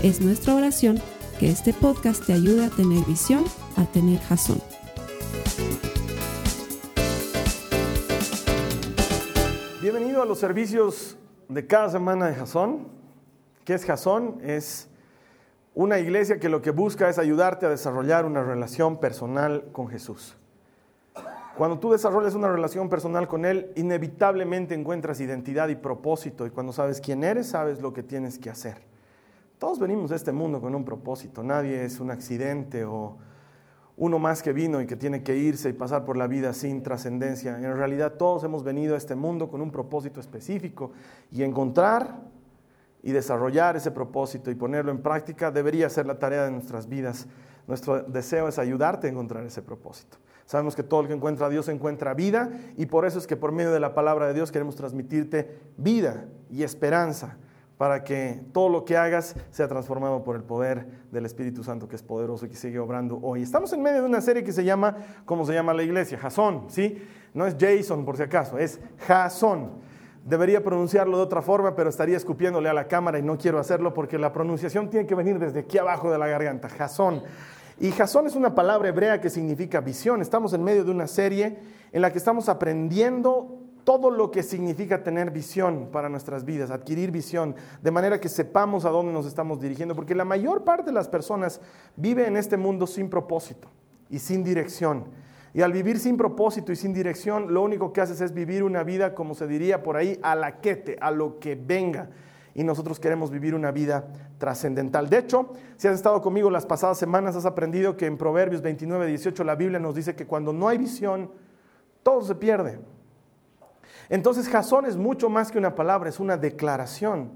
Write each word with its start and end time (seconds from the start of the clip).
Es 0.00 0.20
nuestra 0.20 0.54
oración 0.54 1.00
que 1.40 1.50
este 1.50 1.72
podcast 1.72 2.24
te 2.24 2.32
ayude 2.32 2.66
a 2.66 2.70
tener 2.70 3.04
visión, 3.04 3.44
a 3.76 3.84
tener 3.84 4.20
jazón. 4.20 4.62
Bienvenido 9.82 10.22
a 10.22 10.24
los 10.24 10.38
servicios 10.38 11.18
de 11.48 11.66
cada 11.66 11.88
semana 11.90 12.28
de 12.28 12.36
Jazón. 12.36 12.86
¿Qué 13.64 13.74
es 13.74 13.84
Jazón? 13.84 14.38
Es 14.44 14.88
una 15.74 15.98
iglesia 15.98 16.38
que 16.38 16.48
lo 16.48 16.62
que 16.62 16.70
busca 16.70 17.08
es 17.08 17.18
ayudarte 17.18 17.66
a 17.66 17.68
desarrollar 17.68 18.24
una 18.24 18.44
relación 18.44 18.98
personal 19.00 19.64
con 19.72 19.88
Jesús. 19.88 20.36
Cuando 21.56 21.80
tú 21.80 21.90
desarrollas 21.90 22.36
una 22.36 22.52
relación 22.52 22.88
personal 22.88 23.26
con 23.26 23.44
Él, 23.44 23.72
inevitablemente 23.74 24.76
encuentras 24.76 25.18
identidad 25.18 25.66
y 25.70 25.74
propósito 25.74 26.46
y 26.46 26.50
cuando 26.50 26.72
sabes 26.72 27.00
quién 27.00 27.24
eres, 27.24 27.48
sabes 27.48 27.82
lo 27.82 27.92
que 27.92 28.04
tienes 28.04 28.38
que 28.38 28.48
hacer. 28.48 28.87
Todos 29.58 29.80
venimos 29.80 30.10
de 30.10 30.16
este 30.16 30.30
mundo 30.30 30.60
con 30.60 30.72
un 30.76 30.84
propósito, 30.84 31.42
nadie 31.42 31.84
es 31.84 31.98
un 31.98 32.12
accidente 32.12 32.84
o 32.84 33.16
uno 33.96 34.20
más 34.20 34.40
que 34.40 34.52
vino 34.52 34.80
y 34.80 34.86
que 34.86 34.94
tiene 34.94 35.24
que 35.24 35.36
irse 35.36 35.68
y 35.70 35.72
pasar 35.72 36.04
por 36.04 36.16
la 36.16 36.28
vida 36.28 36.52
sin 36.52 36.80
trascendencia. 36.84 37.56
En 37.56 37.76
realidad 37.76 38.12
todos 38.12 38.44
hemos 38.44 38.62
venido 38.62 38.94
a 38.94 38.98
este 38.98 39.16
mundo 39.16 39.48
con 39.50 39.60
un 39.60 39.72
propósito 39.72 40.20
específico 40.20 40.92
y 41.32 41.42
encontrar 41.42 42.20
y 43.02 43.10
desarrollar 43.10 43.74
ese 43.74 43.90
propósito 43.90 44.52
y 44.52 44.54
ponerlo 44.54 44.92
en 44.92 45.02
práctica 45.02 45.50
debería 45.50 45.90
ser 45.90 46.06
la 46.06 46.20
tarea 46.20 46.44
de 46.44 46.52
nuestras 46.52 46.88
vidas. 46.88 47.26
Nuestro 47.66 48.04
deseo 48.04 48.46
es 48.46 48.60
ayudarte 48.60 49.08
a 49.08 49.10
encontrar 49.10 49.44
ese 49.44 49.62
propósito. 49.62 50.18
Sabemos 50.46 50.76
que 50.76 50.84
todo 50.84 51.00
el 51.00 51.08
que 51.08 51.14
encuentra 51.14 51.46
a 51.46 51.50
Dios 51.50 51.68
encuentra 51.68 52.14
vida 52.14 52.48
y 52.76 52.86
por 52.86 53.04
eso 53.04 53.18
es 53.18 53.26
que 53.26 53.36
por 53.36 53.50
medio 53.50 53.72
de 53.72 53.80
la 53.80 53.92
palabra 53.92 54.28
de 54.28 54.34
Dios 54.34 54.52
queremos 54.52 54.76
transmitirte 54.76 55.58
vida 55.76 56.26
y 56.48 56.62
esperanza 56.62 57.38
para 57.78 58.02
que 58.02 58.42
todo 58.52 58.68
lo 58.68 58.84
que 58.84 58.96
hagas 58.96 59.36
sea 59.52 59.68
transformado 59.68 60.24
por 60.24 60.34
el 60.34 60.42
poder 60.42 60.86
del 61.12 61.24
Espíritu 61.24 61.62
Santo 61.62 61.88
que 61.88 61.94
es 61.94 62.02
poderoso 62.02 62.44
y 62.44 62.48
que 62.48 62.56
sigue 62.56 62.80
obrando 62.80 63.20
hoy. 63.22 63.42
Estamos 63.42 63.72
en 63.72 63.82
medio 63.82 64.02
de 64.02 64.08
una 64.08 64.20
serie 64.20 64.42
que 64.42 64.52
se 64.52 64.64
llama, 64.64 64.96
¿cómo 65.24 65.46
se 65.46 65.54
llama 65.54 65.72
la 65.72 65.84
iglesia? 65.84 66.18
Jasón, 66.18 66.64
¿sí? 66.68 67.00
No 67.32 67.46
es 67.46 67.56
Jason 67.58 68.04
por 68.04 68.16
si 68.16 68.24
acaso, 68.24 68.58
es 68.58 68.80
Jasón. 69.06 69.70
Debería 70.24 70.62
pronunciarlo 70.62 71.16
de 71.16 71.22
otra 71.22 71.40
forma, 71.40 71.76
pero 71.76 71.88
estaría 71.88 72.16
escupiéndole 72.16 72.68
a 72.68 72.74
la 72.74 72.88
cámara 72.88 73.18
y 73.20 73.22
no 73.22 73.38
quiero 73.38 73.60
hacerlo 73.60 73.94
porque 73.94 74.18
la 74.18 74.32
pronunciación 74.32 74.90
tiene 74.90 75.06
que 75.06 75.14
venir 75.14 75.38
desde 75.38 75.60
aquí 75.60 75.78
abajo 75.78 76.10
de 76.10 76.18
la 76.18 76.26
garganta, 76.26 76.68
Jasón. 76.68 77.22
Y 77.78 77.92
Jasón 77.92 78.26
es 78.26 78.34
una 78.34 78.56
palabra 78.56 78.88
hebrea 78.88 79.20
que 79.20 79.30
significa 79.30 79.80
visión. 79.80 80.20
Estamos 80.20 80.52
en 80.52 80.64
medio 80.64 80.84
de 80.84 80.90
una 80.90 81.06
serie 81.06 81.60
en 81.92 82.02
la 82.02 82.10
que 82.10 82.18
estamos 82.18 82.48
aprendiendo 82.48 83.67
todo 83.88 84.10
lo 84.10 84.30
que 84.30 84.42
significa 84.42 85.02
tener 85.02 85.30
visión 85.30 85.88
para 85.90 86.10
nuestras 86.10 86.44
vidas, 86.44 86.70
adquirir 86.70 87.10
visión, 87.10 87.56
de 87.80 87.90
manera 87.90 88.20
que 88.20 88.28
sepamos 88.28 88.84
a 88.84 88.90
dónde 88.90 89.14
nos 89.14 89.24
estamos 89.24 89.62
dirigiendo, 89.62 89.94
porque 89.94 90.14
la 90.14 90.26
mayor 90.26 90.62
parte 90.62 90.84
de 90.84 90.92
las 90.92 91.08
personas 91.08 91.58
vive 91.96 92.26
en 92.26 92.36
este 92.36 92.58
mundo 92.58 92.86
sin 92.86 93.08
propósito 93.08 93.70
y 94.10 94.18
sin 94.18 94.44
dirección. 94.44 95.06
Y 95.54 95.62
al 95.62 95.72
vivir 95.72 95.98
sin 95.98 96.18
propósito 96.18 96.70
y 96.70 96.76
sin 96.76 96.92
dirección, 96.92 97.54
lo 97.54 97.62
único 97.62 97.94
que 97.94 98.02
haces 98.02 98.20
es 98.20 98.34
vivir 98.34 98.62
una 98.62 98.82
vida, 98.82 99.14
como 99.14 99.34
se 99.34 99.46
diría 99.46 99.82
por 99.82 99.96
ahí, 99.96 100.20
a 100.22 100.34
la 100.34 100.60
quete, 100.60 100.98
a 101.00 101.10
lo 101.10 101.38
que 101.38 101.54
venga. 101.54 102.10
Y 102.54 102.64
nosotros 102.64 103.00
queremos 103.00 103.30
vivir 103.30 103.54
una 103.54 103.70
vida 103.70 104.06
trascendental. 104.36 105.08
De 105.08 105.16
hecho, 105.16 105.54
si 105.78 105.88
has 105.88 105.94
estado 105.94 106.20
conmigo 106.20 106.50
las 106.50 106.66
pasadas 106.66 106.98
semanas, 106.98 107.36
has 107.36 107.46
aprendido 107.46 107.96
que 107.96 108.04
en 108.04 108.18
Proverbios 108.18 108.60
29, 108.60 109.06
18 109.06 109.44
la 109.44 109.54
Biblia 109.54 109.78
nos 109.78 109.94
dice 109.94 110.14
que 110.14 110.26
cuando 110.26 110.52
no 110.52 110.68
hay 110.68 110.76
visión, 110.76 111.30
todo 112.02 112.20
se 112.20 112.34
pierde. 112.34 112.80
Entonces 114.08 114.48
Jasón 114.48 114.86
es 114.86 114.96
mucho 114.96 115.28
más 115.28 115.50
que 115.50 115.58
una 115.58 115.74
palabra, 115.74 116.08
es 116.08 116.20
una 116.20 116.36
declaración. 116.36 117.30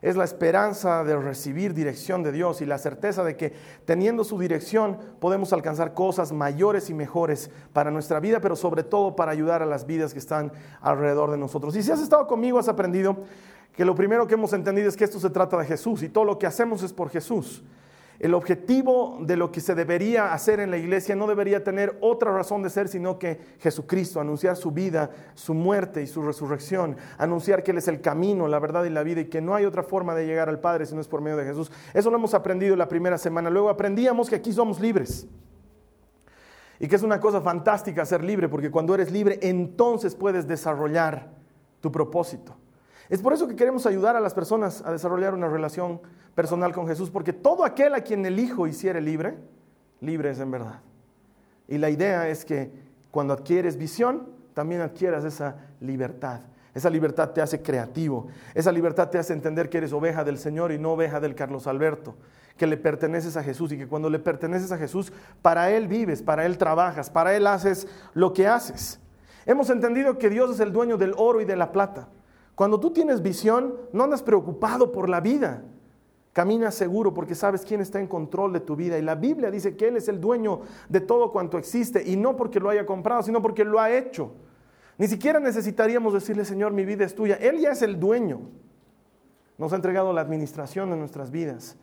Es 0.00 0.14
la 0.16 0.24
esperanza 0.24 1.02
de 1.02 1.16
recibir 1.16 1.74
dirección 1.74 2.22
de 2.22 2.30
Dios 2.30 2.60
y 2.60 2.66
la 2.66 2.78
certeza 2.78 3.24
de 3.24 3.36
que 3.36 3.52
teniendo 3.84 4.22
su 4.22 4.38
dirección 4.38 4.96
podemos 5.18 5.52
alcanzar 5.52 5.92
cosas 5.92 6.30
mayores 6.30 6.88
y 6.88 6.94
mejores 6.94 7.50
para 7.72 7.90
nuestra 7.90 8.20
vida, 8.20 8.40
pero 8.40 8.54
sobre 8.54 8.84
todo 8.84 9.16
para 9.16 9.32
ayudar 9.32 9.60
a 9.60 9.66
las 9.66 9.86
vidas 9.86 10.12
que 10.12 10.20
están 10.20 10.52
alrededor 10.80 11.32
de 11.32 11.38
nosotros. 11.38 11.74
Y 11.74 11.82
si 11.82 11.90
has 11.90 12.00
estado 12.00 12.28
conmigo, 12.28 12.60
has 12.60 12.68
aprendido 12.68 13.16
que 13.74 13.84
lo 13.84 13.96
primero 13.96 14.28
que 14.28 14.34
hemos 14.34 14.52
entendido 14.52 14.88
es 14.88 14.96
que 14.96 15.04
esto 15.04 15.18
se 15.18 15.30
trata 15.30 15.58
de 15.58 15.64
Jesús 15.64 16.02
y 16.04 16.08
todo 16.08 16.24
lo 16.24 16.38
que 16.38 16.46
hacemos 16.46 16.84
es 16.84 16.92
por 16.92 17.10
Jesús. 17.10 17.64
El 18.18 18.34
objetivo 18.34 19.18
de 19.20 19.36
lo 19.36 19.52
que 19.52 19.60
se 19.60 19.76
debería 19.76 20.32
hacer 20.32 20.58
en 20.58 20.72
la 20.72 20.76
iglesia 20.76 21.14
no 21.14 21.28
debería 21.28 21.62
tener 21.62 21.96
otra 22.00 22.32
razón 22.32 22.64
de 22.64 22.70
ser 22.70 22.88
sino 22.88 23.16
que 23.16 23.38
Jesucristo, 23.60 24.20
anunciar 24.20 24.56
su 24.56 24.72
vida, 24.72 25.10
su 25.34 25.54
muerte 25.54 26.02
y 26.02 26.08
su 26.08 26.22
resurrección, 26.22 26.96
anunciar 27.16 27.62
que 27.62 27.70
Él 27.70 27.78
es 27.78 27.86
el 27.86 28.00
camino, 28.00 28.48
la 28.48 28.58
verdad 28.58 28.84
y 28.84 28.90
la 28.90 29.04
vida 29.04 29.20
y 29.20 29.26
que 29.26 29.40
no 29.40 29.54
hay 29.54 29.66
otra 29.66 29.84
forma 29.84 30.16
de 30.16 30.26
llegar 30.26 30.48
al 30.48 30.58
Padre 30.58 30.86
si 30.86 30.96
no 30.96 31.00
es 31.00 31.06
por 31.06 31.20
medio 31.20 31.36
de 31.36 31.44
Jesús. 31.44 31.70
Eso 31.94 32.10
lo 32.10 32.16
hemos 32.16 32.34
aprendido 32.34 32.74
la 32.74 32.88
primera 32.88 33.18
semana. 33.18 33.50
Luego 33.50 33.68
aprendíamos 33.68 34.28
que 34.28 34.34
aquí 34.34 34.52
somos 34.52 34.80
libres. 34.80 35.28
Y 36.80 36.88
que 36.88 36.96
es 36.96 37.02
una 37.02 37.20
cosa 37.20 37.40
fantástica 37.40 38.04
ser 38.04 38.24
libre, 38.24 38.48
porque 38.48 38.70
cuando 38.70 38.94
eres 38.94 39.12
libre 39.12 39.38
entonces 39.42 40.16
puedes 40.16 40.48
desarrollar 40.48 41.30
tu 41.80 41.92
propósito. 41.92 42.56
Es 43.08 43.22
por 43.22 43.32
eso 43.32 43.48
que 43.48 43.56
queremos 43.56 43.86
ayudar 43.86 44.16
a 44.16 44.20
las 44.20 44.34
personas 44.34 44.82
a 44.84 44.92
desarrollar 44.92 45.34
una 45.34 45.48
relación 45.48 46.00
personal 46.34 46.72
con 46.72 46.86
Jesús, 46.86 47.10
porque 47.10 47.32
todo 47.32 47.64
aquel 47.64 47.94
a 47.94 48.02
quien 48.02 48.24
el 48.26 48.38
Hijo 48.38 48.66
hiciere 48.66 49.00
libre, 49.00 49.38
libre 50.00 50.30
es 50.30 50.40
en 50.40 50.50
verdad. 50.50 50.80
Y 51.66 51.78
la 51.78 51.90
idea 51.90 52.28
es 52.28 52.44
que 52.44 52.70
cuando 53.10 53.32
adquieres 53.34 53.76
visión, 53.76 54.28
también 54.54 54.80
adquieras 54.80 55.24
esa 55.24 55.56
libertad. 55.80 56.40
Esa 56.74 56.90
libertad 56.90 57.30
te 57.30 57.40
hace 57.40 57.62
creativo. 57.62 58.28
Esa 58.54 58.70
libertad 58.72 59.08
te 59.08 59.18
hace 59.18 59.32
entender 59.32 59.68
que 59.68 59.78
eres 59.78 59.92
oveja 59.92 60.22
del 60.22 60.38
Señor 60.38 60.70
y 60.70 60.78
no 60.78 60.92
oveja 60.92 61.18
del 61.18 61.34
Carlos 61.34 61.66
Alberto. 61.66 62.14
Que 62.56 62.66
le 62.66 62.76
perteneces 62.76 63.36
a 63.36 63.42
Jesús 63.42 63.72
y 63.72 63.78
que 63.78 63.88
cuando 63.88 64.10
le 64.10 64.18
perteneces 64.18 64.70
a 64.70 64.78
Jesús, 64.78 65.12
para 65.42 65.70
Él 65.70 65.88
vives, 65.88 66.22
para 66.22 66.44
Él 66.44 66.58
trabajas, 66.58 67.10
para 67.10 67.34
Él 67.34 67.46
haces 67.46 67.88
lo 68.14 68.32
que 68.32 68.46
haces. 68.46 69.00
Hemos 69.46 69.70
entendido 69.70 70.18
que 70.18 70.28
Dios 70.28 70.50
es 70.50 70.60
el 70.60 70.72
dueño 70.72 70.98
del 70.98 71.14
oro 71.16 71.40
y 71.40 71.44
de 71.44 71.56
la 71.56 71.72
plata. 71.72 72.08
Cuando 72.58 72.80
tú 72.80 72.90
tienes 72.90 73.22
visión, 73.22 73.76
no 73.92 74.02
andas 74.02 74.20
preocupado 74.20 74.90
por 74.90 75.08
la 75.08 75.20
vida. 75.20 75.62
Caminas 76.32 76.74
seguro 76.74 77.14
porque 77.14 77.36
sabes 77.36 77.64
quién 77.64 77.80
está 77.80 78.00
en 78.00 78.08
control 78.08 78.52
de 78.52 78.58
tu 78.58 78.74
vida. 78.74 78.98
Y 78.98 79.02
la 79.02 79.14
Biblia 79.14 79.48
dice 79.48 79.76
que 79.76 79.86
Él 79.86 79.96
es 79.96 80.08
el 80.08 80.20
dueño 80.20 80.62
de 80.88 81.00
todo 81.00 81.30
cuanto 81.30 81.56
existe. 81.56 82.02
Y 82.04 82.16
no 82.16 82.36
porque 82.36 82.58
lo 82.58 82.68
haya 82.68 82.84
comprado, 82.84 83.22
sino 83.22 83.40
porque 83.40 83.64
lo 83.64 83.78
ha 83.78 83.92
hecho. 83.92 84.32
Ni 84.96 85.06
siquiera 85.06 85.38
necesitaríamos 85.38 86.12
decirle, 86.12 86.44
Señor, 86.44 86.72
mi 86.72 86.84
vida 86.84 87.04
es 87.04 87.14
tuya. 87.14 87.36
Él 87.36 87.60
ya 87.60 87.70
es 87.70 87.82
el 87.82 88.00
dueño. 88.00 88.40
Nos 89.56 89.72
ha 89.72 89.76
entregado 89.76 90.12
la 90.12 90.22
administración 90.22 90.90
de 90.90 90.96
nuestras 90.96 91.30
vidas. 91.30 91.76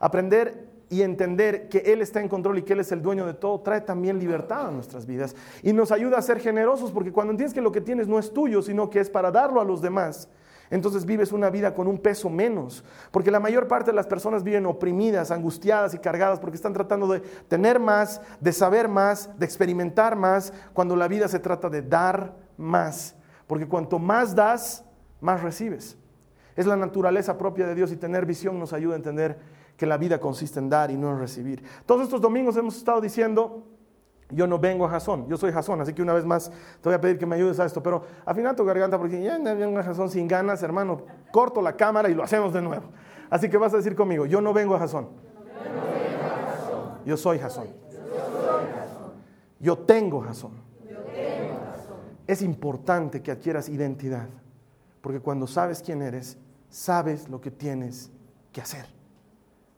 Aprender 0.00 0.66
y 0.92 1.00
entender 1.00 1.70
que 1.70 1.78
Él 1.78 2.02
está 2.02 2.20
en 2.20 2.28
control 2.28 2.58
y 2.58 2.62
que 2.64 2.74
Él 2.74 2.80
es 2.80 2.92
el 2.92 3.00
dueño 3.00 3.24
de 3.24 3.32
todo, 3.32 3.60
trae 3.60 3.80
también 3.80 4.18
libertad 4.18 4.68
a 4.68 4.70
nuestras 4.70 5.06
vidas. 5.06 5.34
Y 5.62 5.72
nos 5.72 5.90
ayuda 5.90 6.18
a 6.18 6.22
ser 6.22 6.38
generosos, 6.38 6.92
porque 6.92 7.10
cuando 7.10 7.30
entiendes 7.30 7.54
que 7.54 7.62
lo 7.62 7.72
que 7.72 7.80
tienes 7.80 8.08
no 8.08 8.18
es 8.18 8.30
tuyo, 8.30 8.60
sino 8.60 8.90
que 8.90 9.00
es 9.00 9.08
para 9.08 9.30
darlo 9.30 9.58
a 9.62 9.64
los 9.64 9.80
demás, 9.80 10.28
entonces 10.68 11.06
vives 11.06 11.32
una 11.32 11.48
vida 11.48 11.74
con 11.74 11.88
un 11.88 11.96
peso 11.96 12.28
menos, 12.28 12.84
porque 13.10 13.30
la 13.30 13.40
mayor 13.40 13.68
parte 13.68 13.90
de 13.90 13.96
las 13.96 14.06
personas 14.06 14.44
viven 14.44 14.66
oprimidas, 14.66 15.30
angustiadas 15.30 15.94
y 15.94 15.98
cargadas, 15.98 16.38
porque 16.40 16.56
están 16.56 16.74
tratando 16.74 17.06
de 17.06 17.20
tener 17.20 17.80
más, 17.80 18.20
de 18.38 18.52
saber 18.52 18.86
más, 18.86 19.30
de 19.38 19.46
experimentar 19.46 20.14
más, 20.14 20.52
cuando 20.74 20.94
la 20.94 21.08
vida 21.08 21.26
se 21.26 21.38
trata 21.38 21.70
de 21.70 21.80
dar 21.80 22.36
más, 22.58 23.14
porque 23.46 23.66
cuanto 23.66 23.98
más 23.98 24.34
das, 24.34 24.84
más 25.22 25.42
recibes. 25.42 25.96
Es 26.54 26.66
la 26.66 26.76
naturaleza 26.76 27.38
propia 27.38 27.66
de 27.66 27.74
Dios 27.74 27.90
y 27.92 27.96
tener 27.96 28.26
visión 28.26 28.58
nos 28.58 28.74
ayuda 28.74 28.92
a 28.92 28.98
entender 28.98 29.38
que 29.82 29.86
la 29.88 29.98
vida 29.98 30.20
consiste 30.20 30.60
en 30.60 30.68
dar 30.68 30.92
y 30.92 30.96
no 30.96 31.10
en 31.10 31.18
recibir. 31.18 31.60
Todos 31.86 32.04
estos 32.04 32.20
domingos 32.20 32.56
hemos 32.56 32.76
estado 32.76 33.00
diciendo, 33.00 33.64
yo 34.30 34.46
no 34.46 34.56
vengo 34.56 34.84
a 34.86 34.88
Jasón, 34.88 35.26
yo 35.26 35.36
soy 35.36 35.50
Jasón, 35.50 35.80
así 35.80 35.92
que 35.92 36.02
una 36.02 36.12
vez 36.12 36.24
más 36.24 36.52
te 36.80 36.88
voy 36.88 36.94
a 36.94 37.00
pedir 37.00 37.18
que 37.18 37.26
me 37.26 37.34
ayudes 37.34 37.58
a 37.58 37.64
esto, 37.64 37.82
pero 37.82 38.04
afina 38.24 38.54
tu 38.54 38.64
garganta 38.64 38.96
porque 38.96 39.20
ya 39.20 39.36
vengo 39.40 39.80
a 39.80 39.82
Jasón 39.82 40.08
sin 40.08 40.28
ganas, 40.28 40.62
hermano, 40.62 41.02
corto 41.32 41.60
la 41.60 41.76
cámara 41.76 42.08
y 42.08 42.14
lo 42.14 42.22
hacemos 42.22 42.52
de 42.52 42.62
nuevo. 42.62 42.84
Así 43.28 43.50
que 43.50 43.56
vas 43.56 43.74
a 43.74 43.78
decir 43.78 43.96
conmigo, 43.96 44.24
yo 44.24 44.40
no 44.40 44.52
vengo 44.52 44.76
a 44.76 44.78
Jasón. 44.78 45.08
Yo 47.04 47.16
soy 47.16 47.40
Jasón. 47.40 47.66
Yo 49.58 49.78
tengo 49.78 50.20
Jasón. 50.20 50.52
Es 52.28 52.40
importante 52.40 53.20
que 53.20 53.32
adquieras 53.32 53.68
identidad, 53.68 54.28
porque 55.00 55.18
cuando 55.18 55.48
sabes 55.48 55.82
quién 55.82 56.02
eres, 56.02 56.38
sabes 56.70 57.28
lo 57.28 57.40
que 57.40 57.50
tienes 57.50 58.12
que 58.52 58.60
hacer. 58.60 59.01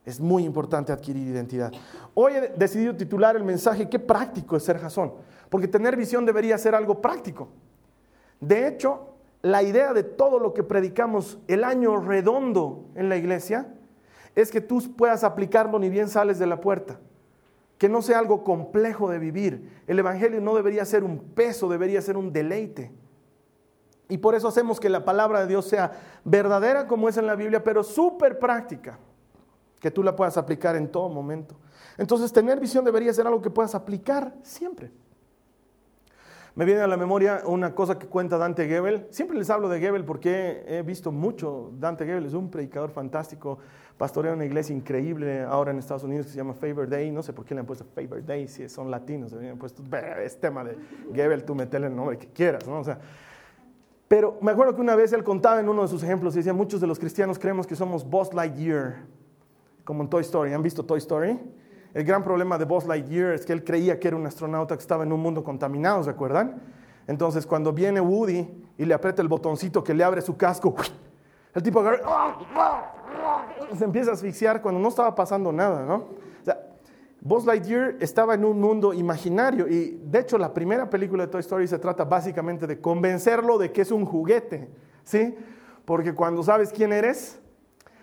Es 0.04 0.20
muy 0.20 0.44
importante 0.44 0.92
adquirir 0.92 1.26
identidad. 1.28 1.72
Hoy 2.12 2.34
he 2.34 2.48
decidido 2.56 2.94
titular 2.94 3.36
el 3.36 3.44
mensaje 3.44 3.88
Qué 3.88 3.98
práctico 3.98 4.56
es 4.56 4.62
ser 4.62 4.78
Jasón, 4.78 5.14
porque 5.48 5.68
tener 5.68 5.96
visión 5.96 6.26
debería 6.26 6.58
ser 6.58 6.74
algo 6.74 7.00
práctico. 7.00 7.48
De 8.40 8.68
hecho, 8.68 9.14
la 9.40 9.62
idea 9.62 9.92
de 9.92 10.02
todo 10.02 10.38
lo 10.38 10.52
que 10.52 10.62
predicamos 10.62 11.38
el 11.48 11.64
año 11.64 11.96
redondo 12.00 12.86
en 12.94 13.08
la 13.08 13.16
iglesia 13.16 13.68
es 14.34 14.50
que 14.50 14.60
tú 14.60 14.82
puedas 14.96 15.24
aplicarlo 15.24 15.78
ni 15.78 15.88
bien 15.88 16.08
sales 16.08 16.38
de 16.38 16.46
la 16.46 16.60
puerta. 16.60 16.98
Que 17.78 17.88
no 17.88 18.02
sea 18.02 18.18
algo 18.18 18.44
complejo 18.44 19.10
de 19.10 19.18
vivir. 19.18 19.82
El 19.86 19.98
Evangelio 19.98 20.40
no 20.40 20.54
debería 20.54 20.84
ser 20.84 21.04
un 21.04 21.18
peso, 21.18 21.68
debería 21.68 22.00
ser 22.02 22.16
un 22.16 22.32
deleite. 22.32 22.92
Y 24.08 24.18
por 24.18 24.34
eso 24.34 24.48
hacemos 24.48 24.80
que 24.80 24.88
la 24.88 25.04
palabra 25.04 25.40
de 25.40 25.46
Dios 25.46 25.66
sea 25.66 25.92
verdadera 26.24 26.86
como 26.86 27.08
es 27.08 27.16
en 27.16 27.26
la 27.26 27.34
Biblia, 27.34 27.64
pero 27.64 27.82
súper 27.82 28.38
práctica, 28.38 28.98
que 29.84 29.90
tú 29.90 30.02
la 30.02 30.16
puedas 30.16 30.38
aplicar 30.38 30.76
en 30.76 30.88
todo 30.88 31.10
momento. 31.10 31.56
Entonces, 31.98 32.32
tener 32.32 32.58
visión 32.58 32.86
debería 32.86 33.12
ser 33.12 33.26
algo 33.26 33.42
que 33.42 33.50
puedas 33.50 33.74
aplicar 33.74 34.34
siempre. 34.42 34.90
Me 36.54 36.64
viene 36.64 36.80
a 36.80 36.86
la 36.86 36.96
memoria 36.96 37.42
una 37.44 37.74
cosa 37.74 37.98
que 37.98 38.06
cuenta 38.06 38.38
Dante 38.38 38.66
Gebel. 38.66 39.06
Siempre 39.10 39.36
les 39.36 39.50
hablo 39.50 39.68
de 39.68 39.80
Gebel 39.80 40.06
porque 40.06 40.64
he 40.66 40.80
visto 40.80 41.12
mucho. 41.12 41.70
Dante 41.78 42.06
Gebel 42.06 42.24
es 42.24 42.32
un 42.32 42.50
predicador 42.50 42.92
fantástico, 42.92 43.58
pastorea 43.98 44.32
una 44.32 44.46
iglesia 44.46 44.74
increíble 44.74 45.42
ahora 45.42 45.72
en 45.72 45.78
Estados 45.78 46.04
Unidos 46.04 46.24
que 46.24 46.32
se 46.32 46.38
llama 46.38 46.54
Favor 46.54 46.88
Day. 46.88 47.10
No 47.10 47.22
sé 47.22 47.34
por 47.34 47.44
qué 47.44 47.52
le 47.52 47.60
han 47.60 47.66
puesto 47.66 47.84
Favor 47.84 48.24
Day, 48.24 48.48
si 48.48 48.66
son 48.70 48.90
latinos. 48.90 49.32
Le 49.32 49.50
han 49.50 49.58
puesto, 49.58 49.82
es 50.22 50.40
tema 50.40 50.64
de 50.64 50.78
Gebel, 51.12 51.44
tú 51.44 51.54
metele 51.54 51.88
el 51.88 51.94
nombre 51.94 52.16
que 52.16 52.28
quieras. 52.28 52.66
¿no? 52.66 52.80
Pero 54.08 54.38
me 54.40 54.52
acuerdo 54.52 54.74
que 54.74 54.80
una 54.80 54.96
vez 54.96 55.12
él 55.12 55.22
contaba 55.22 55.60
en 55.60 55.68
uno 55.68 55.82
de 55.82 55.88
sus 55.88 56.02
ejemplos 56.02 56.32
y 56.34 56.38
decía, 56.38 56.54
muchos 56.54 56.80
de 56.80 56.86
los 56.86 56.98
cristianos 56.98 57.38
creemos 57.38 57.66
que 57.66 57.76
somos 57.76 58.08
Buzz 58.08 58.32
Lightyear, 58.32 59.04
como 59.84 60.02
en 60.02 60.08
Toy 60.08 60.22
Story. 60.22 60.52
¿Han 60.52 60.62
visto 60.62 60.84
Toy 60.84 60.98
Story? 60.98 61.38
El 61.92 62.04
gran 62.04 62.24
problema 62.24 62.58
de 62.58 62.64
Buzz 62.64 62.86
Lightyear 62.86 63.34
es 63.34 63.46
que 63.46 63.52
él 63.52 63.62
creía 63.62 64.00
que 64.00 64.08
era 64.08 64.16
un 64.16 64.26
astronauta 64.26 64.76
que 64.76 64.80
estaba 64.80 65.04
en 65.04 65.12
un 65.12 65.20
mundo 65.20 65.44
contaminado, 65.44 66.02
¿se 66.02 66.10
acuerdan? 66.10 66.60
Entonces, 67.06 67.46
cuando 67.46 67.72
viene 67.72 68.00
Woody 68.00 68.48
y 68.78 68.84
le 68.84 68.94
aprieta 68.94 69.22
el 69.22 69.28
botoncito 69.28 69.84
que 69.84 69.94
le 69.94 70.02
abre 70.02 70.20
su 70.20 70.36
casco, 70.36 70.74
el 71.54 71.62
tipo 71.62 71.84
se 73.76 73.84
empieza 73.84 74.10
a 74.10 74.14
asfixiar 74.14 74.60
cuando 74.60 74.80
no 74.80 74.88
estaba 74.88 75.14
pasando 75.14 75.52
nada, 75.52 75.84
¿no? 75.84 75.94
O 75.94 76.44
sea, 76.44 76.58
Buzz 77.20 77.46
Lightyear 77.46 77.96
estaba 78.00 78.34
en 78.34 78.44
un 78.44 78.60
mundo 78.60 78.92
imaginario 78.92 79.68
y 79.68 80.00
de 80.04 80.18
hecho 80.18 80.36
la 80.36 80.52
primera 80.52 80.90
película 80.90 81.26
de 81.26 81.30
Toy 81.30 81.40
Story 81.40 81.68
se 81.68 81.78
trata 81.78 82.04
básicamente 82.04 82.66
de 82.66 82.80
convencerlo 82.80 83.56
de 83.56 83.70
que 83.70 83.82
es 83.82 83.92
un 83.92 84.04
juguete, 84.04 84.68
¿sí? 85.04 85.36
Porque 85.84 86.12
cuando 86.12 86.42
sabes 86.42 86.72
quién 86.72 86.92
eres, 86.92 87.38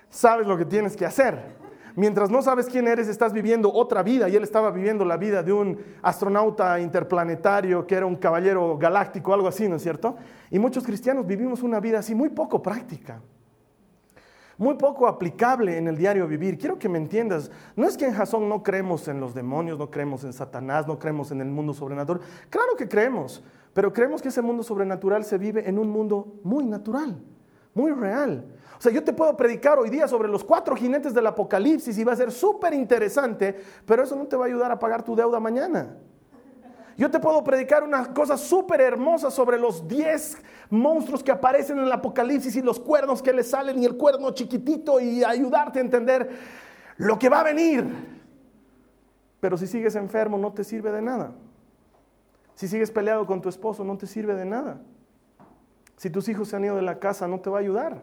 sabes 0.09 0.47
lo 0.47 0.57
que 0.57 0.65
tienes 0.65 0.95
que 0.95 1.05
hacer. 1.05 1.60
Mientras 1.95 2.29
no 2.29 2.41
sabes 2.41 2.67
quién 2.67 2.87
eres, 2.87 3.07
estás 3.07 3.33
viviendo 3.33 3.71
otra 3.71 4.03
vida 4.03 4.29
y 4.29 4.35
él 4.35 4.43
estaba 4.43 4.71
viviendo 4.71 5.03
la 5.03 5.17
vida 5.17 5.43
de 5.43 5.51
un 5.51 5.77
astronauta 6.01 6.79
interplanetario 6.79 7.85
que 7.85 7.95
era 7.95 8.05
un 8.05 8.15
caballero 8.15 8.77
galáctico, 8.77 9.33
algo 9.33 9.47
así, 9.47 9.67
¿no 9.67 9.75
es 9.75 9.83
cierto? 9.83 10.15
Y 10.49 10.59
muchos 10.59 10.83
cristianos 10.83 11.25
vivimos 11.25 11.63
una 11.63 11.79
vida 11.79 11.99
así 11.99 12.15
muy 12.15 12.29
poco 12.29 12.61
práctica, 12.61 13.21
muy 14.57 14.75
poco 14.75 15.07
aplicable 15.07 15.77
en 15.77 15.87
el 15.87 15.97
diario 15.97 16.27
vivir. 16.27 16.57
Quiero 16.57 16.77
que 16.77 16.87
me 16.87 16.97
entiendas, 16.97 17.51
no 17.75 17.87
es 17.87 17.97
que 17.97 18.05
en 18.05 18.13
Jasón 18.13 18.47
no 18.47 18.61
creemos 18.61 19.07
en 19.07 19.19
los 19.19 19.33
demonios, 19.33 19.77
no 19.77 19.89
creemos 19.89 20.23
en 20.23 20.33
Satanás, 20.33 20.87
no 20.87 20.99
creemos 20.99 21.31
en 21.31 21.41
el 21.41 21.49
mundo 21.49 21.73
sobrenatural. 21.73 22.21
Claro 22.49 22.75
que 22.77 22.87
creemos, 22.87 23.43
pero 23.73 23.91
creemos 23.91 24.21
que 24.21 24.29
ese 24.29 24.41
mundo 24.41 24.63
sobrenatural 24.63 25.23
se 25.23 25.37
vive 25.37 25.67
en 25.67 25.79
un 25.79 25.89
mundo 25.89 26.39
muy 26.43 26.63
natural, 26.65 27.21
muy 27.73 27.91
real. 27.91 28.45
O 28.77 28.81
sea, 28.81 28.91
yo 28.91 29.03
te 29.03 29.13
puedo 29.13 29.37
predicar 29.37 29.77
hoy 29.77 29.89
día 29.89 30.07
sobre 30.07 30.27
los 30.27 30.43
cuatro 30.43 30.75
jinetes 30.75 31.13
del 31.13 31.27
Apocalipsis 31.27 31.97
y 31.97 32.03
va 32.03 32.13
a 32.13 32.15
ser 32.15 32.31
súper 32.31 32.73
interesante, 32.73 33.55
pero 33.85 34.03
eso 34.03 34.15
no 34.15 34.25
te 34.25 34.35
va 34.35 34.45
a 34.45 34.47
ayudar 34.47 34.71
a 34.71 34.79
pagar 34.79 35.03
tu 35.03 35.15
deuda 35.15 35.39
mañana. 35.39 35.97
Yo 36.97 37.09
te 37.09 37.19
puedo 37.19 37.43
predicar 37.43 37.83
unas 37.83 38.09
cosas 38.09 38.41
súper 38.41 38.81
hermosas 38.81 39.33
sobre 39.33 39.57
los 39.57 39.87
diez 39.87 40.37
monstruos 40.69 41.23
que 41.23 41.31
aparecen 41.31 41.77
en 41.77 41.85
el 41.85 41.91
Apocalipsis 41.91 42.55
y 42.55 42.61
los 42.61 42.79
cuernos 42.79 43.21
que 43.21 43.33
le 43.33 43.43
salen 43.43 43.81
y 43.81 43.85
el 43.85 43.97
cuerno 43.97 44.31
chiquitito 44.31 44.99
y 44.99 45.23
ayudarte 45.23 45.79
a 45.79 45.81
entender 45.81 46.29
lo 46.97 47.17
que 47.17 47.29
va 47.29 47.41
a 47.41 47.43
venir. 47.43 47.85
Pero 49.39 49.57
si 49.57 49.67
sigues 49.67 49.95
enfermo 49.95 50.37
no 50.37 50.53
te 50.53 50.63
sirve 50.63 50.91
de 50.91 51.01
nada. 51.01 51.31
Si 52.55 52.67
sigues 52.67 52.91
peleado 52.91 53.25
con 53.25 53.41
tu 53.41 53.49
esposo 53.49 53.83
no 53.83 53.97
te 53.97 54.05
sirve 54.05 54.35
de 54.35 54.45
nada. 54.45 54.81
Si 56.01 56.09
tus 56.09 56.27
hijos 56.29 56.47
se 56.47 56.55
han 56.55 56.65
ido 56.65 56.75
de 56.75 56.81
la 56.81 56.97
casa 56.97 57.27
no 57.27 57.41
te 57.41 57.51
va 57.51 57.57
a 57.57 57.61
ayudar. 57.61 58.01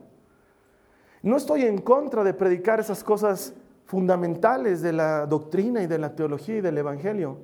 No 1.20 1.36
estoy 1.36 1.62
en 1.62 1.78
contra 1.78 2.22
de 2.22 2.32
predicar 2.32 2.78
esas 2.78 3.02
cosas 3.02 3.54
fundamentales 3.86 4.82
de 4.82 4.92
la 4.92 5.26
doctrina 5.26 5.82
y 5.82 5.88
de 5.88 5.98
la 5.98 6.14
teología 6.14 6.58
y 6.58 6.60
del 6.60 6.78
Evangelio, 6.78 7.38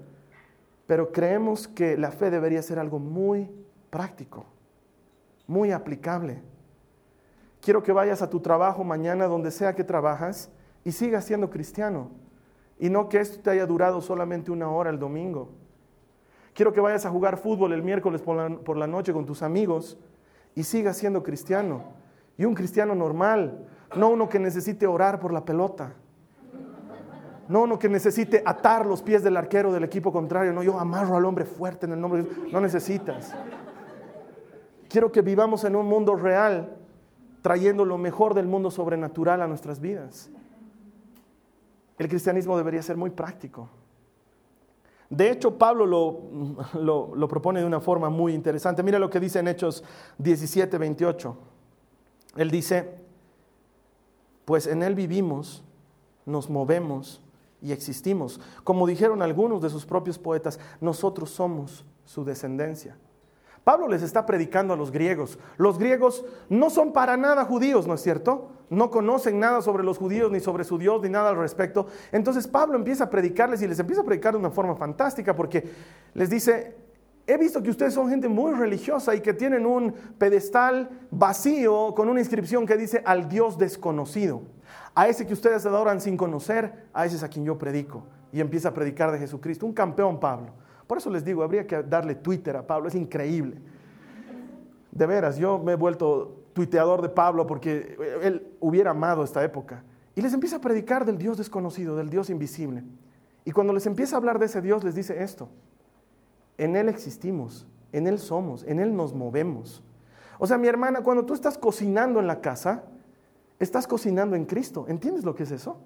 pero 0.87 1.11
creemos 1.11 1.67
que 1.67 1.97
la 1.97 2.13
fe 2.13 2.31
debería 2.31 2.63
ser 2.63 2.79
algo 2.79 3.01
muy 3.01 3.51
práctico, 3.91 4.47
muy 5.49 5.73
aplicable. 5.73 6.41
Quiero 7.61 7.83
que 7.83 7.91
vayas 7.91 8.23
a 8.23 8.31
tu 8.31 8.39
trabajo 8.39 8.85
mañana, 8.85 9.27
donde 9.27 9.51
sea 9.51 9.75
que 9.75 9.83
trabajas, 9.83 10.51
y 10.85 10.93
sigas 10.93 11.25
siendo 11.25 11.51
cristiano, 11.51 12.13
y 12.79 12.91
no 12.91 13.09
que 13.09 13.19
esto 13.19 13.41
te 13.43 13.51
haya 13.51 13.67
durado 13.67 14.01
solamente 14.01 14.53
una 14.53 14.71
hora 14.71 14.91
el 14.91 15.01
domingo. 15.01 15.49
Quiero 16.53 16.73
que 16.73 16.81
vayas 16.81 17.05
a 17.07 17.11
jugar 17.11 17.39
fútbol 17.39 17.73
el 17.73 17.83
miércoles 17.83 18.23
por 18.23 18.37
la, 18.37 18.57
por 18.57 18.77
la 18.77 18.87
noche 18.87 19.13
con 19.13 19.27
tus 19.27 19.43
amigos 19.43 19.99
y 20.55 20.63
sigas 20.63 20.97
siendo 20.97 21.23
cristiano 21.23 21.83
y 22.37 22.45
un 22.45 22.55
cristiano 22.55 22.95
normal, 22.95 23.67
no 23.97 24.09
uno 24.09 24.29
que 24.29 24.39
necesite 24.39 24.87
orar 24.87 25.21
por 25.21 25.33
la 25.33 25.45
pelota. 25.45 25.95
No 27.47 27.63
uno 27.63 27.79
que 27.79 27.89
necesite 27.89 28.43
atar 28.45 28.87
los 28.87 29.03
pies 29.03 29.23
del 29.23 29.37
arquero 29.37 29.73
del 29.73 29.85
equipo 29.85 30.11
contrario. 30.11 30.53
No, 30.53 30.63
yo 30.63 30.79
amarro 30.81 31.17
al 31.17 31.25
hombre 31.27 31.45
fuerte 31.45 31.85
en 31.87 31.93
el 31.93 32.01
nombre 32.01 32.23
de 32.23 32.35
Dios. 32.35 32.53
No 32.53 32.61
necesitas. 32.61 33.35
Quiero 34.89 35.13
que 35.13 35.21
vivamos 35.21 35.65
en 35.65 35.77
un 35.77 35.87
mundo 35.87 36.15
real, 36.17 36.77
trayendo 37.43 37.85
lo 37.85 37.99
mejor 37.99 38.33
del 38.33 38.47
mundo 38.47 38.71
sobrenatural 38.71 39.43
a 39.43 39.47
nuestras 39.47 39.81
vidas. 39.81 40.31
El 41.99 42.09
cristianismo 42.09 42.57
debería 42.57 42.83
ser 42.83 42.97
muy 42.97 43.11
práctico. 43.11 43.69
De 45.15 45.31
hecho, 45.31 45.59
Pablo 45.59 45.87
lo, 45.87 47.15
lo 47.15 47.29
propone 47.29 47.61
de 47.61 47.67
una 47.67 47.81
forma 47.81 48.11
muy 48.11 48.35
interesante. 48.35 48.83
Mira 48.83 48.99
lo 48.99 49.11
que 49.11 49.21
dice 49.21 49.39
en 49.39 49.49
Hechos 49.49 49.85
17, 50.19 50.77
28. 50.77 51.37
Él 52.37 52.51
dice, 52.51 52.99
pues 54.45 54.67
en 54.67 54.83
Él 54.83 54.95
vivimos, 54.95 55.63
nos 56.27 56.51
movemos 56.51 57.21
y 57.63 57.73
existimos. 57.73 58.41
Como 58.65 58.87
dijeron 58.87 59.23
algunos 59.23 59.63
de 59.63 59.71
sus 59.71 59.87
propios 59.87 60.19
poetas, 60.19 60.59
nosotros 60.81 61.31
somos 61.31 61.85
su 62.05 62.25
descendencia. 62.25 62.97
Pablo 63.63 63.89
les 63.89 64.03
está 64.03 64.27
predicando 64.27 64.75
a 64.75 64.77
los 64.77 64.91
griegos. 64.91 65.39
Los 65.57 65.79
griegos 65.79 66.25
no 66.51 66.69
son 66.69 66.93
para 66.93 67.17
nada 67.17 67.45
judíos, 67.45 67.87
¿no 67.87 67.95
es 67.95 68.03
cierto? 68.03 68.51
No 68.71 68.91
conocen 68.91 69.39
nada 69.39 69.63
sobre 69.63 69.85
los 69.85 69.99
judíos, 69.99 70.31
ni 70.31 70.41
sobre 70.41 70.65
su 70.65 70.79
Dios, 70.79 71.03
ni 71.03 71.09
nada 71.09 71.31
al 71.31 71.37
respecto. 71.37 71.87
Entonces 72.13 72.49
Pablo 72.49 72.77
empieza 72.77 73.05
a 73.05 73.11
predicarles 73.11 73.63
y 73.63 73.67
les 73.67 73.79
empieza 73.79 74.03
a 74.03 74.05
predicar 74.05 74.33
de 74.33 74.39
una 74.41 74.51
forma 74.51 74.75
fantástica 74.75 75.35
porque 75.35 75.65
les 76.15 76.31
dice, 76.31 76.77
He 77.27 77.39
visto 77.39 77.63
que 77.63 77.71
ustedes 77.71 77.95
son 77.95 78.11
gente 78.11 78.29
muy 78.29 78.53
religiosa 78.53 79.15
y 79.15 79.21
que 79.21 79.33
tienen 79.33 79.65
un 79.65 79.93
pedestal 80.19 80.91
vacío 81.11 81.95
con 81.95 82.11
una 82.11 82.21
inscripción 82.21 82.67
que 82.67 82.77
dice 82.77 83.03
al 83.07 83.31
Dios 83.31 83.57
desconocido. 83.57 84.43
A 84.95 85.09
ese 85.09 85.27
que 85.27 85.33
ustedes 85.33 85.65
adoran 85.65 86.03
sin 86.03 86.19
conocer, 86.19 86.87
a 86.93 87.07
ese 87.07 87.17
es 87.17 87.23
a 87.23 87.29
quien 87.29 87.47
yo 87.47 87.57
predico. 87.57 88.05
Y 88.31 88.41
empieza 88.41 88.69
a 88.69 88.75
predicar 88.75 89.11
de 89.11 89.19
Jesucristo. 89.19 89.65
Un 89.65 89.73
campeón, 89.73 90.21
Pablo. 90.21 90.53
Por 90.87 90.99
eso 90.99 91.09
les 91.09 91.25
digo, 91.25 91.43
habría 91.43 91.67
que 91.67 91.83
darle 91.83 92.15
Twitter 92.15 92.57
a 92.57 92.67
Pablo. 92.67 92.89
Es 92.89 92.95
increíble. 92.95 93.57
De 94.91 95.07
veras, 95.07 95.39
yo 95.39 95.59
me 95.59 95.73
he 95.73 95.77
vuelto 95.77 96.44
tuiteador 96.55 97.03
de 97.03 97.11
Pablo 97.11 97.47
porque 97.47 97.99
él 98.23 98.57
hubiera 98.61 98.93
amado 98.93 99.23
esta 99.23 99.45
época. 99.45 99.85
Y 100.15 100.23
les 100.23 100.33
empieza 100.33 100.57
a 100.57 100.61
predicar 100.61 101.05
del 101.05 101.19
Dios 101.19 101.37
desconocido, 101.37 101.97
del 101.97 102.09
Dios 102.09 102.31
invisible. 102.31 102.85
Y 103.45 103.51
cuando 103.51 103.73
les 103.73 103.87
empieza 103.87 104.17
a 104.17 104.19
hablar 104.19 104.39
de 104.39 104.47
ese 104.47 104.63
Dios, 104.63 104.85
les 104.85 104.95
dice 104.95 105.23
esto. 105.23 105.49
En 106.57 106.77
Él 106.77 106.89
existimos, 106.89 107.67
en 107.93 108.07
Él 108.07 108.19
somos, 108.19 108.65
en 108.65 108.79
Él 108.79 108.97
nos 108.97 109.13
movemos. 109.13 109.83
O 110.39 110.47
sea, 110.47 110.57
mi 110.57 110.69
hermana, 110.69 111.03
cuando 111.03 111.27
tú 111.27 111.35
estás 111.35 111.59
cocinando 111.59 112.21
en 112.21 112.27
la 112.27 112.41
casa, 112.41 112.85
estás 113.59 113.87
cocinando 113.87 114.37
en 114.37 114.47
Cristo. 114.47 114.87
¿Entiendes 114.89 115.25
lo 115.25 115.35
que 115.35 115.43
es 115.43 115.51
eso? 115.51 115.79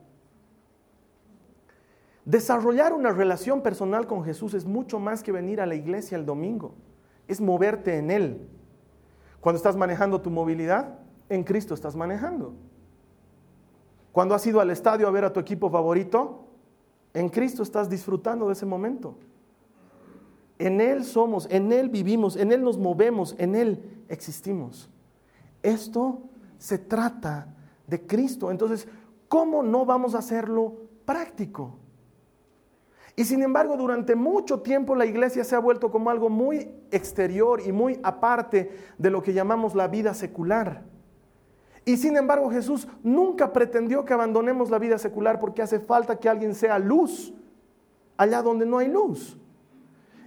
Desarrollar 2.24 2.92
una 2.92 3.10
relación 3.10 3.62
personal 3.62 4.06
con 4.06 4.22
Jesús 4.22 4.52
es 4.52 4.66
mucho 4.66 4.98
más 4.98 5.22
que 5.22 5.32
venir 5.32 5.62
a 5.62 5.66
la 5.66 5.74
iglesia 5.74 6.18
el 6.18 6.26
domingo. 6.26 6.74
Es 7.26 7.40
moverte 7.40 7.96
en 7.96 8.10
Él. 8.10 8.48
Cuando 9.40 9.56
estás 9.56 9.76
manejando 9.76 10.20
tu 10.20 10.30
movilidad, 10.30 10.98
en 11.28 11.44
Cristo 11.44 11.74
estás 11.74 11.94
manejando. 11.94 12.54
Cuando 14.12 14.34
has 14.34 14.46
ido 14.46 14.60
al 14.60 14.70
estadio 14.70 15.06
a 15.06 15.10
ver 15.10 15.24
a 15.24 15.32
tu 15.32 15.40
equipo 15.40 15.70
favorito, 15.70 16.44
en 17.14 17.28
Cristo 17.28 17.62
estás 17.62 17.88
disfrutando 17.88 18.46
de 18.46 18.52
ese 18.52 18.66
momento. 18.66 19.16
En 20.58 20.80
Él 20.80 21.04
somos, 21.04 21.46
en 21.50 21.72
Él 21.72 21.88
vivimos, 21.88 22.36
en 22.36 22.50
Él 22.50 22.62
nos 22.62 22.78
movemos, 22.78 23.34
en 23.38 23.54
Él 23.54 24.04
existimos. 24.08 24.90
Esto 25.62 26.22
se 26.58 26.78
trata 26.78 27.54
de 27.86 28.06
Cristo. 28.06 28.50
Entonces, 28.50 28.88
¿cómo 29.28 29.62
no 29.62 29.86
vamos 29.86 30.14
a 30.14 30.18
hacerlo 30.18 30.74
práctico? 31.04 31.76
Y 33.18 33.24
sin 33.24 33.42
embargo, 33.42 33.76
durante 33.76 34.14
mucho 34.14 34.60
tiempo 34.60 34.94
la 34.94 35.04
iglesia 35.04 35.42
se 35.42 35.56
ha 35.56 35.58
vuelto 35.58 35.90
como 35.90 36.08
algo 36.08 36.30
muy 36.30 36.70
exterior 36.92 37.60
y 37.60 37.72
muy 37.72 37.98
aparte 38.04 38.70
de 38.96 39.10
lo 39.10 39.24
que 39.24 39.32
llamamos 39.32 39.74
la 39.74 39.88
vida 39.88 40.14
secular. 40.14 40.84
Y 41.84 41.96
sin 41.96 42.16
embargo, 42.16 42.48
Jesús 42.48 42.86
nunca 43.02 43.52
pretendió 43.52 44.04
que 44.04 44.14
abandonemos 44.14 44.70
la 44.70 44.78
vida 44.78 44.98
secular 44.98 45.40
porque 45.40 45.62
hace 45.62 45.80
falta 45.80 46.16
que 46.16 46.28
alguien 46.28 46.54
sea 46.54 46.78
luz 46.78 47.34
allá 48.16 48.40
donde 48.40 48.64
no 48.64 48.78
hay 48.78 48.86
luz. 48.86 49.36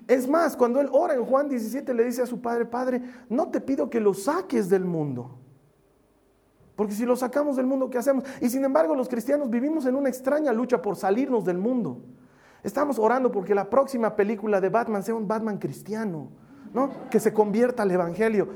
Es 0.06 0.28
más, 0.28 0.58
cuando 0.58 0.82
él 0.82 0.90
ora 0.92 1.14
en 1.14 1.24
Juan 1.24 1.48
17 1.48 1.94
le 1.94 2.04
dice 2.04 2.24
a 2.24 2.26
su 2.26 2.42
padre, 2.42 2.66
Padre, 2.66 3.02
no 3.30 3.52
te 3.52 3.62
pido 3.62 3.90
que 3.90 4.02
lo 4.02 4.14
saques 4.14 4.68
del 4.68 4.84
mundo. 4.84 5.38
Porque 6.76 6.94
si 6.94 7.06
lo 7.06 7.16
sacamos 7.16 7.56
del 7.56 7.68
mundo, 7.68 7.90
¿qué 7.90 8.00
hacemos? 8.00 8.26
Y 8.42 8.50
sin 8.50 8.66
embargo, 8.66 8.96
los 8.96 9.08
cristianos 9.08 9.50
vivimos 9.50 9.86
en 9.86 9.96
una 9.96 10.10
extraña 10.10 10.52
lucha 10.52 10.82
por 10.82 10.98
salirnos 10.98 11.46
del 11.46 11.58
mundo. 11.58 12.02
Estamos 12.64 13.00
orando 13.00 13.32
porque 13.32 13.56
la 13.56 13.70
próxima 13.70 14.16
película 14.16 14.62
de 14.62 14.70
Batman 14.70 15.04
sea 15.04 15.16
un 15.16 15.28
Batman 15.28 15.58
cristiano, 15.58 16.30
¿no? 16.74 17.10
Que 17.10 17.20
se 17.20 17.34
convierta 17.34 17.84
al 17.84 17.92
Evangelio. 17.92 18.50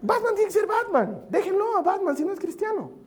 Batman 0.00 0.34
tiene 0.34 0.48
que 0.48 0.58
ser 0.58 0.66
Batman. 0.66 1.26
Déjenlo 1.28 1.76
a 1.76 1.82
Batman 1.82 2.16
si 2.16 2.24
no 2.24 2.32
es 2.32 2.40
cristiano. 2.40 3.01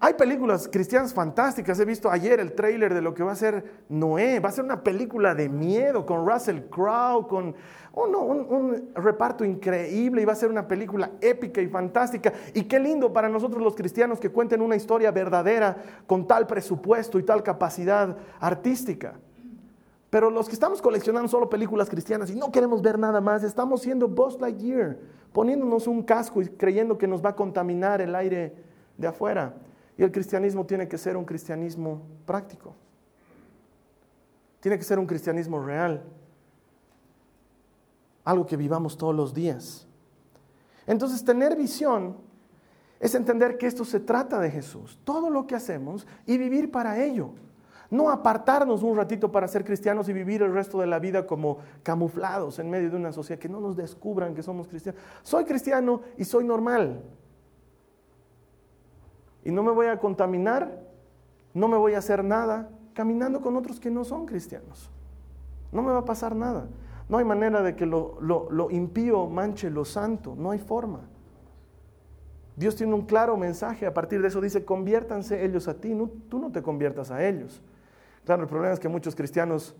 Hay 0.00 0.14
películas 0.14 0.68
cristianas 0.68 1.12
fantásticas. 1.12 1.80
He 1.80 1.84
visto 1.84 2.08
ayer 2.08 2.38
el 2.38 2.52
tráiler 2.52 2.94
de 2.94 3.02
lo 3.02 3.14
que 3.14 3.24
va 3.24 3.32
a 3.32 3.36
ser 3.36 3.82
Noé. 3.88 4.38
Va 4.38 4.48
a 4.48 4.52
ser 4.52 4.64
una 4.64 4.84
película 4.84 5.34
de 5.34 5.48
miedo 5.48 6.06
con 6.06 6.24
Russell 6.24 6.60
Crowe, 6.70 7.26
con 7.26 7.54
un, 7.94 8.14
un, 8.14 8.90
reparto 8.94 9.44
increíble 9.44 10.22
y 10.22 10.24
va 10.24 10.34
a 10.34 10.36
ser 10.36 10.50
una 10.50 10.68
película 10.68 11.10
épica 11.20 11.60
y 11.60 11.66
fantástica. 11.66 12.32
Y 12.54 12.64
qué 12.64 12.78
lindo 12.78 13.12
para 13.12 13.28
nosotros 13.28 13.60
los 13.60 13.74
cristianos 13.74 14.20
que 14.20 14.30
cuenten 14.30 14.60
una 14.60 14.76
historia 14.76 15.10
verdadera 15.10 15.76
con 16.06 16.28
tal 16.28 16.46
presupuesto 16.46 17.18
y 17.18 17.24
tal 17.24 17.42
capacidad 17.42 18.16
artística. 18.38 19.14
Pero 20.10 20.30
los 20.30 20.46
que 20.46 20.54
estamos 20.54 20.80
coleccionando 20.80 21.28
solo 21.28 21.50
películas 21.50 21.90
cristianas 21.90 22.30
y 22.30 22.36
no 22.36 22.52
queremos 22.52 22.82
ver 22.82 23.00
nada 23.00 23.20
más, 23.20 23.42
estamos 23.42 23.82
siendo 23.82 24.06
Buzz 24.06 24.40
Lightyear, 24.40 24.96
poniéndonos 25.32 25.88
un 25.88 26.04
casco 26.04 26.40
y 26.40 26.46
creyendo 26.46 26.96
que 26.96 27.08
nos 27.08 27.22
va 27.22 27.30
a 27.30 27.36
contaminar 27.36 28.00
el 28.00 28.14
aire 28.14 28.54
de 28.96 29.06
afuera. 29.08 29.54
Y 29.98 30.04
el 30.04 30.12
cristianismo 30.12 30.64
tiene 30.64 30.86
que 30.86 30.96
ser 30.96 31.16
un 31.16 31.24
cristianismo 31.24 32.00
práctico. 32.24 32.72
Tiene 34.60 34.78
que 34.78 34.84
ser 34.84 34.96
un 34.96 35.06
cristianismo 35.06 35.60
real. 35.60 36.04
Algo 38.24 38.46
que 38.46 38.56
vivamos 38.56 38.96
todos 38.96 39.14
los 39.14 39.34
días. 39.34 39.88
Entonces, 40.86 41.24
tener 41.24 41.56
visión 41.56 42.16
es 43.00 43.16
entender 43.16 43.58
que 43.58 43.66
esto 43.66 43.84
se 43.84 43.98
trata 43.98 44.38
de 44.38 44.50
Jesús, 44.52 45.00
todo 45.02 45.30
lo 45.30 45.46
que 45.48 45.56
hacemos 45.56 46.06
y 46.26 46.38
vivir 46.38 46.70
para 46.70 47.02
ello. 47.02 47.30
No 47.90 48.10
apartarnos 48.10 48.84
un 48.84 48.96
ratito 48.96 49.32
para 49.32 49.48
ser 49.48 49.64
cristianos 49.64 50.08
y 50.08 50.12
vivir 50.12 50.42
el 50.42 50.52
resto 50.52 50.78
de 50.78 50.86
la 50.86 51.00
vida 51.00 51.26
como 51.26 51.58
camuflados 51.82 52.60
en 52.60 52.70
medio 52.70 52.90
de 52.90 52.96
una 52.96 53.12
sociedad, 53.12 53.40
que 53.40 53.48
no 53.48 53.60
nos 53.60 53.74
descubran 53.74 54.34
que 54.34 54.44
somos 54.44 54.68
cristianos. 54.68 55.00
Soy 55.22 55.44
cristiano 55.44 56.02
y 56.16 56.24
soy 56.24 56.44
normal 56.44 57.02
y 59.48 59.50
no 59.50 59.62
me 59.62 59.70
voy 59.70 59.86
a 59.86 59.98
contaminar, 59.98 60.78
no 61.54 61.68
me 61.68 61.78
voy 61.78 61.94
a 61.94 61.98
hacer 62.00 62.22
nada 62.22 62.68
caminando 62.92 63.40
con 63.40 63.56
otros 63.56 63.80
que 63.80 63.90
no 63.90 64.04
son 64.04 64.26
cristianos. 64.26 64.90
No 65.72 65.80
me 65.80 65.90
va 65.90 66.00
a 66.00 66.04
pasar 66.04 66.36
nada. 66.36 66.66
No 67.08 67.16
hay 67.16 67.24
manera 67.24 67.62
de 67.62 67.74
que 67.74 67.86
lo, 67.86 68.68
impío 68.70 69.26
manche 69.26 69.70
lo 69.70 69.86
santo, 69.86 70.34
no 70.36 70.50
hay 70.50 70.58
forma. 70.58 71.00
Dios 72.56 72.76
tiene 72.76 72.92
un 72.92 73.06
claro 73.06 73.38
mensaje, 73.38 73.86
a 73.86 73.94
partir 73.94 74.20
de 74.20 74.28
eso 74.28 74.42
dice, 74.42 74.66
conviértanse 74.66 75.42
ellos 75.42 75.66
a 75.66 75.80
ti, 75.80 75.96
tú 76.28 76.38
no 76.38 76.52
te 76.52 76.60
conviertas 76.60 77.10
a 77.10 77.26
ellos. 77.26 77.62
Claro, 78.26 78.42
el 78.42 78.48
problema 78.50 78.74
es 78.74 78.80
que 78.80 78.90
muchos 78.90 79.16
cristianos 79.16 79.74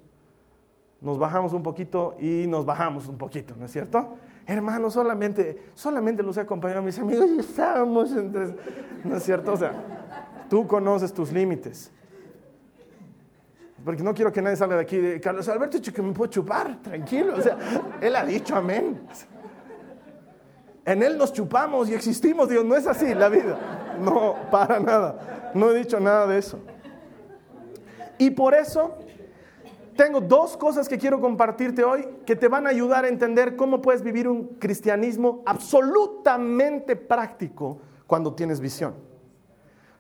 nos 1.03 1.19
bajamos 1.19 1.53
un 1.53 1.63
poquito 1.63 2.17
y 2.19 2.47
nos 2.47 2.65
bajamos 2.65 3.07
un 3.07 3.19
poquito, 3.19 3.55
¿no 3.55 3.67
es 3.67 3.71
cierto? 3.71 4.17
Hermano, 4.49 4.91
solamente, 4.91 5.71
solamente 5.75 6.23
los 6.23 6.37
he 6.39 6.41
acompañado 6.41 6.81
a 6.81 6.83
mis 6.83 6.99
amigos 6.99 7.27
y 7.37 7.41
estábamos, 7.41 8.11
entonces, 8.13 8.57
¿no 9.05 9.17
es 9.17 9.23
cierto? 9.23 9.53
O 9.53 9.57
sea, 9.57 9.73
tú 10.49 10.67
conoces 10.67 11.13
tus 11.13 11.31
límites. 11.31 11.93
Porque 13.85 14.03
no 14.03 14.13
quiero 14.15 14.33
que 14.33 14.43
nadie 14.43 14.57
salga 14.57 14.77
de 14.77 14.83
aquí 14.83 14.97
de 14.97 15.21
Carlos 15.21 15.49
Alberto, 15.49 15.79
que 15.81 16.03
me 16.03 16.13
puedo 16.13 16.31
chupar, 16.31 16.81
tranquilo. 16.83 17.35
O 17.37 17.41
sea, 17.41 17.57
él 18.01 18.17
ha 18.17 18.25
dicho 18.25 18.57
amén. 18.57 19.01
En 20.85 21.03
él 21.03 21.19
nos 21.19 21.33
chupamos 21.33 21.89
y 21.91 21.95
existimos, 21.95 22.49
Dios, 22.49 22.65
no 22.65 22.75
es 22.75 22.87
así 22.87 23.15
la 23.15 23.29
vida. 23.29 23.59
No, 24.01 24.35
para 24.51 24.81
nada. 24.81 25.51
No 25.55 25.71
he 25.71 25.79
dicho 25.79 26.01
nada 26.01 26.27
de 26.27 26.39
eso. 26.39 26.59
Y 28.17 28.31
por 28.31 28.55
eso 28.55 28.99
tengo 29.99 30.21
dos 30.21 30.57
cosas 30.57 30.89
que 30.89 30.97
quiero 30.97 31.21
compartirte 31.21 31.83
hoy 31.83 32.09
que 32.25 32.37
te 32.37 32.47
van 32.47 32.69
a 32.69 32.71
ayudar 32.71 33.05
a 33.05 33.09
entender 33.09 33.57
cómo 33.57 33.83
puedes 33.83 34.01
vivir 34.01 34.29
un 34.29 34.47
cristianismo 34.61 35.43
absolutamente 35.45 36.95
práctico 36.95 37.81
cuando 38.07 38.33
tienes 38.33 38.61
visión. 38.61 38.95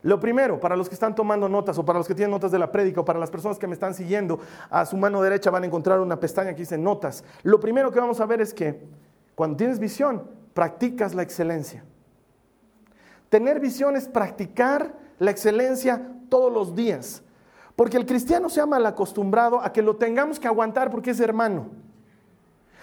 Lo 0.02 0.20
primero, 0.20 0.60
para 0.60 0.76
los 0.76 0.88
que 0.88 0.94
están 0.94 1.16
tomando 1.16 1.48
notas 1.48 1.76
o 1.78 1.84
para 1.84 1.98
los 1.98 2.06
que 2.06 2.14
tienen 2.14 2.30
notas 2.30 2.52
de 2.52 2.60
la 2.60 2.70
prédica 2.70 3.00
o 3.00 3.04
para 3.04 3.18
las 3.18 3.28
personas 3.28 3.58
que 3.58 3.66
me 3.66 3.74
están 3.74 3.92
siguiendo, 3.92 4.38
a 4.70 4.86
su 4.86 4.96
mano 4.96 5.20
derecha 5.20 5.50
van 5.50 5.64
a 5.64 5.66
encontrar 5.66 5.98
una 5.98 6.20
pestaña 6.20 6.52
que 6.52 6.60
dice 6.60 6.78
notas. 6.78 7.24
Lo 7.42 7.58
primero 7.58 7.90
que 7.90 7.98
vamos 7.98 8.20
a 8.20 8.26
ver 8.26 8.40
es 8.40 8.54
que 8.54 8.80
cuando 9.34 9.56
tienes 9.56 9.80
visión, 9.80 10.30
practicas 10.54 11.12
la 11.12 11.24
excelencia. 11.24 11.84
Tener 13.30 13.58
visión 13.58 13.96
es 13.96 14.06
practicar 14.06 14.94
la 15.18 15.32
excelencia 15.32 16.12
todos 16.28 16.52
los 16.52 16.76
días. 16.76 17.24
Porque 17.78 17.96
el 17.96 18.06
cristiano 18.06 18.48
se 18.48 18.60
ha 18.60 18.66
mal 18.66 18.84
acostumbrado 18.86 19.60
a 19.60 19.72
que 19.72 19.82
lo 19.82 19.94
tengamos 19.94 20.40
que 20.40 20.48
aguantar 20.48 20.90
porque 20.90 21.12
es 21.12 21.20
hermano. 21.20 21.68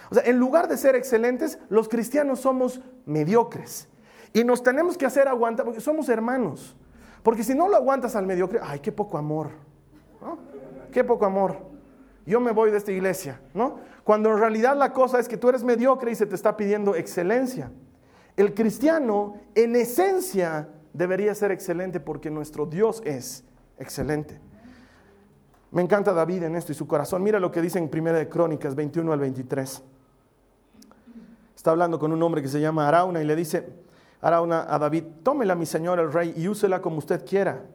O 0.09 0.15
sea, 0.15 0.23
en 0.23 0.39
lugar 0.39 0.69
de 0.69 0.77
ser 0.77 0.95
excelentes, 0.95 1.59
los 1.67 1.89
cristianos 1.89 2.39
somos 2.39 2.79
mediocres. 3.05 3.89
Y 4.31 4.45
nos 4.45 4.63
tenemos 4.63 4.97
que 4.97 5.05
hacer 5.05 5.27
aguantar 5.27 5.65
porque 5.65 5.81
somos 5.81 6.07
hermanos. 6.07 6.77
Porque 7.23 7.43
si 7.43 7.53
no 7.53 7.67
lo 7.67 7.75
aguantas 7.75 8.15
al 8.15 8.25
mediocre, 8.25 8.61
ay, 8.63 8.79
qué 8.79 8.93
poco 8.93 9.17
amor. 9.17 9.49
Qué 10.93 11.03
poco 11.03 11.25
amor. 11.25 11.57
Yo 12.25 12.39
me 12.39 12.53
voy 12.53 12.71
de 12.71 12.77
esta 12.77 12.93
iglesia, 12.93 13.41
¿no? 13.53 13.79
Cuando 14.05 14.29
en 14.29 14.37
realidad 14.37 14.77
la 14.77 14.93
cosa 14.93 15.19
es 15.19 15.27
que 15.27 15.35
tú 15.35 15.49
eres 15.49 15.65
mediocre 15.65 16.09
y 16.09 16.15
se 16.15 16.25
te 16.25 16.35
está 16.35 16.55
pidiendo 16.55 16.95
excelencia. 16.95 17.69
El 18.37 18.53
cristiano, 18.53 19.41
en 19.55 19.75
esencia, 19.75 20.69
debería 20.93 21.35
ser 21.35 21.51
excelente 21.51 21.99
porque 21.99 22.31
nuestro 22.31 22.65
Dios 22.65 23.01
es 23.03 23.43
excelente. 23.77 24.39
Me 25.75 25.81
encanta 25.81 26.13
David 26.13 26.43
en 26.43 26.55
esto 26.55 26.71
y 26.71 26.75
su 26.75 26.87
corazón. 26.87 27.21
Mira 27.21 27.37
lo 27.37 27.51
que 27.51 27.61
dice 27.61 27.79
en 27.79 27.89
Primera 27.89 28.17
de 28.17 28.29
Crónicas 28.29 28.75
21 28.75 29.11
al 29.11 29.19
23. 29.19 29.83
Está 31.53 31.71
hablando 31.71 31.99
con 31.99 32.13
un 32.13 32.23
hombre 32.23 32.41
que 32.41 32.47
se 32.47 32.61
llama 32.61 32.87
Arauna 32.87 33.21
y 33.21 33.25
le 33.25 33.35
dice 33.35 33.67
Arauna 34.21 34.73
a 34.73 34.79
David, 34.79 35.03
tómela 35.21 35.53
mi 35.53 35.65
señor 35.65 35.99
el 35.99 36.13
rey 36.13 36.33
y 36.37 36.47
úsela 36.47 36.81
como 36.81 36.99
usted 36.99 37.25
quiera. 37.25 37.65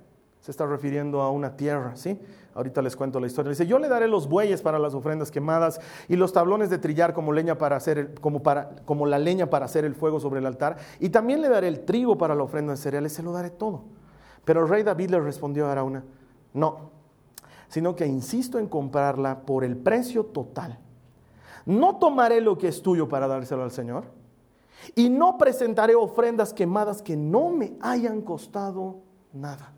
Se 0.41 0.51
está 0.51 0.65
refiriendo 0.65 1.21
a 1.21 1.31
una 1.31 1.59
tierra, 1.59 1.95
¿sí? 1.95 2.19
Ahorita 2.55 2.81
les 2.81 2.97
cuento 2.97 3.21
la 3.21 3.27
historia. 3.27 3.51
Dice, 3.51 3.67
yo 3.67 3.79
le 3.79 3.89
daré 3.89 4.09
los 4.09 4.31
bueyes 4.31 4.63
para 4.63 4.79
las 4.79 4.95
ofrendas 4.95 5.31
quemadas 5.31 5.79
y 6.09 6.17
los 6.17 6.33
tablones 6.33 6.71
de 6.71 6.79
trillar 6.79 7.13
como, 7.13 7.35
leña 7.35 7.59
para 7.59 7.77
hacer 7.77 8.15
como, 8.19 8.43
para, 8.43 8.77
como 8.87 9.05
la 9.05 9.19
leña 9.19 9.51
para 9.51 9.67
hacer 9.67 9.85
el 9.85 9.95
fuego 9.95 10.21
sobre 10.21 10.41
el 10.41 10.47
altar. 10.47 10.79
Y 11.01 11.11
también 11.11 11.43
le 11.43 11.51
daré 11.51 11.69
el 11.69 11.85
trigo 11.85 12.17
para 12.17 12.35
la 12.35 12.45
ofrenda 12.45 12.73
de 12.73 12.79
cereales, 12.79 13.13
se 13.13 13.23
lo 13.23 13.33
daré 13.33 13.51
todo. 13.51 13.85
Pero 14.47 14.63
el 14.63 14.71
rey 14.71 14.85
David 14.85 15.11
le 15.11 15.21
respondió 15.21 15.67
a 15.67 15.73
Arauna, 15.73 16.03
no, 16.55 17.00
sino 17.71 17.95
que 17.95 18.05
insisto 18.05 18.59
en 18.59 18.67
comprarla 18.67 19.43
por 19.43 19.63
el 19.63 19.77
precio 19.77 20.27
total. 20.27 20.79
No 21.65 21.97
tomaré 21.97 22.41
lo 22.41 22.59
que 22.59 22.67
es 22.67 22.83
tuyo 22.83 23.09
para 23.09 23.29
dárselo 23.29 23.63
al 23.63 23.71
Señor 23.71 24.05
y 24.97 25.09
no 25.09 25.39
presentaré 25.39 25.95
ofrendas 25.95 26.53
quemadas 26.53 27.01
que 27.01 27.17
no 27.17 27.51
me 27.51 27.75
hayan 27.81 28.23
costado 28.23 28.99
nada. 29.33 29.73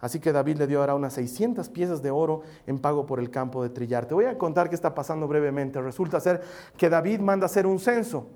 Así 0.00 0.18
que 0.18 0.32
David 0.32 0.56
le 0.56 0.66
dio 0.66 0.80
ahora 0.80 0.96
unas 0.96 1.12
600 1.12 1.68
piezas 1.68 2.02
de 2.02 2.10
oro 2.10 2.42
en 2.66 2.80
pago 2.80 3.06
por 3.06 3.20
el 3.20 3.30
campo 3.30 3.62
de 3.62 3.68
trillar. 3.68 4.06
Te 4.06 4.14
voy 4.14 4.24
a 4.24 4.36
contar 4.36 4.68
qué 4.68 4.74
está 4.74 4.92
pasando 4.92 5.28
brevemente. 5.28 5.80
Resulta 5.80 6.18
ser 6.18 6.42
que 6.76 6.90
David 6.90 7.20
manda 7.20 7.46
hacer 7.46 7.66
un 7.66 7.78
censo 7.78 8.26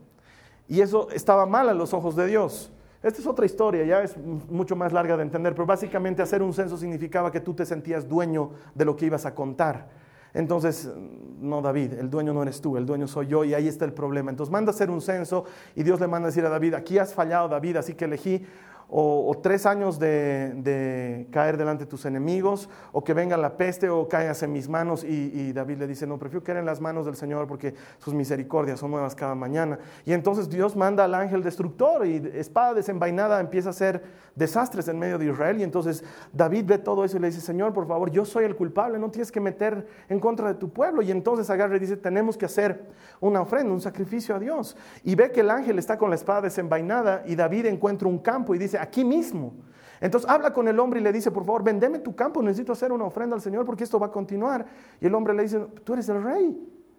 y 0.69 0.81
eso 0.81 1.09
estaba 1.11 1.45
mal 1.45 1.69
a 1.69 1.75
los 1.75 1.93
ojos 1.93 2.15
de 2.15 2.27
Dios. 2.29 2.71
Esta 3.05 3.21
es 3.21 3.27
otra 3.27 3.45
historia, 3.45 3.85
ya 3.85 4.03
es 4.03 4.17
mucho 4.17 4.75
más 4.77 4.91
larga 4.91 5.15
de 5.15 5.25
entender, 5.25 5.53
pero 5.53 5.67
básicamente 5.67 6.23
hacer 6.23 6.43
un 6.43 6.55
censo 6.55 6.79
significaba 6.79 7.31
que 7.31 7.39
tú 7.39 7.53
te 7.53 7.67
sentías 7.67 8.09
dueño 8.09 8.53
de 8.75 8.87
lo 8.87 8.97
que 8.97 9.05
ibas 9.05 9.27
a 9.27 9.35
contar. 9.35 9.91
Entonces, 10.33 10.91
no 11.39 11.61
David, 11.61 11.93
el 11.93 12.09
dueño 12.09 12.33
no 12.33 12.43
eres 12.43 12.63
tú, 12.63 12.79
el 12.79 12.87
dueño 12.87 13.07
soy 13.07 13.27
yo 13.27 13.45
y 13.45 13.53
ahí 13.53 13.69
está 13.69 13.85
el 13.85 13.93
problema. 13.93 14.31
Entonces 14.31 14.51
manda 14.51 14.71
hacer 14.71 14.89
un 14.89 15.03
censo 15.03 15.45
y 15.75 15.83
Dios 15.83 16.01
le 16.01 16.09
manda 16.09 16.29
a 16.29 16.31
decir 16.31 16.47
a 16.47 16.49
David, 16.49 16.73
aquí 16.73 16.97
has 16.97 17.13
fallado 17.13 17.47
David, 17.47 17.77
así 17.77 17.93
que 17.93 18.07
elegí 18.07 18.47
o, 18.89 19.39
tres 19.43 19.67
años 19.67 19.99
de, 19.99 21.27
caer 21.31 21.57
delante 21.57 21.85
de 21.85 21.91
tus 21.91 22.05
enemigos, 22.05 22.69
o 22.93 23.03
que 23.03 23.15
venga 23.15 23.37
la 23.37 23.57
peste, 23.57 23.89
o 23.89 24.09
caigas 24.09 24.43
en 24.43 24.53
mis 24.53 24.69
manos. 24.69 25.05
Y, 25.05 25.53
David 25.53 25.79
le 25.79 25.87
dice, 25.87 26.07
no, 26.07 26.19
prefiero 26.19 26.45
caer 26.45 26.59
en 26.59 26.67
las 26.67 26.81
manos 26.81 27.07
del 27.07 27.17
Señor 27.17 27.47
porque 27.47 27.75
sus 27.99 28.15
misericordias 28.15 28.81
son 28.81 28.91
nuevas 28.91 29.15
cada 29.15 29.35
mañana. 29.35 29.79
Y 30.05 30.13
entonces 30.13 30.49
Dios 30.49 30.77
manda 30.77 31.05
al 31.05 31.15
ángel 31.15 31.43
destructor 31.43 32.07
y 32.07 32.17
espada 32.35 32.75
desenvainada 32.75 33.41
empieza 33.41 33.69
a 33.69 33.71
hacer 33.71 34.03
desastres 34.35 34.89
en 34.89 34.99
medio 34.99 35.19
de 35.19 35.27
Israel. 35.27 35.61
Y 35.61 35.63
entonces 35.63 36.05
David 36.33 36.65
ve 36.67 36.79
todo 36.79 37.05
eso 37.05 37.17
y 37.17 37.21
le 37.21 37.29
dice, 37.29 37.41
Señor, 37.41 37.73
por 37.73 37.87
favor, 37.87 38.11
yo 38.11 38.25
soy 38.25 38.45
el 38.45 38.57
culpable, 38.57 38.99
no 38.99 39.11
tienes 39.11 39.31
que 39.31 39.41
meter 39.41 39.87
en 40.09 40.21
contra 40.21 40.49
de 40.49 40.55
tu 40.55 40.71
pueblo. 40.71 41.03
Y 41.03 41.11
entonces 41.11 41.49
agarra 41.51 41.77
y 41.77 41.81
dice, 41.81 41.97
tenemos 41.97 42.37
que 42.37 42.47
hacer 42.47 42.87
una 43.21 43.41
ofrenda, 43.41 43.73
un 43.73 43.81
sacrificio 43.81 44.35
a 44.35 44.39
Dios. 44.39 44.77
Y 45.03 45.15
ve 45.15 45.31
que 45.31 45.41
el 45.41 45.51
ángel 45.51 45.79
está 45.79 45.99
con 45.99 46.11
la 46.11 46.17
espada 46.17 46.43
desenvainada 46.43 47.23
y 47.27 47.37
David 47.37 47.67
encuentra 47.67 48.09
un 48.09 48.19
campo 48.19 48.55
y 48.55 48.59
dice, 48.59 48.74
aquí 48.79 49.05
mismo. 49.05 49.55
Entonces 50.01 50.29
habla 50.29 50.53
con 50.53 50.69
el 50.69 50.79
hombre 50.79 51.01
y 51.01 51.03
le 51.03 51.13
dice, 51.13 51.31
por 51.31 51.45
favor, 51.45 51.63
vendeme 51.63 51.99
tu 51.99 52.15
campo, 52.15 52.43
necesito 52.43 52.73
hacer 52.73 52.93
una 52.93 53.05
ofrenda 53.05 53.37
al 53.37 53.43
Señor 53.43 53.65
porque 53.65 53.85
esto 53.85 53.99
va 53.99 54.07
a 54.07 54.11
continuar. 54.11 54.67
Y 55.01 55.07
el 55.07 55.15
hombre 55.15 55.35
le 55.35 55.45
dice, 55.45 55.61
tú 55.83 55.95
eres 55.95 56.09
el 56.09 56.23
rey, 56.23 56.59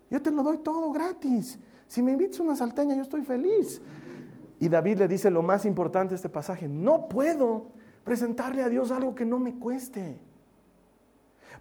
yo 0.10 0.22
te 0.22 0.32
lo 0.32 0.44
doy 0.44 0.58
todo 0.60 0.92
gratis. 0.92 1.60
Si 1.88 2.02
me 2.02 2.14
invitas 2.14 2.40
una 2.40 2.56
salteña, 2.56 2.96
yo 2.96 3.04
estoy 3.04 3.24
feliz. 3.24 3.82
Y 4.60 4.70
David 4.70 5.00
le 5.00 5.08
dice 5.08 5.30
lo 5.30 5.42
más 5.42 5.66
importante 5.66 6.12
de 6.12 6.16
este 6.16 6.30
pasaje, 6.30 6.68
no 6.68 7.08
puedo 7.08 7.68
presentarle 8.04 8.64
a 8.64 8.70
Dios 8.70 8.92
algo 8.92 9.14
que 9.14 9.26
no 9.26 9.40
me 9.40 9.56
cueste. 9.56 10.18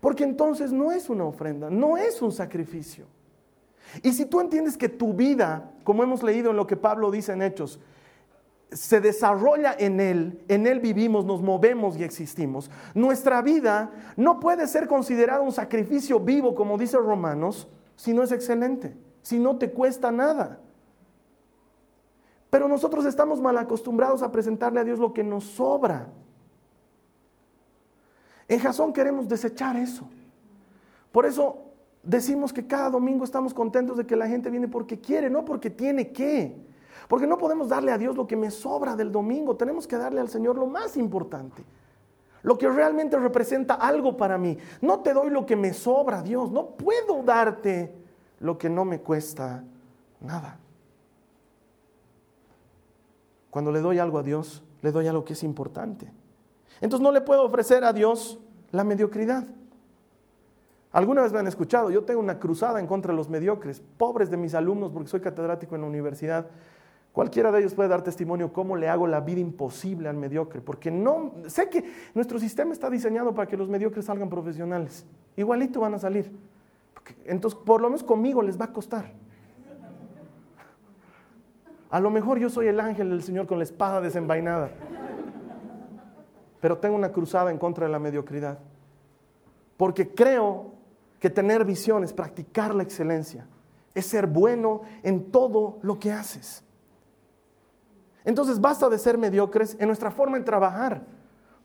Porque 0.00 0.24
entonces 0.24 0.72
no 0.72 0.92
es 0.92 1.10
una 1.10 1.24
ofrenda, 1.24 1.70
no 1.70 1.96
es 1.96 2.22
un 2.22 2.32
sacrificio. 2.32 3.06
Y 4.02 4.12
si 4.12 4.26
tú 4.26 4.40
entiendes 4.40 4.76
que 4.76 4.88
tu 4.88 5.14
vida, 5.14 5.72
como 5.84 6.02
hemos 6.02 6.22
leído 6.22 6.50
en 6.50 6.56
lo 6.56 6.66
que 6.66 6.76
Pablo 6.76 7.10
dice 7.10 7.32
en 7.32 7.42
Hechos, 7.42 7.80
se 8.70 9.00
desarrolla 9.00 9.74
en 9.78 10.00
Él, 10.00 10.44
en 10.48 10.66
Él 10.66 10.80
vivimos, 10.80 11.24
nos 11.24 11.42
movemos 11.42 11.96
y 11.96 12.04
existimos. 12.04 12.70
Nuestra 12.94 13.40
vida 13.42 13.92
no 14.16 14.40
puede 14.40 14.66
ser 14.66 14.88
considerada 14.88 15.40
un 15.40 15.52
sacrificio 15.52 16.18
vivo, 16.20 16.54
como 16.54 16.76
dice 16.76 16.96
Romanos, 16.96 17.68
si 17.96 18.12
no 18.12 18.22
es 18.22 18.32
excelente, 18.32 18.96
si 19.22 19.38
no 19.38 19.56
te 19.56 19.70
cuesta 19.70 20.10
nada. 20.10 20.60
Pero 22.50 22.68
nosotros 22.68 23.04
estamos 23.04 23.40
mal 23.40 23.58
acostumbrados 23.58 24.22
a 24.22 24.30
presentarle 24.30 24.80
a 24.80 24.84
Dios 24.84 24.98
lo 24.98 25.12
que 25.12 25.24
nos 25.24 25.44
sobra. 25.44 26.08
En 28.46 28.60
Jasón 28.60 28.92
queremos 28.92 29.28
desechar 29.28 29.76
eso. 29.76 30.08
Por 31.10 31.26
eso 31.26 31.72
decimos 32.02 32.52
que 32.52 32.66
cada 32.66 32.90
domingo 32.90 33.24
estamos 33.24 33.54
contentos 33.54 33.96
de 33.96 34.06
que 34.06 34.16
la 34.16 34.28
gente 34.28 34.50
viene 34.50 34.68
porque 34.68 35.00
quiere, 35.00 35.30
no 35.30 35.44
porque 35.44 35.70
tiene 35.70 36.12
que. 36.12 36.73
Porque 37.08 37.26
no 37.26 37.38
podemos 37.38 37.68
darle 37.68 37.92
a 37.92 37.98
Dios 37.98 38.16
lo 38.16 38.26
que 38.26 38.36
me 38.36 38.50
sobra 38.50 38.96
del 38.96 39.12
domingo, 39.12 39.56
tenemos 39.56 39.86
que 39.86 39.96
darle 39.96 40.20
al 40.20 40.28
Señor 40.28 40.56
lo 40.56 40.66
más 40.66 40.96
importante. 40.96 41.64
Lo 42.42 42.58
que 42.58 42.68
realmente 42.68 43.18
representa 43.18 43.74
algo 43.74 44.16
para 44.16 44.36
mí. 44.36 44.58
No 44.82 45.00
te 45.00 45.14
doy 45.14 45.30
lo 45.30 45.46
que 45.46 45.56
me 45.56 45.72
sobra, 45.72 46.22
Dios. 46.22 46.50
No 46.50 46.66
puedo 46.70 47.22
darte 47.22 47.94
lo 48.40 48.58
que 48.58 48.68
no 48.68 48.84
me 48.84 49.00
cuesta 49.00 49.64
nada. 50.20 50.58
Cuando 53.48 53.72
le 53.72 53.80
doy 53.80 53.98
algo 53.98 54.18
a 54.18 54.22
Dios, 54.22 54.62
le 54.82 54.92
doy 54.92 55.06
algo 55.06 55.24
que 55.24 55.32
es 55.32 55.42
importante. 55.42 56.12
Entonces 56.80 57.02
no 57.02 57.12
le 57.12 57.22
puedo 57.22 57.44
ofrecer 57.44 57.84
a 57.84 57.92
Dios 57.92 58.38
la 58.72 58.84
mediocridad. 58.84 59.46
Alguna 60.92 61.22
vez 61.22 61.32
me 61.32 61.38
han 61.38 61.46
escuchado, 61.46 61.90
yo 61.90 62.04
tengo 62.04 62.20
una 62.20 62.38
cruzada 62.38 62.78
en 62.78 62.86
contra 62.86 63.12
de 63.12 63.16
los 63.16 63.28
mediocres, 63.28 63.82
pobres 63.96 64.30
de 64.30 64.36
mis 64.36 64.54
alumnos, 64.54 64.92
porque 64.92 65.08
soy 65.08 65.20
catedrático 65.20 65.74
en 65.74 65.80
la 65.80 65.86
universidad. 65.86 66.46
Cualquiera 67.14 67.52
de 67.52 67.60
ellos 67.60 67.74
puede 67.74 67.88
dar 67.88 68.02
testimonio 68.02 68.52
cómo 68.52 68.74
le 68.74 68.88
hago 68.88 69.06
la 69.06 69.20
vida 69.20 69.38
imposible 69.38 70.08
al 70.08 70.16
mediocre, 70.16 70.60
porque 70.60 70.90
no, 70.90 71.32
sé 71.46 71.68
que 71.68 71.84
nuestro 72.12 72.40
sistema 72.40 72.72
está 72.72 72.90
diseñado 72.90 73.32
para 73.32 73.46
que 73.46 73.56
los 73.56 73.68
mediocres 73.68 74.06
salgan 74.06 74.28
profesionales. 74.28 75.06
Igualito 75.36 75.78
van 75.78 75.94
a 75.94 75.98
salir. 76.00 76.32
entonces, 77.24 77.56
por 77.64 77.80
lo 77.80 77.88
menos 77.88 78.02
conmigo 78.02 78.42
les 78.42 78.60
va 78.60 78.64
a 78.64 78.72
costar. 78.72 79.12
A 81.88 82.00
lo 82.00 82.10
mejor 82.10 82.40
yo 82.40 82.50
soy 82.50 82.66
el 82.66 82.80
ángel 82.80 83.10
del 83.10 83.22
Señor 83.22 83.46
con 83.46 83.58
la 83.58 83.64
espada 83.64 84.00
desenvainada, 84.00 84.72
pero 86.60 86.78
tengo 86.78 86.96
una 86.96 87.12
cruzada 87.12 87.52
en 87.52 87.58
contra 87.58 87.86
de 87.86 87.92
la 87.92 88.00
mediocridad, 88.00 88.58
porque 89.76 90.12
creo 90.12 90.72
que 91.20 91.30
tener 91.30 91.64
visión 91.64 92.02
es 92.02 92.12
practicar 92.12 92.74
la 92.74 92.82
excelencia, 92.82 93.46
es 93.94 94.04
ser 94.04 94.26
bueno 94.26 94.82
en 95.04 95.30
todo 95.30 95.78
lo 95.82 96.00
que 96.00 96.10
haces. 96.10 96.63
Entonces 98.24 98.60
basta 98.60 98.88
de 98.88 98.98
ser 98.98 99.18
mediocres 99.18 99.76
en 99.78 99.86
nuestra 99.86 100.10
forma 100.10 100.38
de 100.38 100.44
trabajar, 100.44 101.02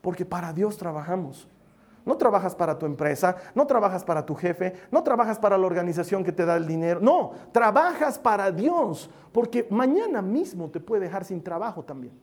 porque 0.00 0.24
para 0.24 0.52
Dios 0.52 0.76
trabajamos. 0.76 1.48
No 2.04 2.16
trabajas 2.16 2.54
para 2.54 2.78
tu 2.78 2.86
empresa, 2.86 3.36
no 3.54 3.66
trabajas 3.66 4.04
para 4.04 4.24
tu 4.24 4.34
jefe, 4.34 4.74
no 4.90 5.02
trabajas 5.02 5.38
para 5.38 5.58
la 5.58 5.66
organización 5.66 6.24
que 6.24 6.32
te 6.32 6.44
da 6.44 6.56
el 6.56 6.66
dinero, 6.66 7.00
no, 7.00 7.32
trabajas 7.52 8.18
para 8.18 8.50
Dios, 8.50 9.10
porque 9.32 9.66
mañana 9.70 10.22
mismo 10.22 10.70
te 10.70 10.80
puede 10.80 11.02
dejar 11.02 11.24
sin 11.24 11.42
trabajo 11.42 11.84
también. 11.84 12.14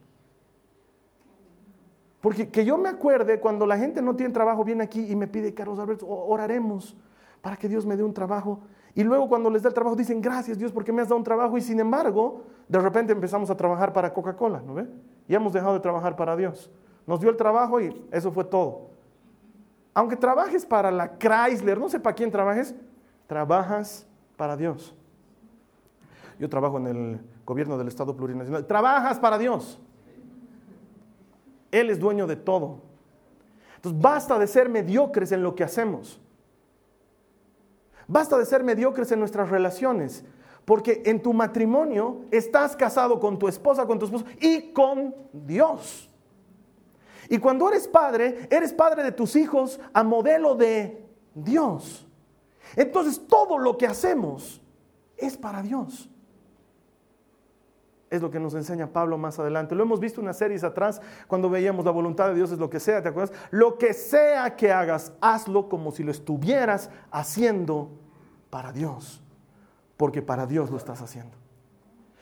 Porque 2.21 2.49
que 2.49 2.65
yo 2.65 2.77
me 2.77 2.89
acuerde 2.89 3.39
cuando 3.39 3.65
la 3.65 3.77
gente 3.77 4.01
no 4.01 4.15
tiene 4.15 4.33
trabajo, 4.33 4.63
viene 4.63 4.83
aquí 4.83 5.11
y 5.11 5.15
me 5.15 5.27
pide, 5.27 5.53
Carlos 5.53 5.79
Alberto, 5.79 6.07
oraremos 6.07 6.95
para 7.41 7.55
que 7.55 7.69
Dios 7.69 7.85
me 7.85 7.95
dé 7.95 8.03
un 8.03 8.13
trabajo. 8.13 8.59
Y 8.97 9.03
luego 9.03 9.29
cuando 9.29 9.51
les 9.51 9.61
da 9.61 9.69
el 9.69 9.75
trabajo 9.75 9.95
dicen, 9.95 10.19
gracias 10.19 10.57
Dios 10.57 10.71
porque 10.71 10.91
me 10.91 11.03
has 11.03 11.07
dado 11.07 11.17
un 11.17 11.23
trabajo. 11.23 11.55
Y 11.55 11.61
sin 11.61 11.79
embargo, 11.79 12.41
de 12.67 12.79
repente 12.79 13.13
empezamos 13.13 13.47
a 13.51 13.55
trabajar 13.55 13.93
para 13.93 14.11
Coca-Cola, 14.11 14.59
¿no 14.65 14.73
ve? 14.73 14.87
Y 15.27 15.35
hemos 15.35 15.53
dejado 15.53 15.75
de 15.75 15.81
trabajar 15.81 16.15
para 16.15 16.35
Dios. 16.35 16.71
Nos 17.05 17.19
dio 17.19 17.29
el 17.29 17.37
trabajo 17.37 17.79
y 17.79 18.07
eso 18.09 18.31
fue 18.31 18.43
todo. 18.43 18.89
Aunque 19.93 20.15
trabajes 20.15 20.65
para 20.65 20.89
la 20.89 21.15
Chrysler, 21.15 21.79
no 21.79 21.89
sé 21.89 21.99
para 21.99 22.15
quién 22.15 22.31
trabajes, 22.31 22.73
trabajas 23.27 24.07
para 24.35 24.57
Dios. 24.57 24.95
Yo 26.39 26.49
trabajo 26.49 26.79
en 26.79 26.87
el 26.87 27.19
gobierno 27.45 27.77
del 27.77 27.89
Estado 27.89 28.17
plurinacional. 28.17 28.65
Trabajas 28.65 29.19
para 29.19 29.37
Dios. 29.37 29.79
Él 31.69 31.91
es 31.91 31.99
dueño 31.99 32.25
de 32.25 32.35
todo. 32.35 32.79
Entonces 33.75 34.01
basta 34.01 34.39
de 34.39 34.47
ser 34.47 34.69
mediocres 34.69 35.31
en 35.31 35.43
lo 35.43 35.53
que 35.53 35.63
hacemos. 35.63 36.19
Basta 38.07 38.37
de 38.37 38.45
ser 38.45 38.63
mediocres 38.63 39.11
en 39.11 39.19
nuestras 39.19 39.49
relaciones, 39.49 40.23
porque 40.65 41.01
en 41.05 41.21
tu 41.21 41.33
matrimonio 41.33 42.21
estás 42.31 42.75
casado 42.75 43.19
con 43.19 43.37
tu 43.37 43.47
esposa, 43.47 43.85
con 43.85 43.99
tu 43.99 44.05
esposo 44.05 44.25
y 44.39 44.71
con 44.71 45.13
Dios. 45.33 46.09
Y 47.29 47.37
cuando 47.39 47.69
eres 47.69 47.87
padre, 47.87 48.47
eres 48.49 48.73
padre 48.73 49.03
de 49.03 49.11
tus 49.11 49.35
hijos 49.35 49.79
a 49.93 50.03
modelo 50.03 50.55
de 50.55 51.05
Dios. 51.33 52.07
Entonces 52.75 53.21
todo 53.27 53.57
lo 53.57 53.77
que 53.77 53.87
hacemos 53.87 54.61
es 55.17 55.37
para 55.37 55.61
Dios. 55.61 56.09
Es 58.09 58.21
lo 58.21 58.31
que 58.31 58.39
nos 58.39 58.53
enseña 58.53 58.87
Pablo 58.87 59.17
más 59.17 59.37
adelante. 59.37 59.75
Lo 59.75 59.83
hemos 59.83 59.99
visto 59.99 60.21
unas 60.21 60.37
series 60.37 60.63
atrás 60.63 61.01
cuando 61.27 61.49
veíamos 61.49 61.83
la 61.83 61.91
voluntad 61.91 62.29
de 62.29 62.35
Dios 62.35 62.51
es 62.51 62.59
lo 62.59 62.69
que 62.69 62.79
sea, 62.79 63.01
¿te 63.01 63.09
acuerdas? 63.09 63.37
Lo 63.51 63.77
que 63.77 63.93
sea 63.93 64.55
que 64.55 64.71
hagas, 64.71 65.11
hazlo 65.19 65.67
como 65.67 65.91
si 65.91 66.03
lo 66.03 66.11
estuvieras 66.11 66.89
haciendo 67.11 67.89
para 68.49 68.71
Dios, 68.71 69.21
porque 69.97 70.21
para 70.21 70.45
Dios 70.45 70.71
lo 70.71 70.77
estás 70.77 71.01
haciendo. 71.01 71.35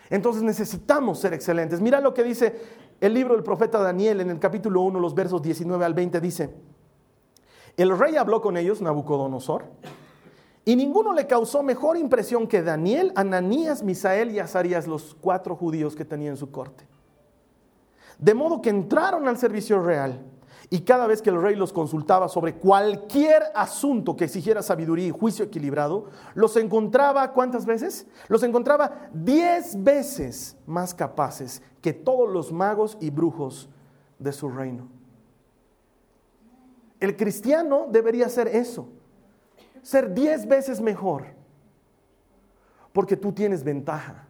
Entonces 0.09 0.43
necesitamos 0.43 1.19
ser 1.19 1.33
excelentes. 1.33 1.81
Mira 1.81 1.99
lo 1.99 2.13
que 2.13 2.23
dice 2.23 2.59
el 2.99 3.13
libro 3.13 3.35
del 3.35 3.43
profeta 3.43 3.79
Daniel 3.79 4.21
en 4.21 4.29
el 4.29 4.39
capítulo 4.39 4.81
1, 4.81 4.99
los 4.99 5.13
versos 5.13 5.41
19 5.41 5.83
al 5.85 5.93
20, 5.93 6.21
dice, 6.21 6.55
el 7.77 7.97
rey 7.97 8.15
habló 8.15 8.41
con 8.41 8.57
ellos, 8.57 8.81
Nabucodonosor, 8.81 9.65
y 10.67 10.75
ninguno 10.75 11.13
le 11.13 11.27
causó 11.27 11.61
mejor 11.61 11.95
impresión 11.95 12.47
que 12.47 12.63
Daniel, 12.63 13.13
Ananías, 13.15 13.83
Misael 13.83 14.31
y 14.31 14.39
Azarías, 14.39 14.87
los 14.87 15.15
cuatro 15.21 15.55
judíos 15.55 15.95
que 15.95 16.03
tenía 16.03 16.31
en 16.31 16.37
su 16.37 16.49
corte. 16.49 16.87
De 18.17 18.33
modo 18.33 18.63
que 18.63 18.71
entraron 18.71 19.27
al 19.27 19.37
servicio 19.37 19.79
real 19.79 20.25
y 20.71 20.81
cada 20.81 21.05
vez 21.05 21.21
que 21.21 21.29
el 21.29 21.39
rey 21.39 21.55
los 21.55 21.71
consultaba 21.71 22.27
sobre 22.27 22.55
cualquier 22.55 23.43
asunto 23.53 24.15
que 24.15 24.23
exigiera 24.23 24.63
sabiduría 24.63 25.05
y 25.05 25.11
juicio 25.11 25.45
equilibrado, 25.45 26.05
los 26.33 26.55
encontraba, 26.55 27.31
¿cuántas 27.33 27.67
veces? 27.67 28.07
Los 28.27 28.41
encontraba 28.41 29.09
diez 29.13 29.83
veces 29.83 30.57
más 30.65 30.95
capaces 30.95 31.61
que 31.81 31.93
todos 31.93 32.27
los 32.27 32.51
magos 32.51 32.97
y 32.99 33.11
brujos 33.11 33.69
de 34.17 34.31
su 34.31 34.49
reino. 34.49 34.87
El 36.99 37.15
cristiano 37.15 37.85
debería 37.91 38.27
ser 38.29 38.47
eso 38.47 38.89
ser 39.85 40.15
diez 40.15 40.47
veces 40.47 40.81
mejor, 40.81 41.25
porque 42.91 43.15
tú 43.15 43.31
tienes 43.31 43.63
ventaja. 43.63 44.25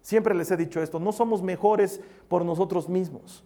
Siempre 0.00 0.34
les 0.34 0.50
he 0.50 0.56
dicho 0.56 0.82
esto, 0.82 0.98
no 0.98 1.12
somos 1.12 1.40
mejores 1.40 2.00
por 2.26 2.44
nosotros 2.44 2.88
mismos, 2.88 3.44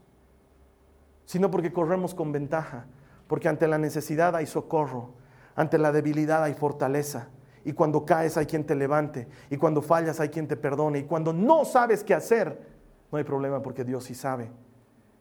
sino 1.27 1.51
porque 1.51 1.75
corremos 1.75 2.15
con 2.15 2.33
ventaja, 2.33 2.87
porque 3.27 3.51
ante 3.51 3.69
la 3.69 3.77
necesidad 3.77 4.35
hay 4.35 4.47
socorro, 4.47 5.11
ante 5.55 5.77
la 5.77 5.93
debilidad 5.93 6.43
hay 6.43 6.55
fortaleza, 6.55 7.29
y 7.67 7.75
cuando 7.75 8.07
caes 8.07 8.39
hay 8.39 8.47
quien 8.47 8.65
te 8.65 8.75
levante, 8.75 9.29
y 9.51 9.59
cuando 9.59 9.83
fallas 9.83 10.21
hay 10.21 10.31
quien 10.31 10.49
te 10.49 10.57
perdone, 10.57 11.01
y 11.01 11.05
cuando 11.05 11.35
no 11.35 11.67
sabes 11.67 12.03
qué 12.03 12.15
hacer, 12.15 12.67
no 13.13 13.19
hay 13.19 13.25
problema 13.25 13.61
porque 13.61 13.85
Dios 13.85 14.05
sí 14.05 14.15
sabe. 14.15 14.51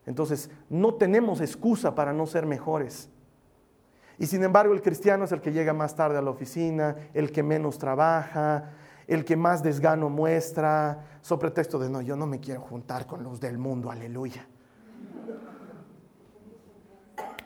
Entonces, 0.05 0.49
no 0.69 0.93
tenemos 0.93 1.41
excusa 1.41 1.93
para 1.93 2.13
no 2.13 2.25
ser 2.25 2.45
mejores. 2.45 3.09
Y 4.19 4.27
sin 4.27 4.43
embargo, 4.43 4.73
el 4.73 4.81
cristiano 4.81 5.23
es 5.23 5.31
el 5.31 5.39
que 5.39 5.53
llega 5.53 5.73
más 5.73 5.95
tarde 5.95 6.17
a 6.17 6.21
la 6.21 6.29
oficina, 6.29 6.95
el 7.13 7.31
que 7.31 7.41
menos 7.41 7.77
trabaja, 7.79 8.71
el 9.07 9.23
que 9.23 9.37
más 9.37 9.63
desgano 9.63 10.09
muestra, 10.09 11.19
sobre 11.21 11.41
pretexto 11.41 11.79
de 11.79 11.89
no, 11.89 12.01
yo 12.01 12.17
no 12.17 12.27
me 12.27 12.41
quiero 12.41 12.61
juntar 12.61 13.07
con 13.07 13.23
los 13.23 13.39
del 13.39 13.57
mundo, 13.57 13.89
aleluya. 13.89 14.45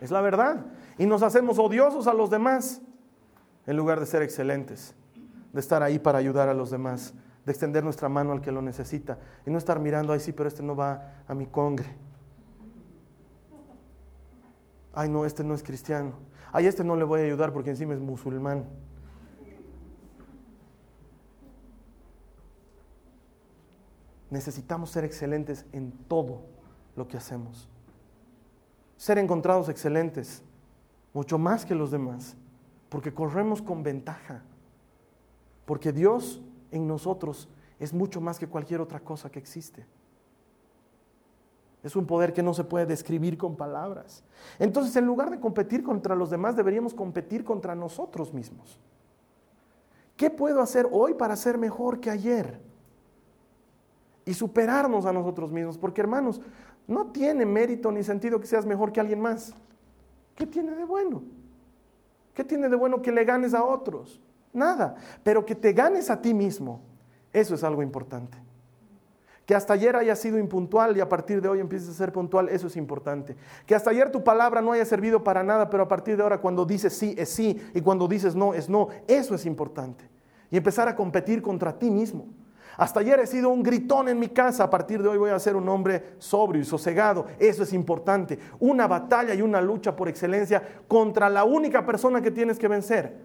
Es 0.01 0.09
la 0.09 0.19
verdad. 0.19 0.65
Y 0.97 1.05
nos 1.05 1.21
hacemos 1.21 1.59
odiosos 1.59 2.07
a 2.07 2.13
los 2.13 2.31
demás 2.31 2.81
en 3.67 3.77
lugar 3.77 3.99
de 3.99 4.07
ser 4.07 4.23
excelentes, 4.23 4.95
de 5.53 5.59
estar 5.59 5.83
ahí 5.83 5.99
para 5.99 6.17
ayudar 6.17 6.49
a 6.49 6.55
los 6.55 6.71
demás, 6.71 7.13
de 7.45 7.51
extender 7.51 7.83
nuestra 7.83 8.09
mano 8.09 8.31
al 8.31 8.41
que 8.41 8.51
lo 8.51 8.63
necesita 8.63 9.19
y 9.45 9.51
no 9.51 9.59
estar 9.59 9.79
mirando, 9.79 10.11
ay 10.11 10.19
sí, 10.19 10.31
pero 10.31 10.49
este 10.49 10.63
no 10.63 10.75
va 10.75 11.23
a 11.27 11.35
mi 11.35 11.45
congre 11.45 12.03
ay 14.93 15.09
no, 15.09 15.25
este 15.25 15.43
no 15.43 15.53
es 15.53 15.63
cristiano, 15.63 16.13
ay 16.53 16.67
este 16.67 16.83
no 16.83 16.95
le 16.95 17.03
voy 17.03 17.19
a 17.19 17.23
ayudar 17.25 17.51
porque 17.51 17.71
encima 17.71 17.93
es 17.93 17.99
musulmán. 17.99 18.65
Necesitamos 24.29 24.91
ser 24.91 25.03
excelentes 25.03 25.65
en 25.73 25.91
todo 26.07 26.41
lo 26.95 27.07
que 27.07 27.17
hacemos. 27.17 27.67
Ser 28.97 29.17
encontrados 29.17 29.67
excelentes, 29.67 30.43
mucho 31.13 31.37
más 31.37 31.65
que 31.65 31.75
los 31.75 31.91
demás, 31.91 32.35
porque 32.89 33.13
corremos 33.13 33.61
con 33.61 33.83
ventaja, 33.83 34.43
porque 35.65 35.91
Dios 35.91 36.41
en 36.71 36.87
nosotros 36.87 37.49
es 37.79 37.93
mucho 37.93 38.21
más 38.21 38.39
que 38.39 38.47
cualquier 38.47 38.79
otra 38.79 38.99
cosa 38.99 39.29
que 39.29 39.39
existe. 39.39 39.85
Es 41.83 41.97
un 41.97 42.05
poder 42.05 42.31
que 42.31 42.41
no 42.41 42.53
se 42.53 42.63
puede 42.63 42.85
describir 42.85 43.37
con 43.37 43.57
palabras. 43.57 44.23
Entonces, 44.57 44.95
en 44.95 45.05
lugar 45.05 45.29
de 45.29 45.39
competir 45.39 45.83
contra 45.83 46.15
los 46.15 46.29
demás, 46.29 46.55
deberíamos 46.55 46.93
competir 46.93 47.43
contra 47.43 47.75
nosotros 47.75 48.33
mismos. 48.33 48.79
¿Qué 50.15 50.29
puedo 50.29 50.61
hacer 50.61 50.87
hoy 50.91 51.13
para 51.13 51.35
ser 51.35 51.57
mejor 51.57 51.99
que 51.99 52.09
ayer? 52.09 52.61
Y 54.25 54.33
superarnos 54.33 55.05
a 55.05 55.11
nosotros 55.11 55.51
mismos. 55.51 55.77
Porque, 55.77 55.99
hermanos, 55.99 56.39
no 56.87 57.07
tiene 57.07 57.45
mérito 57.45 57.91
ni 57.91 58.01
sentido 58.01 58.39
que 58.39 58.47
seas 58.47 58.65
mejor 58.65 58.93
que 58.93 59.01
alguien 59.01 59.19
más. 59.19 59.53
¿Qué 60.35 60.47
tiene 60.47 60.75
de 60.75 60.85
bueno? 60.85 61.23
¿Qué 62.33 62.45
tiene 62.45 62.69
de 62.69 62.77
bueno 62.77 63.01
que 63.01 63.11
le 63.11 63.25
ganes 63.25 63.53
a 63.53 63.63
otros? 63.63 64.21
Nada. 64.53 64.95
Pero 65.23 65.45
que 65.45 65.55
te 65.55 65.73
ganes 65.73 66.09
a 66.09 66.21
ti 66.21 66.33
mismo, 66.33 66.79
eso 67.33 67.55
es 67.55 67.63
algo 67.63 67.83
importante. 67.83 68.37
Que 69.45 69.55
hasta 69.55 69.73
ayer 69.73 69.95
haya 69.95 70.15
sido 70.15 70.37
impuntual 70.37 70.95
y 70.95 71.01
a 71.01 71.09
partir 71.09 71.41
de 71.41 71.49
hoy 71.49 71.59
empieces 71.59 71.89
a 71.89 71.93
ser 71.93 72.13
puntual, 72.13 72.47
eso 72.47 72.67
es 72.67 72.77
importante. 72.77 73.35
Que 73.65 73.75
hasta 73.75 73.89
ayer 73.89 74.09
tu 74.09 74.23
palabra 74.23 74.61
no 74.61 74.71
haya 74.71 74.85
servido 74.85 75.23
para 75.23 75.43
nada, 75.43 75.69
pero 75.69 75.83
a 75.83 75.87
partir 75.87 76.15
de 76.15 76.23
ahora 76.23 76.39
cuando 76.39 76.65
dices 76.65 76.93
sí 76.93 77.13
es 77.17 77.29
sí 77.29 77.61
y 77.73 77.81
cuando 77.81 78.07
dices 78.07 78.35
no 78.35 78.53
es 78.53 78.69
no, 78.69 78.87
eso 79.07 79.35
es 79.35 79.45
importante. 79.45 80.09
Y 80.49 80.57
empezar 80.57 80.87
a 80.87 80.95
competir 80.95 81.41
contra 81.41 81.77
ti 81.77 81.91
mismo. 81.91 82.27
Hasta 82.77 83.01
ayer 83.01 83.19
he 83.19 83.27
sido 83.27 83.49
un 83.49 83.61
gritón 83.61 84.07
en 84.07 84.17
mi 84.17 84.29
casa, 84.29 84.63
a 84.63 84.69
partir 84.69 85.03
de 85.03 85.09
hoy 85.09 85.17
voy 85.17 85.29
a 85.29 85.39
ser 85.39 85.55
un 85.55 85.67
hombre 85.69 86.15
sobrio 86.17 86.61
y 86.61 86.65
sosegado. 86.65 87.27
Eso 87.37 87.63
es 87.63 87.73
importante. 87.73 88.39
Una 88.59 88.87
batalla 88.87 89.33
y 89.35 89.41
una 89.41 89.61
lucha 89.61 89.95
por 89.95 90.07
excelencia 90.07 90.63
contra 90.87 91.29
la 91.29 91.43
única 91.43 91.85
persona 91.85 92.21
que 92.21 92.31
tienes 92.31 92.57
que 92.57 92.67
vencer, 92.67 93.15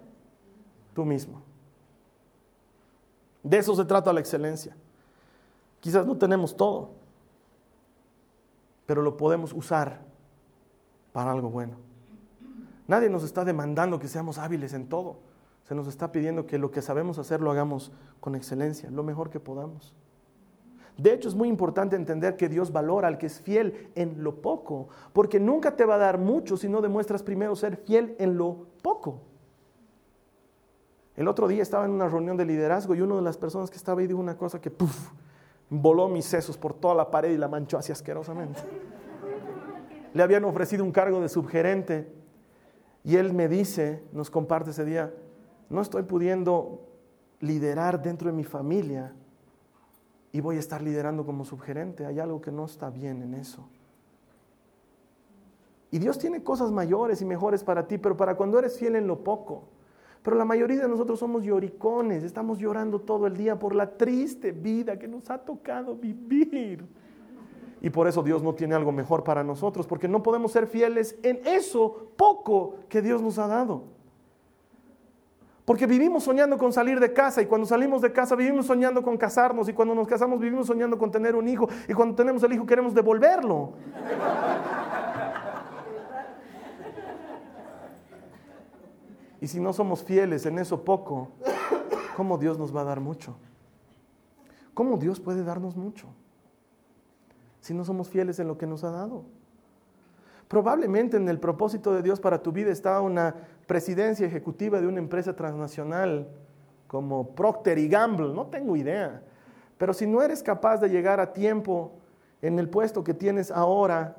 tú 0.93 1.05
mismo. 1.05 1.43
De 3.43 3.59
eso 3.59 3.75
se 3.75 3.85
trata 3.85 4.13
la 4.13 4.21
excelencia. 4.21 4.77
Quizás 5.81 6.07
no 6.07 6.17
tenemos 6.17 6.57
todo, 6.57 6.91
pero 8.87 9.03
lo 9.03 9.17
podemos 9.17 9.53
usar 9.53 10.01
para 11.13 11.31
algo 11.31 11.51
bueno. 11.51 11.77
Nadie 12.87 13.11
nos 13.11 13.23
está 13.23 13.45
demandando 13.45 13.99
que 13.99 14.09
seamos 14.09 14.39
hábiles 14.39 14.73
en 14.73 14.89
todo. 14.89 15.19
Se 15.65 15.75
nos 15.75 15.87
está 15.87 16.11
pidiendo 16.11 16.47
que 16.47 16.59
lo 16.59 16.71
que 16.71 16.81
sabemos 16.81 17.19
hacer 17.19 17.43
lo 17.43 17.51
hagamos 17.51 17.93
con 18.21 18.35
excelencia, 18.35 18.91
lo 18.91 19.03
mejor 19.03 19.29
que 19.29 19.39
podamos. 19.39 19.95
De 20.97 21.13
hecho, 21.13 21.29
es 21.29 21.35
muy 21.35 21.49
importante 21.49 21.95
entender 21.95 22.37
que 22.37 22.49
Dios 22.49 22.73
valora 22.73 23.07
al 23.07 23.19
que 23.19 23.27
es 23.27 23.41
fiel 23.41 23.91
en 23.95 24.25
lo 24.25 24.43
poco, 24.43 24.89
porque 25.13 25.39
nunca 25.39 25.77
te 25.77 25.85
va 25.85 25.95
a 25.95 25.99
dar 25.99 26.19
mucho 26.19 26.57
si 26.57 26.69
no 26.69 26.81
demuestras 26.81 27.23
primero 27.23 27.55
ser 27.55 27.77
fiel 27.77 28.17
en 28.19 28.37
lo 28.37 28.67
poco. 28.83 29.21
El 31.15 31.29
otro 31.29 31.47
día 31.47 31.63
estaba 31.63 31.85
en 31.85 31.93
una 31.93 32.09
reunión 32.09 32.37
de 32.37 32.45
liderazgo 32.45 32.95
y 32.95 33.01
una 33.01 33.17
de 33.17 33.23
las 33.23 33.37
personas 33.37 33.71
que 33.71 33.77
estaba 33.77 34.01
ahí 34.01 34.07
dijo 34.07 34.19
una 34.19 34.37
cosa 34.37 34.61
que, 34.61 34.71
puff, 34.71 35.11
voló 35.71 36.09
mis 36.09 36.25
sesos 36.25 36.57
por 36.57 36.75
toda 36.75 36.95
la 36.95 37.11
pared 37.11 37.31
y 37.31 37.37
la 37.37 37.49
manchó 37.49 37.79
así 37.79 37.93
asquerosamente. 37.93 38.61
Le 40.15 40.23
habían 40.23 40.45
ofrecido 40.45 40.85
un 40.85 40.93
cargo 40.93 41.21
de 41.21 41.29
subgerente 41.29 42.11
y 43.05 43.17
él 43.17 43.33
me 43.33 43.49
dice, 43.49 44.03
nos 44.13 44.31
comparte 44.31 44.71
ese 44.71 44.85
día, 44.85 45.13
no 45.69 45.81
estoy 45.81 46.03
pudiendo 46.03 46.87
liderar 47.41 48.03
dentro 48.03 48.31
de 48.31 48.37
mi 48.37 48.45
familia 48.45 49.15
y 50.33 50.41
voy 50.41 50.57
a 50.57 50.61
estar 50.61 50.83
liderando 50.83 51.25
como 51.25 51.45
subgerente. 51.45 52.07
Hay 52.07 52.19
algo 52.19 52.41
que 52.41 52.51
no 52.51 52.65
está 52.65 52.91
bien 52.91 53.23
en 53.23 53.35
eso. 53.35 53.69
Y 55.91 55.99
Dios 55.99 56.19
tiene 56.19 56.43
cosas 56.43 56.71
mayores 56.71 57.23
y 57.23 57.25
mejores 57.25 57.65
para 57.65 57.87
ti, 57.87 57.97
pero 57.97 58.17
para 58.17 58.37
cuando 58.37 58.59
eres 58.59 58.79
fiel 58.79 58.97
en 58.97 59.07
lo 59.07 59.25
poco, 59.25 59.65
pero 60.23 60.37
la 60.37 60.45
mayoría 60.45 60.81
de 60.81 60.89
nosotros 60.89 61.19
somos 61.19 61.43
lloricones, 61.43 62.25
estamos 62.25 62.59
llorando 62.59 63.01
todo 63.01 63.27
el 63.27 63.37
día 63.37 63.59
por 63.59 63.75
la 63.75 63.97
triste 63.97 64.53
vida 64.53 64.99
que 64.99 65.09
nos 65.09 65.31
ha 65.31 65.39
tocado 65.39 65.95
vivir. 65.95 66.85
Y 67.81 67.91
por 67.91 68.09
eso 68.09 68.23
Dios 68.23 68.43
no 68.43 68.55
tiene 68.55 68.75
algo 68.75 68.91
mejor 68.91 69.23
para 69.23 69.45
nosotros, 69.45 69.87
porque 69.87 70.09
no 70.09 70.23
podemos 70.23 70.53
ser 70.53 70.67
fieles 70.67 71.17
en 71.23 71.41
eso 71.45 72.11
poco 72.17 72.77
que 72.89 73.01
Dios 73.01 73.23
nos 73.23 73.39
ha 73.39 73.47
dado. 73.47 73.85
Porque 75.69 75.87
vivimos 75.87 76.25
soñando 76.25 76.57
con 76.57 76.73
salir 76.73 76.99
de 76.99 77.13
casa 77.13 77.43
y 77.43 77.47
cuando 77.47 77.67
salimos 77.67 78.01
de 78.01 78.11
casa 78.11 78.35
vivimos 78.35 78.65
soñando 78.65 79.03
con 79.03 79.19
casarnos 79.19 79.69
y 79.69 79.75
cuando 79.75 79.95
nos 79.95 80.09
casamos 80.09 80.41
vivimos 80.41 80.67
soñando 80.67 80.97
con 80.97 81.11
tener 81.11 81.37
un 81.37 81.47
hijo 81.47 81.69
y 81.87 81.93
cuando 81.93 82.15
tenemos 82.15 82.43
el 82.43 82.55
hijo 82.55 82.65
queremos 82.65 82.95
devolverlo. 82.95 83.75
Y 89.41 89.47
si 89.47 89.61
no 89.61 89.73
somos 89.73 90.03
fieles 90.03 90.47
en 90.47 90.59
eso 90.59 90.85
poco, 90.85 91.29
¿cómo 92.17 92.39
Dios 92.39 92.59
nos 92.59 92.75
va 92.75 92.81
a 92.81 92.85
dar 92.85 93.01
mucho? 93.01 93.37
¿Cómo 94.75 94.97
Dios 94.97 95.21
puede 95.21 95.45
darnos 95.45 95.77
mucho? 95.77 96.07
Si 97.61 97.75
no 97.75 97.85
somos 97.85 98.09
fieles 98.09 98.39
en 98.39 98.49
lo 98.49 98.59
que 98.59 98.67
nos 98.67 98.85
ha 98.85 98.91
dado. 98.91 99.25
Probablemente 100.49 101.17
en 101.17 101.29
el 101.29 101.39
propósito 101.39 101.93
de 101.93 102.03
Dios 102.03 102.21
para 102.21 102.43
tu 102.43 102.53
vida 102.53 102.71
está 102.71 103.01
una 103.01 103.35
presidencia 103.67 104.27
ejecutiva 104.27 104.81
de 104.81 104.87
una 104.87 104.99
empresa 104.99 105.37
transnacional 105.37 106.29
como 106.87 107.35
Procter 107.35 107.79
y 107.79 107.87
Gamble, 107.87 108.33
no 108.33 108.47
tengo 108.47 108.75
idea. 108.75 109.23
Pero 109.77 109.93
si 109.93 110.07
no 110.07 110.23
eres 110.23 110.43
capaz 110.43 110.79
de 110.79 110.89
llegar 110.89 111.21
a 111.21 111.33
tiempo 111.33 111.93
en 112.41 112.59
el 112.59 112.69
puesto 112.69 113.05
que 113.05 113.15
tienes 113.15 113.51
ahora, 113.51 114.17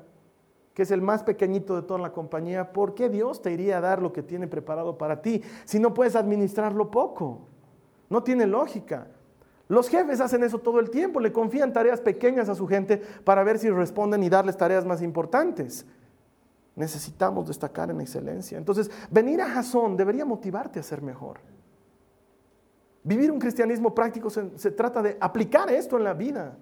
que 0.80 0.84
es 0.84 0.92
el 0.92 1.02
más 1.02 1.22
pequeñito 1.22 1.76
de 1.76 1.82
toda 1.82 2.00
la 2.00 2.10
compañía, 2.10 2.72
¿por 2.72 2.94
qué 2.94 3.10
Dios 3.10 3.42
te 3.42 3.52
iría 3.52 3.76
a 3.76 3.80
dar 3.82 4.00
lo 4.00 4.14
que 4.14 4.22
tiene 4.22 4.46
preparado 4.46 4.96
para 4.96 5.20
ti 5.20 5.42
si 5.66 5.78
no 5.78 5.92
puedes 5.92 6.16
administrarlo 6.16 6.90
poco? 6.90 7.42
No 8.08 8.22
tiene 8.22 8.46
lógica. 8.46 9.08
Los 9.68 9.90
jefes 9.90 10.22
hacen 10.22 10.42
eso 10.42 10.58
todo 10.58 10.80
el 10.80 10.88
tiempo, 10.88 11.20
le 11.20 11.34
confían 11.34 11.74
tareas 11.74 12.00
pequeñas 12.00 12.48
a 12.48 12.54
su 12.54 12.66
gente 12.66 12.96
para 12.96 13.44
ver 13.44 13.58
si 13.58 13.68
responden 13.68 14.22
y 14.22 14.30
darles 14.30 14.56
tareas 14.56 14.86
más 14.86 15.02
importantes. 15.02 15.84
Necesitamos 16.76 17.46
destacar 17.46 17.90
en 17.90 18.00
excelencia. 18.00 18.56
Entonces, 18.56 18.90
venir 19.10 19.42
a 19.42 19.50
Jasón 19.50 19.98
debería 19.98 20.24
motivarte 20.24 20.80
a 20.80 20.82
ser 20.82 21.02
mejor. 21.02 21.40
Vivir 23.02 23.30
un 23.30 23.38
cristianismo 23.38 23.94
práctico 23.94 24.30
se, 24.30 24.58
se 24.58 24.70
trata 24.70 25.02
de 25.02 25.18
aplicar 25.20 25.70
esto 25.70 25.98
en 25.98 26.04
la 26.04 26.14
vida. 26.14 26.56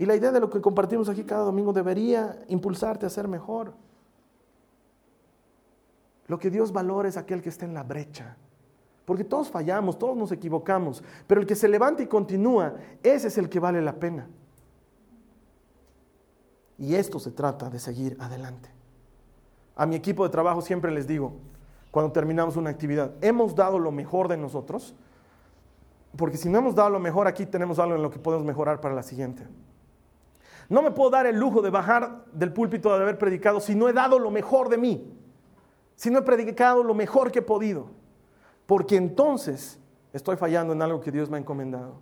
Y 0.00 0.06
la 0.06 0.16
idea 0.16 0.32
de 0.32 0.40
lo 0.40 0.48
que 0.48 0.62
compartimos 0.62 1.10
aquí 1.10 1.24
cada 1.24 1.44
domingo 1.44 1.74
debería 1.74 2.42
impulsarte 2.48 3.04
a 3.04 3.10
ser 3.10 3.28
mejor. 3.28 3.74
Lo 6.26 6.38
que 6.38 6.48
Dios 6.48 6.72
valora 6.72 7.06
es 7.06 7.18
aquel 7.18 7.42
que 7.42 7.50
está 7.50 7.66
en 7.66 7.74
la 7.74 7.82
brecha. 7.82 8.34
Porque 9.04 9.24
todos 9.24 9.50
fallamos, 9.50 9.98
todos 9.98 10.16
nos 10.16 10.32
equivocamos, 10.32 11.04
pero 11.26 11.42
el 11.42 11.46
que 11.46 11.54
se 11.54 11.68
levanta 11.68 12.02
y 12.02 12.06
continúa, 12.06 12.76
ese 13.02 13.28
es 13.28 13.36
el 13.36 13.50
que 13.50 13.60
vale 13.60 13.82
la 13.82 13.94
pena. 13.94 14.26
Y 16.78 16.94
esto 16.94 17.18
se 17.20 17.30
trata 17.30 17.68
de 17.68 17.78
seguir 17.78 18.16
adelante. 18.20 18.70
A 19.76 19.84
mi 19.84 19.96
equipo 19.96 20.24
de 20.24 20.30
trabajo 20.30 20.62
siempre 20.62 20.90
les 20.92 21.06
digo, 21.06 21.34
cuando 21.90 22.10
terminamos 22.10 22.56
una 22.56 22.70
actividad, 22.70 23.12
hemos 23.20 23.54
dado 23.54 23.78
lo 23.78 23.92
mejor 23.92 24.28
de 24.28 24.38
nosotros, 24.38 24.94
porque 26.16 26.38
si 26.38 26.48
no 26.48 26.58
hemos 26.58 26.74
dado 26.74 26.88
lo 26.88 27.00
mejor 27.00 27.26
aquí 27.26 27.44
tenemos 27.44 27.78
algo 27.78 27.96
en 27.96 28.02
lo 28.02 28.10
que 28.10 28.18
podemos 28.18 28.46
mejorar 28.46 28.80
para 28.80 28.94
la 28.94 29.02
siguiente. 29.02 29.46
No 30.70 30.82
me 30.82 30.92
puedo 30.92 31.10
dar 31.10 31.26
el 31.26 31.36
lujo 31.36 31.62
de 31.62 31.70
bajar 31.70 32.24
del 32.32 32.52
púlpito 32.52 32.96
de 32.96 33.02
haber 33.02 33.18
predicado 33.18 33.58
si 33.58 33.74
no 33.74 33.88
he 33.88 33.92
dado 33.92 34.20
lo 34.20 34.30
mejor 34.30 34.68
de 34.68 34.78
mí, 34.78 35.12
si 35.96 36.10
no 36.10 36.20
he 36.20 36.22
predicado 36.22 36.84
lo 36.84 36.94
mejor 36.94 37.32
que 37.32 37.40
he 37.40 37.42
podido, 37.42 37.88
porque 38.66 38.94
entonces 38.94 39.80
estoy 40.12 40.36
fallando 40.36 40.72
en 40.72 40.80
algo 40.80 41.00
que 41.00 41.10
Dios 41.10 41.28
me 41.28 41.36
ha 41.36 41.40
encomendado. 41.40 42.00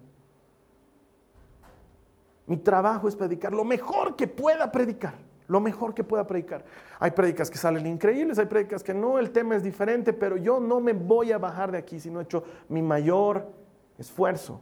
Mi 2.47 2.59
trabajo 2.59 3.09
es 3.09 3.17
predicar 3.17 3.55
lo 3.55 3.65
mejor 3.65 4.17
que 4.17 4.29
pueda 4.29 4.71
predicar, 4.71 5.15
lo 5.47 5.61
mejor 5.61 5.95
que 5.95 6.05
pueda 6.05 6.27
predicar. 6.27 6.67
Hay 6.99 7.13
prédicas 7.13 7.51
que 7.51 7.57
salen 7.57 7.87
increíbles, 7.87 8.39
hay 8.39 8.47
prédicas 8.47 8.83
que 8.83 8.93
no, 8.93 9.19
el 9.19 9.31
tema 9.31 9.57
es 9.57 9.63
diferente, 9.63 10.13
pero 10.13 10.37
yo 10.37 10.61
no 10.61 10.79
me 10.79 10.93
voy 10.93 11.33
a 11.33 11.39
bajar 11.39 11.73
de 11.73 11.79
aquí 11.79 11.99
si 11.99 12.11
no 12.11 12.21
he 12.21 12.25
hecho 12.25 12.45
mi 12.69 12.83
mayor 12.83 13.51
esfuerzo. 13.97 14.61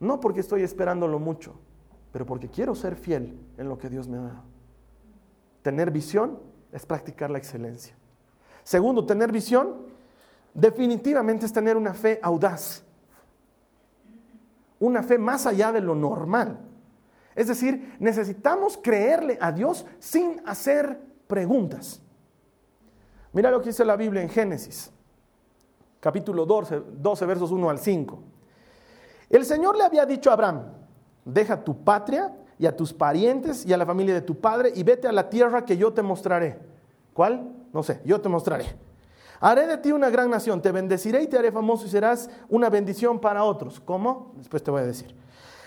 No 0.00 0.18
porque 0.18 0.40
estoy 0.40 0.62
esperándolo 0.62 1.18
mucho, 1.18 1.60
pero 2.12 2.26
porque 2.26 2.48
quiero 2.48 2.74
ser 2.74 2.94
fiel 2.94 3.38
en 3.56 3.68
lo 3.68 3.78
que 3.78 3.88
Dios 3.88 4.06
me 4.06 4.18
ha 4.18 4.22
dado. 4.22 4.42
Tener 5.62 5.90
visión 5.90 6.38
es 6.70 6.84
practicar 6.84 7.30
la 7.30 7.38
excelencia. 7.38 7.94
Segundo, 8.62 9.06
tener 9.06 9.32
visión 9.32 9.86
definitivamente 10.54 11.46
es 11.46 11.52
tener 11.52 11.76
una 11.76 11.94
fe 11.94 12.20
audaz. 12.22 12.84
Una 14.78 15.02
fe 15.02 15.18
más 15.18 15.46
allá 15.46 15.72
de 15.72 15.80
lo 15.80 15.94
normal. 15.94 16.58
Es 17.34 17.48
decir, 17.48 17.96
necesitamos 17.98 18.78
creerle 18.82 19.38
a 19.40 19.52
Dios 19.52 19.86
sin 19.98 20.42
hacer 20.44 21.00
preguntas. 21.26 22.02
Mira 23.32 23.50
lo 23.50 23.60
que 23.60 23.70
dice 23.70 23.84
la 23.84 23.96
Biblia 23.96 24.20
en 24.20 24.28
Génesis, 24.28 24.90
capítulo 26.00 26.44
12, 26.44 26.82
12 26.98 27.26
versos 27.26 27.50
1 27.50 27.70
al 27.70 27.78
5. 27.78 28.22
El 29.30 29.46
Señor 29.46 29.76
le 29.78 29.84
había 29.84 30.04
dicho 30.04 30.28
a 30.28 30.34
Abraham, 30.34 30.81
deja 31.24 31.62
tu 31.62 31.84
patria 31.84 32.32
y 32.58 32.66
a 32.66 32.76
tus 32.76 32.92
parientes 32.92 33.66
y 33.66 33.72
a 33.72 33.76
la 33.76 33.86
familia 33.86 34.14
de 34.14 34.22
tu 34.22 34.40
padre 34.40 34.72
y 34.74 34.82
vete 34.82 35.08
a 35.08 35.12
la 35.12 35.28
tierra 35.28 35.64
que 35.64 35.76
yo 35.76 35.92
te 35.92 36.02
mostraré. 36.02 36.58
¿Cuál? 37.12 37.52
No 37.72 37.82
sé, 37.82 38.00
yo 38.04 38.20
te 38.20 38.28
mostraré. 38.28 38.66
Haré 39.40 39.66
de 39.66 39.76
ti 39.78 39.90
una 39.90 40.08
gran 40.08 40.30
nación, 40.30 40.62
te 40.62 40.70
bendeciré 40.70 41.22
y 41.22 41.26
te 41.26 41.36
haré 41.36 41.50
famoso 41.50 41.86
y 41.86 41.88
serás 41.88 42.30
una 42.48 42.70
bendición 42.70 43.18
para 43.18 43.42
otros. 43.42 43.80
¿Cómo? 43.80 44.32
Después 44.36 44.62
te 44.62 44.70
voy 44.70 44.82
a 44.82 44.86
decir. 44.86 45.14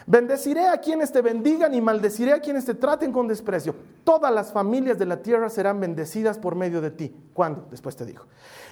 Bendeciré 0.07 0.67
a 0.67 0.77
quienes 0.77 1.11
te 1.11 1.21
bendigan 1.23 1.73
y 1.73 1.81
maldeciré 1.81 2.33
a 2.33 2.39
quienes 2.39 2.63
te 2.63 2.75
traten 2.75 3.11
con 3.11 3.27
desprecio. 3.27 3.73
Todas 4.03 4.31
las 4.31 4.53
familias 4.53 4.99
de 4.99 5.07
la 5.07 5.23
tierra 5.23 5.49
serán 5.49 5.79
bendecidas 5.79 6.37
por 6.37 6.53
medio 6.53 6.79
de 6.79 6.91
ti. 6.91 7.15
¿Cuándo? 7.33 7.65
Después 7.71 7.95
te 7.95 8.05
digo. 8.05 8.25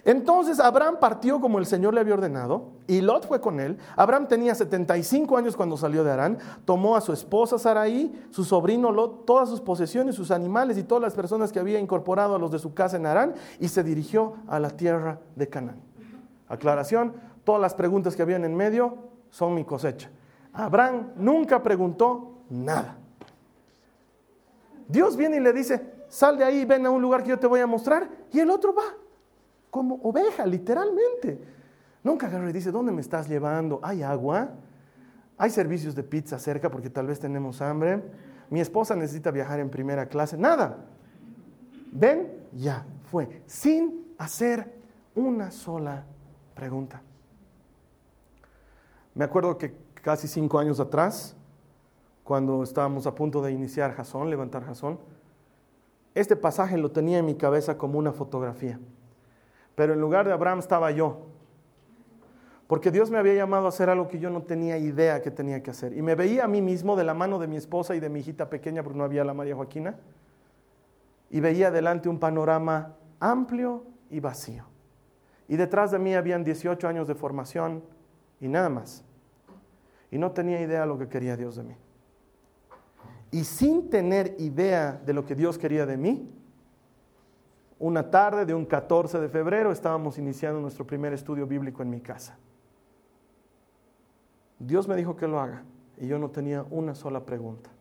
Entonces 0.06 0.60
Abraham 0.60 0.98
partió 1.00 1.41
como 1.41 1.58
el 1.58 1.65
Señor 1.65 1.96
le 1.96 2.02
había 2.02 2.13
ordenado 2.13 2.74
y 2.86 3.02
Lot 3.02 3.28
fue 3.28 3.41
con 3.41 3.60
él. 3.60 3.80
Abraham 3.96 4.28
tenía 4.28 4.54
75 4.54 5.36
años 5.36 5.58
cuando 5.58 5.76
salió 5.76 6.04
de 6.04 6.12
Arán. 6.12 6.38
Tomó 6.65 6.96
a 6.96 7.02
su 7.02 7.12
esposa 7.12 7.58
Saraí, 7.58 8.28
su 8.30 8.43
sobrino 8.43 8.91
Lot, 8.91 9.26
todas 9.26 9.50
sus 9.50 9.60
posesiones, 9.60 10.13
sus 10.13 10.30
animales 10.30 10.78
y 10.78 10.84
todas 10.84 11.02
las 11.02 11.15
personas 11.15 11.52
que 11.52 11.60
había 11.60 11.80
incorporado 11.80 12.36
a 12.36 12.39
los 12.39 12.52
de 12.52 12.60
su 12.60 12.76
casa 12.76 12.98
en 12.98 13.08
Arán 13.08 13.34
y 13.60 13.69
se 13.69 13.82
dirigió 13.82 14.36
a 14.48 14.60
la 14.60 14.69
tierra 14.69 15.19
de 15.36 15.50
Canaán. 15.50 15.82
Aclaración, 16.48 17.15
todas 17.43 17.60
las 17.60 17.74
preguntas 17.74 18.15
que 18.15 18.22
habían 18.22 18.46
en 18.46 18.56
medio 18.56 18.98
son 19.32 19.56
mi 19.56 19.63
cosecha. 19.63 20.12
Abraham 20.54 21.13
nunca 21.18 21.62
preguntó 21.62 22.44
nada. 22.50 22.98
Dios 24.88 25.18
viene 25.18 25.38
y 25.38 25.39
le 25.39 25.52
dice, 25.54 25.82
sal 26.08 26.38
de 26.38 26.44
ahí, 26.44 26.66
ven 26.66 26.86
a 26.86 26.92
un 26.92 27.02
lugar 27.02 27.24
que 27.24 27.30
yo 27.30 27.39
te 27.39 27.48
voy 27.48 27.60
a 27.60 27.68
mostrar, 27.68 28.10
y 28.32 28.39
el 28.39 28.50
otro 28.50 28.74
va, 28.74 28.84
como 29.70 29.96
oveja, 30.04 30.46
literalmente. 30.46 31.39
Nunca 32.04 32.28
agarra 32.28 32.50
y 32.50 32.54
dice, 32.54 32.72
¿dónde 32.72 32.92
me 32.92 33.02
estás 33.02 33.28
llevando? 33.28 33.80
¿Hay 33.82 34.04
agua? 34.04 34.50
¿Hay 35.38 35.50
servicios 35.50 35.96
de 35.96 36.04
pizza 36.04 36.38
cerca 36.38 36.70
porque 36.70 36.89
tal 36.89 37.08
vez 37.08 37.20
tenemos 37.20 37.62
hambre? 37.62 38.04
Mi 38.50 38.60
esposa 38.60 38.96
necesita 38.96 39.32
viajar 39.32 39.60
en 39.60 39.70
primera 39.70 40.06
clase. 40.08 40.38
Nada. 40.38 40.86
Ven, 41.92 42.32
ya 42.52 42.86
fue, 43.10 43.42
sin 43.46 44.13
hacer 44.18 44.74
una 45.16 45.50
sola 45.50 46.04
pregunta. 46.54 47.02
Me 49.16 49.26
acuerdo 49.26 49.58
que 49.58 49.83
casi 50.04 50.28
cinco 50.28 50.60
años 50.60 50.82
atrás, 50.82 51.34
cuando 52.26 52.62
estábamos 52.62 53.08
a 53.08 53.16
punto 53.16 53.42
de 53.42 53.54
iniciar 53.54 53.94
Jasón, 53.94 54.30
levantar 54.30 54.66
Jasón, 54.66 55.00
este 56.13 56.36
pasaje 56.36 56.78
lo 56.78 56.92
tenía 56.92 57.20
en 57.20 57.26
mi 57.26 57.36
cabeza 57.36 57.78
como 57.78 57.98
una 57.98 58.12
fotografía. 58.12 58.80
Pero 59.76 59.94
en 59.94 60.02
lugar 60.02 60.28
de 60.28 60.34
Abraham 60.34 60.60
estaba 60.60 60.92
yo. 60.92 61.22
Porque 62.68 62.92
Dios 62.92 63.10
me 63.10 63.18
había 63.18 63.34
llamado 63.34 63.66
a 63.66 63.70
hacer 63.70 63.89
algo 63.89 64.10
que 64.10 64.20
yo 64.20 64.30
no 64.30 64.44
tenía 64.44 64.78
idea 64.78 65.22
que 65.22 65.32
tenía 65.32 65.63
que 65.63 65.72
hacer. 65.72 65.98
Y 65.98 66.02
me 66.02 66.16
veía 66.16 66.44
a 66.44 66.48
mí 66.48 66.62
mismo 66.62 66.96
de 66.98 67.06
la 67.06 67.13
mano 67.13 67.39
de 67.39 67.48
mi 67.48 67.56
esposa 67.56 67.96
y 67.96 68.00
de 68.02 68.10
mi 68.10 68.20
hijita 68.20 68.50
pequeña, 68.50 68.84
porque 68.84 68.98
no 68.98 69.06
había 69.06 69.24
la 69.24 69.34
María 69.34 69.56
Joaquina. 69.56 69.96
Y 71.30 71.39
veía 71.39 71.72
delante 71.72 72.10
un 72.10 72.20
panorama 72.20 72.96
amplio 73.22 73.86
y 74.10 74.20
vacío. 74.20 74.66
Y 75.48 75.56
detrás 75.56 75.92
de 75.92 76.00
mí 76.00 76.13
habían 76.13 76.44
18 76.44 76.88
años 76.88 77.08
de 77.08 77.16
formación 77.16 77.84
y 78.39 78.50
nada 78.50 78.70
más 78.70 79.04
y 80.13 80.19
no 80.19 80.32
tenía 80.32 80.62
idea 80.62 80.82
de 80.82 80.86
lo 80.86 80.99
que 80.99 81.08
quería 81.08 81.36
Dios 81.36 81.56
de 81.56 81.63
mí. 81.63 81.76
Y 83.32 83.45
sin 83.45 83.89
tener 83.89 84.36
idea 84.38 85.02
de 85.04 85.12
lo 85.12 85.26
que 85.26 85.34
Dios 85.34 85.58
quería 85.58 85.88
de 85.88 85.97
mí, 85.97 86.32
una 87.80 88.12
tarde 88.12 88.45
de 88.45 88.54
un 88.54 88.63
14 88.63 89.19
de 89.19 89.28
febrero 89.28 89.71
estábamos 89.71 90.19
iniciando 90.19 90.62
nuestro 90.62 90.86
primer 90.86 91.13
estudio 91.13 91.47
bíblico 91.47 91.82
en 91.82 91.89
mi 91.89 91.99
casa. 91.99 92.38
Dios 94.60 94.88
me 94.88 94.95
dijo 94.95 95.15
que 95.15 95.28
lo 95.28 95.39
haga 95.39 95.63
y 95.97 96.06
yo 96.06 96.19
no 96.19 96.30
tenía 96.30 96.63
una 96.69 96.93
sola 96.93 97.26
pregunta. 97.26 97.71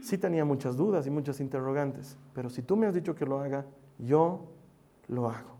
Sí 0.00 0.16
tenía 0.16 0.46
muchas 0.46 0.74
dudas 0.74 1.06
y 1.06 1.10
muchas 1.10 1.38
interrogantes, 1.38 2.16
pero 2.32 2.48
si 2.48 2.62
tú 2.62 2.78
me 2.78 2.86
has 2.86 2.94
dicho 2.94 3.14
que 3.14 3.26
lo 3.26 3.40
haga, 3.40 3.66
yo 3.98 4.40
lo 5.06 5.28
hago. 5.28 5.59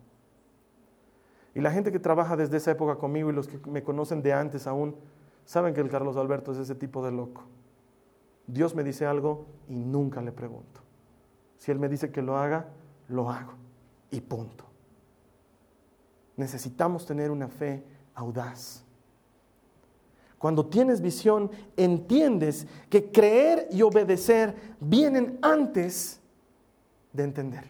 Y 1.55 1.61
la 1.61 1.73
gente 1.73 1.91
que 1.91 1.99
trabaja 1.99 2.37
desde 2.37 2.59
esa 2.59 2.71
época 2.71 2.97
conmigo 2.97 3.31
y 3.31 3.33
los 3.33 3.49
que 3.49 3.59
me 3.69 3.83
conocen 3.83 4.23
de 4.23 4.33
antes 4.33 4.67
aún, 4.67 4.95
saben 5.45 5.75
que 5.75 5.81
el 5.81 5.89
Carlos 5.91 6.17
Alberto 6.17 6.53
es 6.53 6.59
ese 6.59 6.75
tipo 6.75 7.05
de 7.05 7.11
loco. 7.11 7.43
Dios 8.47 8.75
me 8.75 8.85
dice 8.85 9.07
algo 9.07 9.47
y 9.69 9.75
nunca 9.75 10.23
le 10.23 10.33
pregunto. 10.33 10.81
Si 11.57 11.71
Él 11.71 11.79
me 11.79 11.89
dice 11.89 12.11
que 12.11 12.23
lo 12.23 12.37
haga, 12.37 12.69
lo 13.09 13.31
hago. 13.31 13.53
Y 14.11 14.21
punto. 14.21 14.65
Necesitamos 16.37 17.05
tener 17.05 17.31
una 17.31 17.49
fe 17.49 17.85
audaz. 18.15 18.85
Cuando 20.39 20.67
tienes 20.67 21.03
visión, 21.03 21.51
entiendes 21.77 22.67
que 22.89 23.13
creer 23.13 23.69
y 23.71 23.83
obedecer 23.83 24.55
vienen 24.81 25.39
antes 25.43 26.19
de 27.13 27.25
entender. 27.25 27.65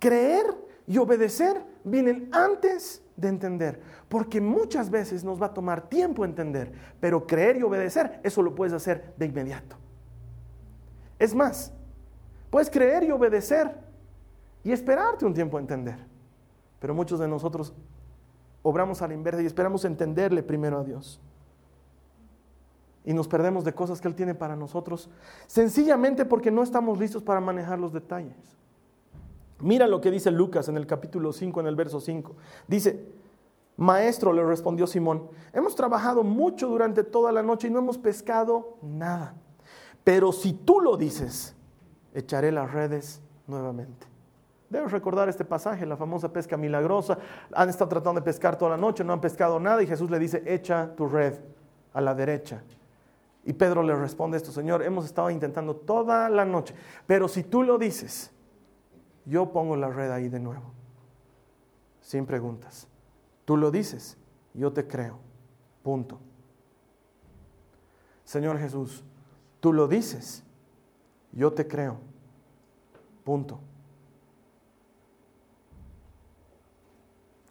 Creer 0.00 0.46
y 0.88 0.98
obedecer 0.98 1.62
vienen 1.90 2.28
antes 2.32 3.02
de 3.16 3.28
entender, 3.28 3.80
porque 4.08 4.40
muchas 4.40 4.90
veces 4.90 5.24
nos 5.24 5.40
va 5.40 5.46
a 5.46 5.54
tomar 5.54 5.88
tiempo 5.88 6.24
entender, 6.24 6.72
pero 7.00 7.26
creer 7.26 7.56
y 7.56 7.62
obedecer, 7.62 8.20
eso 8.22 8.42
lo 8.42 8.54
puedes 8.54 8.72
hacer 8.72 9.14
de 9.16 9.26
inmediato. 9.26 9.76
Es 11.18 11.34
más, 11.34 11.72
puedes 12.50 12.70
creer 12.70 13.02
y 13.04 13.10
obedecer 13.10 13.74
y 14.62 14.72
esperarte 14.72 15.24
un 15.24 15.34
tiempo 15.34 15.56
a 15.56 15.60
entender, 15.60 15.98
pero 16.78 16.94
muchos 16.94 17.18
de 17.18 17.26
nosotros 17.26 17.74
obramos 18.62 19.02
a 19.02 19.08
la 19.08 19.14
inversa 19.14 19.42
y 19.42 19.46
esperamos 19.46 19.84
entenderle 19.84 20.42
primero 20.42 20.78
a 20.78 20.84
Dios. 20.84 21.20
Y 23.04 23.14
nos 23.14 23.26
perdemos 23.26 23.64
de 23.64 23.72
cosas 23.72 24.00
que 24.00 24.08
Él 24.08 24.14
tiene 24.14 24.34
para 24.34 24.54
nosotros, 24.54 25.08
sencillamente 25.46 26.24
porque 26.24 26.50
no 26.50 26.62
estamos 26.62 26.98
listos 26.98 27.22
para 27.22 27.40
manejar 27.40 27.78
los 27.78 27.92
detalles. 27.92 28.58
Mira 29.60 29.86
lo 29.86 30.00
que 30.00 30.10
dice 30.10 30.30
Lucas 30.30 30.68
en 30.68 30.76
el 30.76 30.86
capítulo 30.86 31.32
5, 31.32 31.60
en 31.60 31.66
el 31.66 31.76
verso 31.76 32.00
5. 32.00 32.36
Dice, 32.66 33.06
Maestro, 33.76 34.32
le 34.32 34.44
respondió 34.44 34.86
Simón, 34.86 35.28
hemos 35.52 35.74
trabajado 35.74 36.22
mucho 36.22 36.68
durante 36.68 37.04
toda 37.04 37.32
la 37.32 37.42
noche 37.42 37.68
y 37.68 37.70
no 37.70 37.78
hemos 37.78 37.98
pescado 37.98 38.76
nada. 38.82 39.34
Pero 40.04 40.32
si 40.32 40.52
tú 40.52 40.80
lo 40.80 40.96
dices, 40.96 41.54
echaré 42.14 42.52
las 42.52 42.72
redes 42.72 43.20
nuevamente. 43.46 44.06
Debes 44.70 44.92
recordar 44.92 45.28
este 45.28 45.44
pasaje, 45.44 45.86
la 45.86 45.96
famosa 45.96 46.32
pesca 46.32 46.56
milagrosa. 46.56 47.18
Han 47.54 47.68
estado 47.68 47.88
tratando 47.88 48.20
de 48.20 48.24
pescar 48.24 48.58
toda 48.58 48.72
la 48.72 48.76
noche, 48.76 49.02
no 49.02 49.12
han 49.12 49.20
pescado 49.20 49.58
nada 49.58 49.82
y 49.82 49.86
Jesús 49.86 50.10
le 50.10 50.18
dice, 50.18 50.42
echa 50.46 50.94
tu 50.94 51.06
red 51.06 51.34
a 51.92 52.00
la 52.00 52.14
derecha. 52.14 52.62
Y 53.44 53.54
Pedro 53.54 53.82
le 53.82 53.94
responde 53.94 54.36
esto, 54.36 54.52
Señor, 54.52 54.82
hemos 54.82 55.06
estado 55.06 55.30
intentando 55.30 55.74
toda 55.74 56.28
la 56.28 56.44
noche, 56.44 56.74
pero 57.06 57.28
si 57.28 57.44
tú 57.44 57.62
lo 57.62 57.78
dices, 57.78 58.30
yo 59.28 59.52
pongo 59.52 59.76
la 59.76 59.90
red 59.90 60.10
ahí 60.10 60.28
de 60.28 60.40
nuevo, 60.40 60.72
sin 62.00 62.24
preguntas. 62.24 62.88
Tú 63.44 63.56
lo 63.56 63.70
dices, 63.70 64.16
yo 64.54 64.72
te 64.72 64.86
creo. 64.86 65.18
Punto. 65.82 66.18
Señor 68.24 68.58
Jesús, 68.58 69.04
tú 69.60 69.72
lo 69.72 69.86
dices, 69.86 70.42
yo 71.32 71.52
te 71.52 71.66
creo. 71.66 71.98
Punto. 73.24 73.60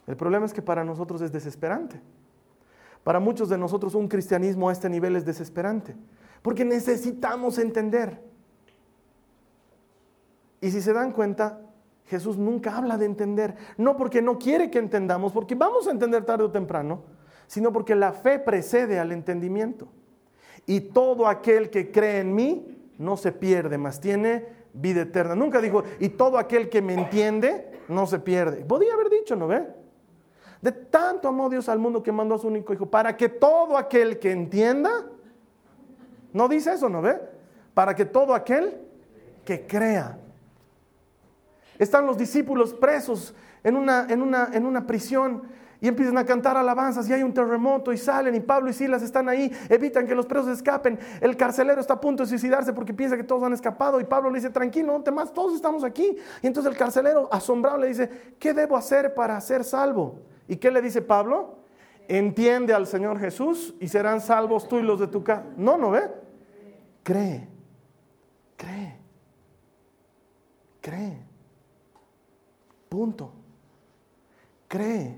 El 0.08 0.16
problema 0.16 0.46
es 0.46 0.54
que 0.54 0.62
para 0.62 0.84
nosotros 0.84 1.22
es 1.22 1.32
desesperante. 1.32 2.02
Para 3.04 3.20
muchos 3.20 3.50
de 3.50 3.58
nosotros 3.58 3.94
un 3.94 4.08
cristianismo 4.08 4.70
a 4.70 4.72
este 4.72 4.90
nivel 4.90 5.16
es 5.16 5.26
desesperante, 5.26 5.96
porque 6.42 6.66
necesitamos 6.66 7.58
entender. 7.58 8.22
Y 10.60 10.72
si 10.72 10.82
se 10.82 10.92
dan 10.92 11.12
cuenta, 11.12 11.62
Jesús 12.08 12.38
nunca 12.38 12.78
habla 12.78 12.98
de 12.98 13.06
entender, 13.06 13.56
no 13.78 13.98
porque 13.98 14.22
no 14.22 14.40
quiere 14.40 14.72
que 14.72 14.80
entendamos, 14.80 15.34
porque 15.34 15.56
vamos 15.56 15.88
a 15.88 15.92
entender 15.92 16.24
tarde 16.24 16.46
o 16.46 16.52
temprano, 16.52 17.02
sino 17.48 17.72
porque 17.72 17.96
la 17.96 18.14
fe 18.14 18.40
precede 18.40 19.00
al 19.00 19.12
entendimiento. 19.12 19.90
Y 20.66 20.80
todo 20.82 21.28
aquel 21.28 21.70
que 21.70 21.92
cree 21.92 22.20
en 22.20 22.34
mí 22.34 22.78
no 22.98 23.18
se 23.18 23.32
pierde, 23.34 23.78
más 23.78 24.00
tiene 24.00 24.46
vida 24.74 25.02
eterna. 25.02 25.36
Nunca 25.36 25.62
dijo, 25.62 25.84
y 26.00 26.10
todo 26.10 26.38
aquel 26.38 26.70
que 26.70 26.82
me 26.82 26.94
entiende 26.94 27.82
no 27.90 28.08
se 28.08 28.20
pierde. 28.20 28.64
Podía 28.64 28.94
haber 28.94 29.10
dicho, 29.10 29.36
¿no 29.36 29.48
ve? 29.48 29.68
De 30.62 30.72
tanto 30.72 31.28
amó 31.28 31.50
Dios 31.50 31.70
al 31.70 31.80
mundo 31.80 32.02
que 32.02 32.12
mandó 32.12 32.36
a 32.36 32.40
su 32.40 32.48
único 32.48 32.74
hijo, 32.74 32.86
para 32.86 33.16
que 33.16 33.30
todo 33.30 33.78
aquel 33.78 34.18
que 34.18 34.32
entienda, 34.32 35.06
no 36.34 36.48
dice 36.48 36.74
eso, 36.74 36.88
¿no 36.90 37.02
ve? 37.02 37.20
Para 37.74 37.96
que 37.96 38.06
todo 38.06 38.34
aquel 38.34 38.78
que 39.44 39.68
crea. 39.68 40.20
Están 41.80 42.06
los 42.06 42.18
discípulos 42.18 42.74
presos 42.74 43.34
en 43.64 43.76
una, 43.76 44.08
en 44.10 44.22
una, 44.22 44.50
en 44.54 44.66
una 44.66 44.88
prisión 44.88 45.44
y 45.80 45.88
empiezan 45.88 46.18
a 46.18 46.26
cantar 46.26 46.58
alabanzas 46.58 47.08
y 47.08 47.14
hay 47.14 47.22
un 47.22 47.34
terremoto 47.34 47.94
y 47.94 47.98
salen 47.98 48.34
y 48.36 48.40
Pablo 48.40 48.70
y 48.70 48.74
Silas 48.74 49.04
están 49.04 49.30
ahí, 49.30 49.52
evitan 49.70 50.08
que 50.08 50.16
los 50.16 50.26
presos 50.26 50.48
escapen. 50.48 50.98
El 51.22 51.38
carcelero 51.38 51.80
está 51.80 51.96
a 51.96 52.02
punto 52.02 52.24
de 52.24 52.30
suicidarse 52.30 52.74
porque 52.74 52.94
piensa 52.94 53.16
que 53.16 53.24
todos 53.24 53.44
han 53.44 53.54
escapado 53.54 54.00
y 54.00 54.04
Pablo 54.04 54.30
le 54.30 54.38
dice, 54.38 54.50
tranquilo, 54.50 54.94
no 54.94 55.04
temas, 55.04 55.34
todos 55.34 55.54
estamos 55.54 55.84
aquí. 55.84 56.18
Y 56.42 56.48
entonces 56.48 56.72
el 56.72 56.78
carcelero 56.78 57.30
asombrado 57.32 57.78
le 57.78 57.88
dice, 57.88 58.10
¿qué 58.40 58.54
debo 58.54 58.76
hacer 58.76 59.14
para 59.14 59.40
ser 59.40 59.64
salvo? 59.64 60.20
¿Y 60.48 60.56
qué 60.56 60.72
le 60.72 60.82
dice 60.82 61.02
Pablo? 61.02 61.58
Entiende 62.08 62.74
al 62.74 62.88
Señor 62.88 63.20
Jesús 63.20 63.76
y 63.80 63.88
serán 63.88 64.22
salvos 64.22 64.68
tú 64.68 64.80
y 64.80 64.82
los 64.82 65.00
de 65.00 65.08
tu 65.08 65.24
casa. 65.24 65.44
No, 65.58 65.78
no 65.78 65.92
ve. 65.92 66.10
Cree, 67.04 67.48
cree, 68.58 68.98
cree. 70.82 71.27
Punto. 72.90 73.32
Cree. 74.68 75.18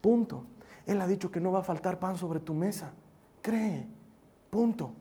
Punto. 0.00 0.44
Él 0.86 1.00
ha 1.00 1.06
dicho 1.06 1.30
que 1.30 1.40
no 1.40 1.52
va 1.52 1.60
a 1.60 1.64
faltar 1.64 1.98
pan 1.98 2.16
sobre 2.16 2.40
tu 2.40 2.54
mesa. 2.54 2.92
Cree. 3.42 3.86
Punto. 4.50 4.92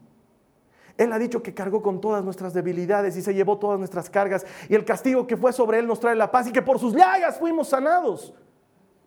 Él 0.97 1.11
ha 1.11 1.19
dicho 1.19 1.43
que 1.43 1.53
cargó 1.53 1.81
con 1.81 1.99
todas 1.99 2.23
nuestras 2.23 2.53
debilidades 2.53 3.17
y 3.17 3.21
se 3.21 3.33
llevó 3.33 3.57
todas 3.57 3.77
nuestras 3.77 4.09
cargas 4.09 4.45
y 4.69 4.75
el 4.75 4.85
castigo 4.85 5.27
que 5.27 5.35
fue 5.35 5.51
sobre 5.51 5.79
Él 5.79 5.87
nos 5.87 5.99
trae 5.99 6.15
la 6.15 6.31
paz 6.31 6.47
y 6.47 6.53
que 6.53 6.61
por 6.61 6.79
sus 6.79 6.93
llagas 6.93 7.37
fuimos 7.37 7.67
sanados. 7.67 8.33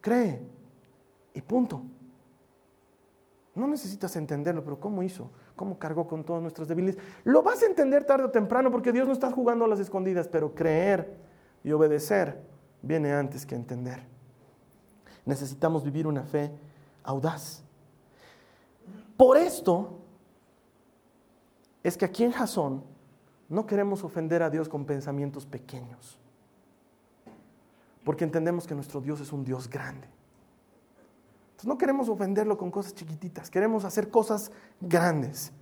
Cree. 0.00 0.40
Y 1.32 1.40
punto. 1.40 1.82
No 3.54 3.66
necesitas 3.66 4.14
entenderlo, 4.16 4.62
pero 4.62 4.78
¿cómo 4.78 5.02
hizo? 5.02 5.30
¿Cómo 5.56 5.78
cargó 5.78 6.06
con 6.06 6.22
todas 6.24 6.42
nuestras 6.42 6.68
debilidades? 6.68 7.02
Lo 7.24 7.42
vas 7.42 7.62
a 7.62 7.66
entender 7.66 8.04
tarde 8.04 8.24
o 8.24 8.30
temprano 8.30 8.70
porque 8.70 8.92
Dios 8.92 9.06
no 9.06 9.12
está 9.12 9.32
jugando 9.32 9.64
a 9.64 9.68
las 9.68 9.80
escondidas, 9.80 10.28
pero 10.28 10.54
creer 10.54 11.16
y 11.64 11.72
obedecer 11.72 12.40
viene 12.82 13.12
antes 13.12 13.44
que 13.44 13.54
entender. 13.54 14.02
Necesitamos 15.24 15.84
vivir 15.84 16.06
una 16.06 16.24
fe 16.24 16.50
audaz. 17.02 17.62
Por 19.16 19.36
esto 19.36 19.98
es 21.82 21.96
que 21.96 22.04
aquí 22.04 22.24
en 22.24 22.32
Jasón 22.32 22.82
no 23.48 23.66
queremos 23.66 24.04
ofender 24.04 24.42
a 24.42 24.50
Dios 24.50 24.68
con 24.68 24.84
pensamientos 24.84 25.46
pequeños, 25.46 26.18
porque 28.04 28.24
entendemos 28.24 28.66
que 28.66 28.74
nuestro 28.74 29.00
Dios 29.00 29.20
es 29.20 29.32
un 29.32 29.44
Dios 29.44 29.68
grande. 29.68 30.06
Entonces 31.50 31.66
no 31.66 31.78
queremos 31.78 32.08
ofenderlo 32.08 32.56
con 32.56 32.70
cosas 32.70 32.94
chiquititas, 32.94 33.50
queremos 33.50 33.84
hacer 33.84 34.10
cosas 34.10 34.52
grandes. 34.80 35.52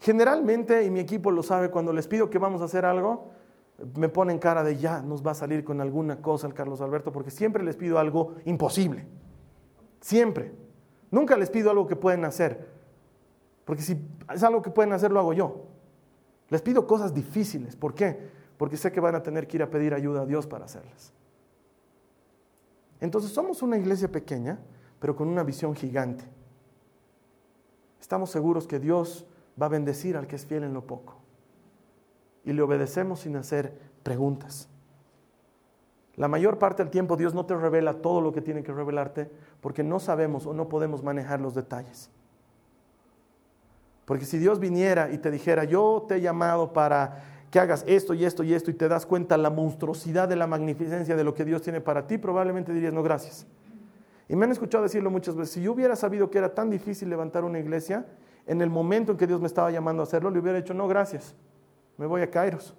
Generalmente, 0.00 0.84
y 0.84 0.90
mi 0.90 1.00
equipo 1.00 1.30
lo 1.30 1.42
sabe, 1.42 1.70
cuando 1.70 1.92
les 1.92 2.06
pido 2.06 2.30
que 2.30 2.38
vamos 2.38 2.62
a 2.62 2.66
hacer 2.66 2.84
algo, 2.84 3.32
me 3.94 4.08
ponen 4.08 4.38
cara 4.38 4.64
de 4.64 4.76
ya 4.76 5.02
nos 5.02 5.24
va 5.24 5.32
a 5.32 5.34
salir 5.34 5.64
con 5.64 5.80
alguna 5.80 6.20
cosa 6.20 6.46
el 6.46 6.54
Carlos 6.54 6.80
Alberto, 6.80 7.12
porque 7.12 7.30
siempre 7.30 7.62
les 7.62 7.76
pido 7.76 7.98
algo 7.98 8.34
imposible. 8.44 9.06
Siempre. 10.00 10.52
Nunca 11.10 11.36
les 11.36 11.48
pido 11.48 11.70
algo 11.70 11.86
que 11.86 11.96
pueden 11.96 12.24
hacer. 12.24 12.68
Porque 13.64 13.82
si 13.82 13.98
es 14.34 14.42
algo 14.42 14.62
que 14.62 14.70
pueden 14.70 14.92
hacer, 14.92 15.12
lo 15.12 15.20
hago 15.20 15.32
yo. 15.32 15.66
Les 16.48 16.60
pido 16.60 16.86
cosas 16.86 17.14
difíciles. 17.14 17.76
¿Por 17.76 17.94
qué? 17.94 18.30
Porque 18.56 18.76
sé 18.76 18.90
que 18.90 19.00
van 19.00 19.14
a 19.14 19.22
tener 19.22 19.46
que 19.46 19.58
ir 19.58 19.62
a 19.62 19.70
pedir 19.70 19.94
ayuda 19.94 20.22
a 20.22 20.26
Dios 20.26 20.46
para 20.46 20.64
hacerlas. 20.64 21.12
Entonces 23.00 23.30
somos 23.30 23.62
una 23.62 23.76
iglesia 23.78 24.10
pequeña, 24.10 24.58
pero 24.98 25.14
con 25.14 25.28
una 25.28 25.44
visión 25.44 25.74
gigante. 25.76 26.24
Estamos 28.00 28.30
seguros 28.30 28.66
que 28.66 28.80
Dios 28.80 29.24
va 29.60 29.66
a 29.66 29.68
bendecir 29.68 30.16
al 30.16 30.26
que 30.26 30.34
es 30.36 30.44
fiel 30.44 30.64
en 30.64 30.74
lo 30.74 30.84
poco 30.84 31.17
y 32.48 32.54
le 32.54 32.62
obedecemos 32.62 33.20
sin 33.20 33.36
hacer 33.36 33.74
preguntas. 34.02 34.70
La 36.16 36.28
mayor 36.28 36.58
parte 36.58 36.82
del 36.82 36.90
tiempo 36.90 37.18
Dios 37.18 37.34
no 37.34 37.44
te 37.44 37.54
revela 37.54 38.00
todo 38.00 38.22
lo 38.22 38.32
que 38.32 38.40
tiene 38.40 38.62
que 38.62 38.72
revelarte 38.72 39.30
porque 39.60 39.84
no 39.84 40.00
sabemos 40.00 40.46
o 40.46 40.54
no 40.54 40.66
podemos 40.66 41.02
manejar 41.02 41.42
los 41.42 41.54
detalles. 41.54 42.08
Porque 44.06 44.24
si 44.24 44.38
Dios 44.38 44.60
viniera 44.60 45.10
y 45.12 45.18
te 45.18 45.30
dijera, 45.30 45.64
yo 45.64 46.06
te 46.08 46.16
he 46.16 46.20
llamado 46.22 46.72
para 46.72 47.22
que 47.50 47.60
hagas 47.60 47.84
esto 47.86 48.14
y 48.14 48.24
esto 48.24 48.42
y 48.42 48.54
esto 48.54 48.70
y 48.70 48.74
te 48.74 48.88
das 48.88 49.04
cuenta 49.04 49.36
la 49.36 49.50
monstruosidad 49.50 50.26
de 50.26 50.36
la 50.36 50.46
magnificencia 50.46 51.16
de 51.16 51.24
lo 51.24 51.34
que 51.34 51.44
Dios 51.44 51.60
tiene 51.60 51.82
para 51.82 52.06
ti, 52.06 52.16
probablemente 52.16 52.72
dirías, 52.72 52.94
no, 52.94 53.02
gracias. 53.02 53.46
Y 54.26 54.36
me 54.36 54.46
han 54.46 54.52
escuchado 54.52 54.84
decirlo 54.84 55.10
muchas 55.10 55.36
veces, 55.36 55.52
si 55.52 55.60
yo 55.60 55.72
hubiera 55.72 55.96
sabido 55.96 56.30
que 56.30 56.38
era 56.38 56.54
tan 56.54 56.70
difícil 56.70 57.10
levantar 57.10 57.44
una 57.44 57.58
iglesia, 57.58 58.06
en 58.46 58.62
el 58.62 58.70
momento 58.70 59.12
en 59.12 59.18
que 59.18 59.26
Dios 59.26 59.38
me 59.38 59.46
estaba 59.46 59.70
llamando 59.70 60.02
a 60.02 60.04
hacerlo, 60.04 60.30
le 60.30 60.38
hubiera 60.38 60.56
dicho, 60.56 60.72
no, 60.72 60.88
gracias 60.88 61.34
me 61.98 62.06
voy 62.06 62.22
a 62.22 62.30
Kairos. 62.30 62.74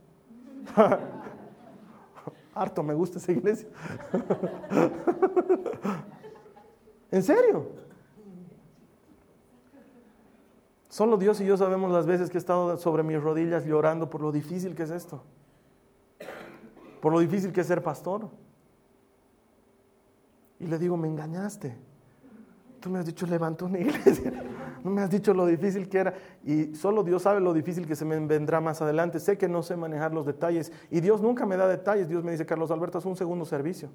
Harto 2.55 2.82
me 2.82 2.93
gusta 2.93 3.19
esa 3.19 3.32
iglesia. 3.32 3.69
¿En 7.12 7.23
serio? 7.23 7.67
Solo 10.88 11.17
Dios 11.17 11.39
y 11.39 11.45
yo 11.45 11.55
sabemos 11.55 11.91
las 11.91 12.08
veces 12.08 12.29
que 12.29 12.38
he 12.38 12.39
estado 12.39 12.77
sobre 12.77 13.03
mis 13.03 13.21
rodillas 13.21 13.65
llorando 13.65 14.10
por 14.10 14.21
lo 14.21 14.32
difícil 14.32 14.75
que 14.75 14.84
es 14.84 14.89
esto. 14.89 15.21
Por 16.99 17.13
lo 17.13 17.19
difícil 17.19 17.53
que 17.53 17.62
es 17.62 17.67
ser 17.67 17.84
pastor. 17.84 18.29
Y 20.60 20.67
le 20.67 20.77
digo, 20.77 20.97
me 20.97 21.08
engañaste. 21.08 21.77
Tú 22.79 22.89
me 22.89 22.99
has 22.99 23.05
dicho, 23.05 23.25
levanta 23.25 23.65
una 23.65 23.79
iglesia. 23.79 24.31
No 24.83 24.91
me 24.91 25.01
has 25.01 25.09
dicho 25.09 25.33
lo 25.33 25.45
difícil 25.45 25.89
que 25.89 25.97
era. 25.97 26.13
Y 26.43 26.75
solo 26.75 27.03
Dios 27.03 27.23
sabe 27.23 27.41
lo 27.41 27.53
difícil 27.53 27.85
que 27.85 27.95
se 27.95 28.05
me 28.05 28.17
vendrá 28.19 28.61
más 28.61 28.81
adelante. 28.81 29.19
Sé 29.19 29.37
que 29.37 29.49
no 29.49 29.61
sé 29.61 29.75
manejar 29.75 30.13
los 30.13 30.25
detalles. 30.25 30.71
Y 30.89 31.01
Dios 31.01 31.21
nunca 31.21 31.45
me 31.45 31.57
da 31.57 31.67
detalles. 31.67 32.07
Dios 32.07 32.23
me 32.23 32.31
dice, 32.31 32.45
Carlos 32.45 32.71
Alberto, 32.71 32.97
es 32.97 33.05
un 33.05 33.15
segundo 33.15 33.45
servicio. 33.45 33.89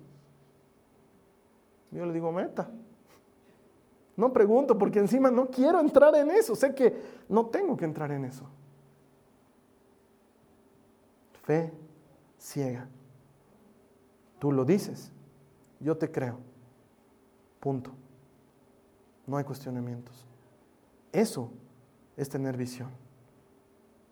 Yo 1.91 2.05
le 2.05 2.13
digo, 2.13 2.31
meta. 2.33 2.69
No 4.17 4.33
pregunto 4.33 4.77
porque 4.77 4.99
encima 4.99 5.31
no 5.31 5.47
quiero 5.47 5.81
entrar 5.81 6.15
en 6.15 6.31
eso. 6.31 6.55
Sé 6.55 6.75
que 6.75 6.95
no 7.29 7.47
tengo 7.47 7.77
que 7.77 7.85
entrar 7.85 8.11
en 8.13 8.27
eso. 8.27 8.45
Fe 11.45 11.73
ciega. 12.39 12.87
Tú 14.39 14.53
lo 14.53 14.65
dices. 14.65 15.11
Yo 15.81 15.97
te 15.97 16.11
creo. 16.11 16.39
Punto. 17.61 17.91
No 19.27 19.37
hay 19.37 19.45
cuestionamientos. 19.45 20.27
Eso 21.13 21.51
es 22.17 22.29
tener 22.29 22.57
visión. 22.57 22.91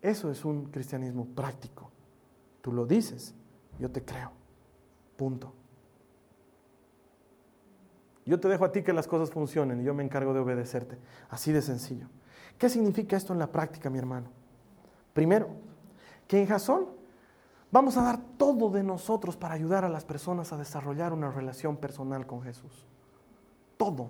Eso 0.01 0.29
es 0.31 0.43
un 0.43 0.65
cristianismo 0.65 1.25
práctico. 1.25 1.89
Tú 2.61 2.71
lo 2.71 2.85
dices, 2.85 3.35
yo 3.79 3.89
te 3.91 4.03
creo. 4.03 4.31
Punto. 5.15 5.53
Yo 8.25 8.39
te 8.39 8.47
dejo 8.47 8.65
a 8.65 8.71
ti 8.71 8.83
que 8.83 8.93
las 8.93 9.07
cosas 9.07 9.31
funcionen 9.31 9.81
y 9.81 9.83
yo 9.83 9.93
me 9.93 10.03
encargo 10.03 10.33
de 10.33 10.39
obedecerte. 10.39 10.97
Así 11.29 11.51
de 11.51 11.61
sencillo. 11.61 12.07
¿Qué 12.57 12.69
significa 12.69 13.17
esto 13.17 13.33
en 13.33 13.39
la 13.39 13.51
práctica, 13.51 13.89
mi 13.89 13.99
hermano? 13.99 14.27
Primero, 15.13 15.49
que 16.27 16.39
en 16.39 16.47
Jasón 16.47 16.87
vamos 17.71 17.97
a 17.97 18.03
dar 18.03 18.19
todo 18.37 18.69
de 18.69 18.83
nosotros 18.83 19.35
para 19.35 19.55
ayudar 19.55 19.83
a 19.83 19.89
las 19.89 20.05
personas 20.05 20.53
a 20.53 20.57
desarrollar 20.57 21.13
una 21.13 21.31
relación 21.31 21.77
personal 21.77 22.25
con 22.25 22.41
Jesús. 22.41 22.87
Todo. 23.77 24.09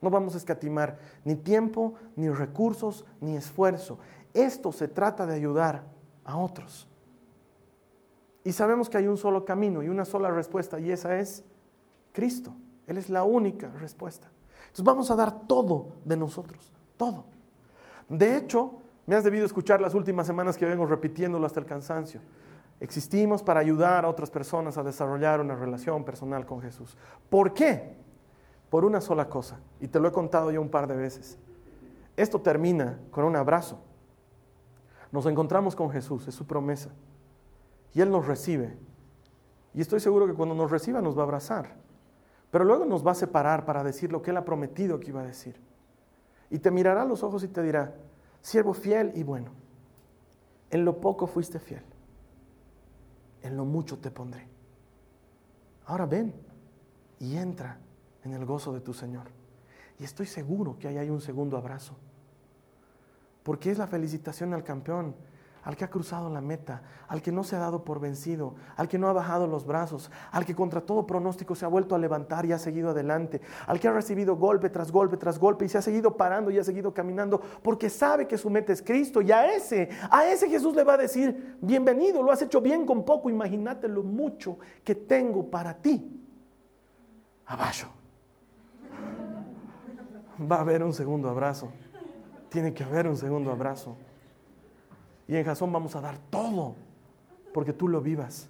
No 0.00 0.10
vamos 0.10 0.34
a 0.34 0.38
escatimar 0.38 0.98
ni 1.24 1.36
tiempo, 1.36 1.94
ni 2.16 2.28
recursos, 2.30 3.04
ni 3.20 3.36
esfuerzo. 3.36 3.98
Esto 4.32 4.72
se 4.72 4.88
trata 4.88 5.26
de 5.26 5.34
ayudar 5.34 5.82
a 6.24 6.36
otros. 6.36 6.88
Y 8.44 8.52
sabemos 8.52 8.88
que 8.88 8.96
hay 8.96 9.06
un 9.06 9.18
solo 9.18 9.44
camino 9.44 9.82
y 9.82 9.88
una 9.88 10.04
sola 10.04 10.30
respuesta, 10.30 10.80
y 10.80 10.90
esa 10.90 11.18
es 11.18 11.44
Cristo. 12.12 12.54
Él 12.86 12.96
es 12.96 13.10
la 13.10 13.24
única 13.24 13.68
respuesta. 13.68 14.28
Entonces 14.62 14.84
vamos 14.84 15.10
a 15.10 15.16
dar 15.16 15.46
todo 15.46 15.96
de 16.04 16.16
nosotros, 16.16 16.72
todo. 16.96 17.24
De 18.08 18.36
hecho, 18.36 18.80
me 19.06 19.14
has 19.14 19.24
debido 19.24 19.44
escuchar 19.44 19.80
las 19.80 19.94
últimas 19.94 20.26
semanas 20.26 20.56
que 20.56 20.64
vengo 20.64 20.86
repitiéndolo 20.86 21.46
hasta 21.46 21.60
el 21.60 21.66
cansancio. 21.66 22.20
Existimos 22.80 23.42
para 23.42 23.60
ayudar 23.60 24.04
a 24.04 24.08
otras 24.08 24.30
personas 24.30 24.78
a 24.78 24.82
desarrollar 24.82 25.40
una 25.40 25.54
relación 25.54 26.04
personal 26.04 26.46
con 26.46 26.62
Jesús. 26.62 26.96
¿Por 27.28 27.52
qué? 27.52 27.94
Por 28.70 28.84
una 28.84 29.00
sola 29.00 29.28
cosa, 29.28 29.58
y 29.80 29.88
te 29.88 29.98
lo 29.98 30.08
he 30.08 30.12
contado 30.12 30.50
ya 30.50 30.60
un 30.60 30.70
par 30.70 30.86
de 30.86 30.96
veces. 30.96 31.36
Esto 32.16 32.40
termina 32.40 32.98
con 33.10 33.24
un 33.24 33.34
abrazo. 33.34 33.80
Nos 35.10 35.26
encontramos 35.26 35.74
con 35.74 35.90
Jesús, 35.90 36.28
es 36.28 36.34
su 36.34 36.46
promesa, 36.46 36.90
y 37.92 38.00
Él 38.00 38.10
nos 38.10 38.26
recibe. 38.26 38.78
Y 39.74 39.80
estoy 39.80 39.98
seguro 39.98 40.26
que 40.26 40.34
cuando 40.34 40.54
nos 40.54 40.70
reciba 40.70 41.02
nos 41.02 41.16
va 41.16 41.22
a 41.22 41.24
abrazar, 41.24 41.78
Pero 42.50 42.64
luego 42.64 42.84
nos 42.84 43.06
va 43.06 43.12
a 43.12 43.14
separar 43.14 43.64
para 43.64 43.84
decir 43.84 44.10
lo 44.10 44.22
que 44.22 44.32
Él 44.32 44.36
ha 44.36 44.44
prometido 44.44 44.98
que 44.98 45.10
iba 45.10 45.20
a 45.20 45.26
decir. 45.26 45.54
Y 46.50 46.58
te 46.58 46.72
mirará 46.72 47.02
a 47.02 47.04
los 47.04 47.22
ojos 47.22 47.44
y 47.44 47.48
te 47.48 47.62
dirá, 47.62 47.94
siervo 48.42 48.74
fiel 48.74 49.12
y 49.14 49.22
bueno, 49.22 49.52
en 50.70 50.84
lo 50.84 51.00
poco 51.00 51.28
fuiste 51.28 51.60
fiel, 51.60 51.84
en 53.42 53.56
lo 53.56 53.64
mucho 53.64 53.98
te 53.98 54.10
pondré. 54.10 54.48
Ahora 55.86 56.06
ven 56.06 56.34
y 57.20 57.36
entra 57.36 57.78
en 58.24 58.32
el 58.32 58.44
gozo 58.44 58.72
de 58.72 58.80
tu 58.80 58.92
Señor. 58.92 59.28
Y 59.98 60.04
estoy 60.04 60.26
seguro 60.26 60.78
que 60.78 60.88
ahí 60.88 60.98
hay 60.98 61.10
un 61.10 61.20
segundo 61.20 61.56
abrazo. 61.56 61.94
Porque 63.42 63.70
es 63.70 63.78
la 63.78 63.86
felicitación 63.86 64.54
al 64.54 64.64
campeón, 64.64 65.14
al 65.62 65.76
que 65.76 65.84
ha 65.84 65.90
cruzado 65.90 66.30
la 66.30 66.40
meta, 66.40 66.82
al 67.08 67.20
que 67.20 67.32
no 67.32 67.44
se 67.44 67.56
ha 67.56 67.58
dado 67.58 67.84
por 67.84 68.00
vencido, 68.00 68.54
al 68.76 68.88
que 68.88 68.98
no 68.98 69.08
ha 69.08 69.12
bajado 69.12 69.46
los 69.46 69.66
brazos, 69.66 70.10
al 70.30 70.44
que 70.44 70.54
contra 70.54 70.80
todo 70.80 71.06
pronóstico 71.06 71.54
se 71.54 71.64
ha 71.64 71.68
vuelto 71.68 71.94
a 71.94 71.98
levantar 71.98 72.46
y 72.46 72.52
ha 72.52 72.58
seguido 72.58 72.90
adelante, 72.90 73.40
al 73.66 73.78
que 73.78 73.88
ha 73.88 73.92
recibido 73.92 74.36
golpe 74.36 74.70
tras 74.70 74.90
golpe 74.90 75.16
tras 75.16 75.38
golpe 75.38 75.64
y 75.64 75.68
se 75.68 75.78
ha 75.78 75.82
seguido 75.82 76.16
parando 76.16 76.50
y 76.50 76.58
ha 76.58 76.64
seguido 76.64 76.94
caminando 76.94 77.40
porque 77.62 77.90
sabe 77.90 78.26
que 78.26 78.38
su 78.38 78.48
meta 78.48 78.72
es 78.72 78.82
Cristo 78.82 79.20
y 79.20 79.32
a 79.32 79.54
ese, 79.54 79.90
a 80.10 80.26
ese 80.26 80.48
Jesús 80.48 80.74
le 80.74 80.84
va 80.84 80.94
a 80.94 80.98
decir, 80.98 81.58
bienvenido, 81.60 82.22
lo 82.22 82.32
has 82.32 82.42
hecho 82.42 82.60
bien 82.60 82.86
con 82.86 83.04
poco, 83.04 83.28
imagínate 83.28 83.88
lo 83.88 84.02
mucho 84.02 84.58
que 84.82 84.94
tengo 84.94 85.50
para 85.50 85.74
ti. 85.74 86.16
Abajo. 87.46 87.99
Va 90.50 90.56
a 90.56 90.60
haber 90.60 90.82
un 90.82 90.92
segundo 90.92 91.28
abrazo. 91.28 91.70
Tiene 92.48 92.72
que 92.72 92.82
haber 92.82 93.06
un 93.06 93.16
segundo 93.16 93.50
abrazo. 93.50 93.96
Y 95.28 95.36
en 95.36 95.44
Jasón 95.44 95.72
vamos 95.72 95.94
a 95.94 96.00
dar 96.00 96.18
todo 96.30 96.74
porque 97.52 97.72
tú 97.72 97.88
lo 97.88 98.00
vivas. 98.00 98.48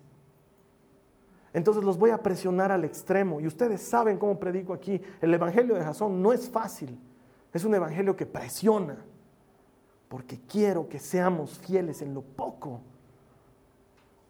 Entonces 1.53 1.82
los 1.82 1.98
voy 1.98 2.11
a 2.11 2.22
presionar 2.22 2.70
al 2.70 2.84
extremo. 2.84 3.40
Y 3.40 3.46
ustedes 3.46 3.82
saben 3.82 4.18
cómo 4.18 4.38
predico 4.38 4.72
aquí. 4.72 5.01
El 5.20 5.34
Evangelio 5.34 5.74
de 5.74 5.84
Jasón 5.84 6.22
no 6.22 6.32
es 6.32 6.48
fácil. 6.48 6.98
Es 7.53 7.64
un 7.64 7.74
Evangelio 7.74 8.16
que 8.16 8.26
presiona. 8.26 8.96
Porque 10.09 10.40
quiero 10.40 10.88
que 10.88 10.98
seamos 10.98 11.59
fieles 11.59 12.03
en 12.03 12.14
lo 12.14 12.22
poco 12.22 12.80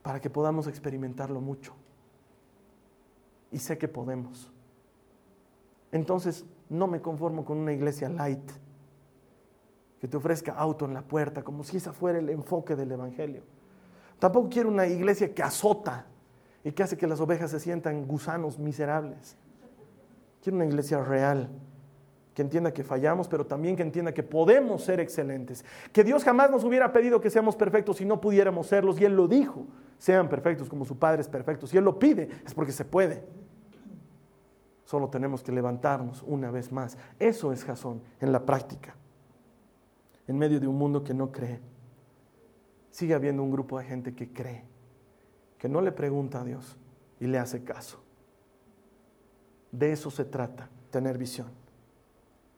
para 0.02 0.20
que 0.20 0.30
podamos 0.30 0.66
experimentarlo 0.66 1.40
mucho. 1.40 1.74
Y 3.52 3.58
sé 3.58 3.76
que 3.76 3.88
podemos. 3.88 4.50
Entonces 5.92 6.44
no 6.68 6.86
me 6.86 7.00
conformo 7.00 7.44
con 7.44 7.58
una 7.58 7.72
iglesia 7.72 8.08
light 8.08 8.50
que 10.00 10.08
te 10.08 10.16
ofrezca 10.16 10.52
auto 10.52 10.86
en 10.86 10.94
la 10.94 11.02
puerta, 11.02 11.42
como 11.42 11.62
si 11.62 11.76
ese 11.76 11.92
fuera 11.92 12.18
el 12.18 12.30
enfoque 12.30 12.74
del 12.74 12.90
Evangelio. 12.92 13.42
Tampoco 14.18 14.48
quiero 14.48 14.68
una 14.68 14.86
iglesia 14.86 15.34
que 15.34 15.42
azota 15.42 16.06
y 16.64 16.72
que 16.72 16.82
hace 16.82 16.96
que 16.96 17.06
las 17.06 17.20
ovejas 17.20 17.50
se 17.50 17.60
sientan 17.60 18.06
gusanos 18.06 18.58
miserables. 18.58 19.36
Quiero 20.42 20.56
una 20.56 20.66
iglesia 20.66 21.02
real, 21.02 21.50
que 22.34 22.42
entienda 22.42 22.72
que 22.72 22.82
fallamos, 22.82 23.28
pero 23.28 23.46
también 23.46 23.76
que 23.76 23.82
entienda 23.82 24.12
que 24.12 24.22
podemos 24.22 24.82
ser 24.82 25.00
excelentes. 25.00 25.64
Que 25.92 26.04
Dios 26.04 26.24
jamás 26.24 26.50
nos 26.50 26.64
hubiera 26.64 26.92
pedido 26.92 27.20
que 27.20 27.28
seamos 27.28 27.56
perfectos 27.56 27.98
si 27.98 28.04
no 28.06 28.20
pudiéramos 28.20 28.68
serlos, 28.68 28.98
y 29.00 29.04
Él 29.04 29.16
lo 29.16 29.28
dijo, 29.28 29.66
sean 29.98 30.28
perfectos 30.28 30.68
como 30.68 30.86
su 30.86 30.98
Padre 30.98 31.20
es 31.20 31.28
perfecto. 31.28 31.66
Si 31.66 31.76
Él 31.76 31.84
lo 31.84 31.98
pide, 31.98 32.28
es 32.46 32.54
porque 32.54 32.72
se 32.72 32.86
puede. 32.86 33.22
Solo 34.90 35.08
tenemos 35.08 35.44
que 35.44 35.52
levantarnos 35.52 36.24
una 36.26 36.50
vez 36.50 36.72
más. 36.72 36.98
Eso 37.20 37.52
es 37.52 37.64
Jasón 37.64 38.02
en 38.18 38.32
la 38.32 38.44
práctica 38.44 38.96
en 40.26 40.36
medio 40.36 40.58
de 40.58 40.66
un 40.66 40.76
mundo 40.76 41.04
que 41.04 41.14
no 41.14 41.30
cree. 41.30 41.60
Sigue 42.90 43.14
habiendo 43.14 43.44
un 43.44 43.52
grupo 43.52 43.78
de 43.78 43.84
gente 43.84 44.16
que 44.16 44.32
cree, 44.32 44.64
que 45.58 45.68
no 45.68 45.80
le 45.80 45.92
pregunta 45.92 46.40
a 46.40 46.44
Dios 46.44 46.76
y 47.20 47.28
le 47.28 47.38
hace 47.38 47.62
caso. 47.62 48.02
De 49.70 49.92
eso 49.92 50.10
se 50.10 50.24
trata, 50.24 50.68
tener 50.90 51.16
visión. 51.16 51.46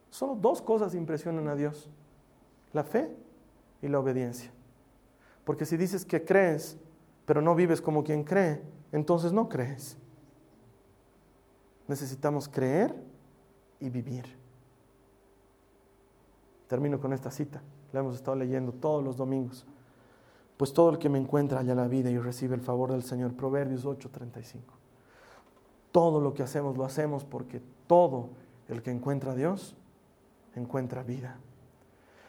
Solo 0.09 0.35
dos 0.35 0.63
cosas 0.63 0.95
impresionan 0.95 1.49
a 1.49 1.55
Dios, 1.55 1.91
la 2.73 2.83
fe 2.83 3.15
y 3.83 3.89
la 3.89 4.01
obediencia. 4.01 4.51
Porque 5.45 5.67
si 5.67 5.77
dices 5.77 6.07
que 6.07 6.25
crees, 6.25 6.79
pero 7.27 7.43
no 7.43 7.55
vives 7.55 7.83
como 7.83 8.03
quien 8.03 8.25
cree, 8.25 8.63
entonces 8.91 9.35
no 9.35 9.51
crees. 9.51 9.99
Necesitamos 11.89 12.49
creer 12.49 12.95
y 13.81 13.91
vivir. 13.91 14.25
Termino 16.69 17.01
con 17.01 17.13
esta 17.13 17.31
cita, 17.31 17.63
la 17.93 18.01
hemos 18.01 18.15
estado 18.15 18.37
leyendo 18.37 18.73
todos 18.73 19.05
los 19.05 19.17
domingos. 19.17 19.67
Pues 20.57 20.73
todo 20.73 20.91
el 20.91 20.99
que 20.99 21.09
me 21.09 21.19
encuentra 21.19 21.59
halla 21.59 21.75
la 21.75 21.89
vida 21.89 22.11
y 22.11 22.19
recibe 22.19 22.55
el 22.55 22.61
favor 22.61 22.93
del 22.93 23.03
Señor. 23.03 23.35
Proverbios 23.35 23.85
8:35. 23.85 24.61
Todo 25.91 26.21
lo 26.21 26.33
que 26.35 26.43
hacemos 26.43 26.77
lo 26.77 26.85
hacemos 26.85 27.25
porque 27.25 27.61
todo 27.87 28.31
el 28.69 28.83
que 28.83 28.91
encuentra 28.91 29.33
a 29.33 29.35
Dios 29.35 29.77
encuentra 30.55 31.03
vida. 31.03 31.37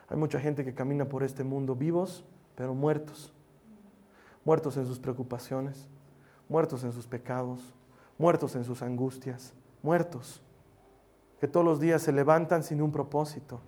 Hay 0.10 0.18
mucha 0.18 0.39
gente 0.39 0.66
que 0.66 0.74
camina 0.74 1.06
por 1.06 1.24
este 1.24 1.43
mundo 1.43 1.76
vivos, 1.76 2.24
pero 2.56 2.74
muertos. 2.74 3.34
Muertos 4.45 4.76
en 4.78 4.86
sus 4.86 4.99
preocupaciones, 4.99 5.88
muertos 6.49 6.84
en 6.84 6.91
sus 6.91 7.08
pecados, 7.08 7.74
muertos 8.24 8.55
en 8.55 8.63
sus 8.63 8.82
angustias, 8.82 9.53
muertos. 9.82 10.41
Que 11.41 11.47
todos 11.49 11.65
los 11.65 11.82
días 11.82 12.01
se 12.01 12.13
levantan 12.13 12.63
sin 12.63 12.82
un 12.82 12.89
propósito 12.89 13.59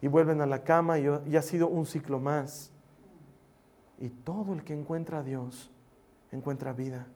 y 0.00 0.06
vuelven 0.06 0.40
a 0.40 0.46
la 0.46 0.62
cama 0.62 0.96
y, 1.00 1.36
ha 1.36 1.42
sido 1.42 1.66
un 1.66 1.86
ciclo 1.86 2.20
más. 2.20 2.70
Y 3.98 4.10
todo 4.10 4.52
el 4.52 4.62
que 4.62 4.74
encuentra 4.74 5.18
a 5.18 5.22
Dios 5.24 5.72
encuentra 6.30 6.72
vida. 6.72 7.08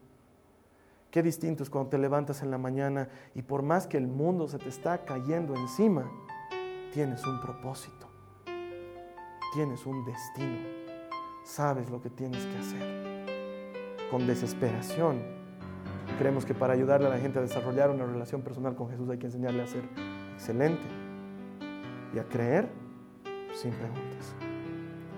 Qué 1.13 1.23
distinto 1.23 1.63
es 1.63 1.71
cuando 1.71 1.91
te 1.91 1.99
levantas 1.99 2.43
en 2.43 2.51
la 2.51 2.59
mañana 2.59 3.09
y 3.37 3.43
por 3.43 3.63
más 3.63 3.87
que 3.87 3.97
el 3.97 4.09
mundo 4.09 4.49
se 4.49 4.59
te 4.59 4.69
está 4.69 5.05
cayendo 5.05 5.55
encima, 5.55 6.11
tienes 6.93 7.25
un 7.25 7.41
propósito, 7.41 8.09
tienes 9.55 9.87
un 9.87 10.05
destino, 10.05 10.59
sabes 11.45 11.89
lo 11.89 12.03
que 12.03 12.11
tienes 12.11 12.45
que 12.47 12.59
hacer. 12.59 14.11
Con 14.11 14.27
desesperación, 14.27 15.40
creemos 16.21 16.45
que 16.45 16.53
para 16.53 16.75
ayudarle 16.75 17.07
a 17.07 17.11
la 17.11 17.19
gente 17.19 17.39
a 17.39 17.43
desarrollar 17.43 17.89
una 17.89 18.05
relación 18.05 18.43
personal 18.43 18.75
con 18.75 18.91
Jesús 18.91 19.09
hay 19.09 19.17
que 19.17 19.25
enseñarle 19.25 19.63
a 19.63 19.67
ser 19.67 19.81
excelente 20.35 20.83
y 22.15 22.19
a 22.19 22.25
creer 22.25 22.69
sin 23.55 23.73
preguntas. 23.73 24.35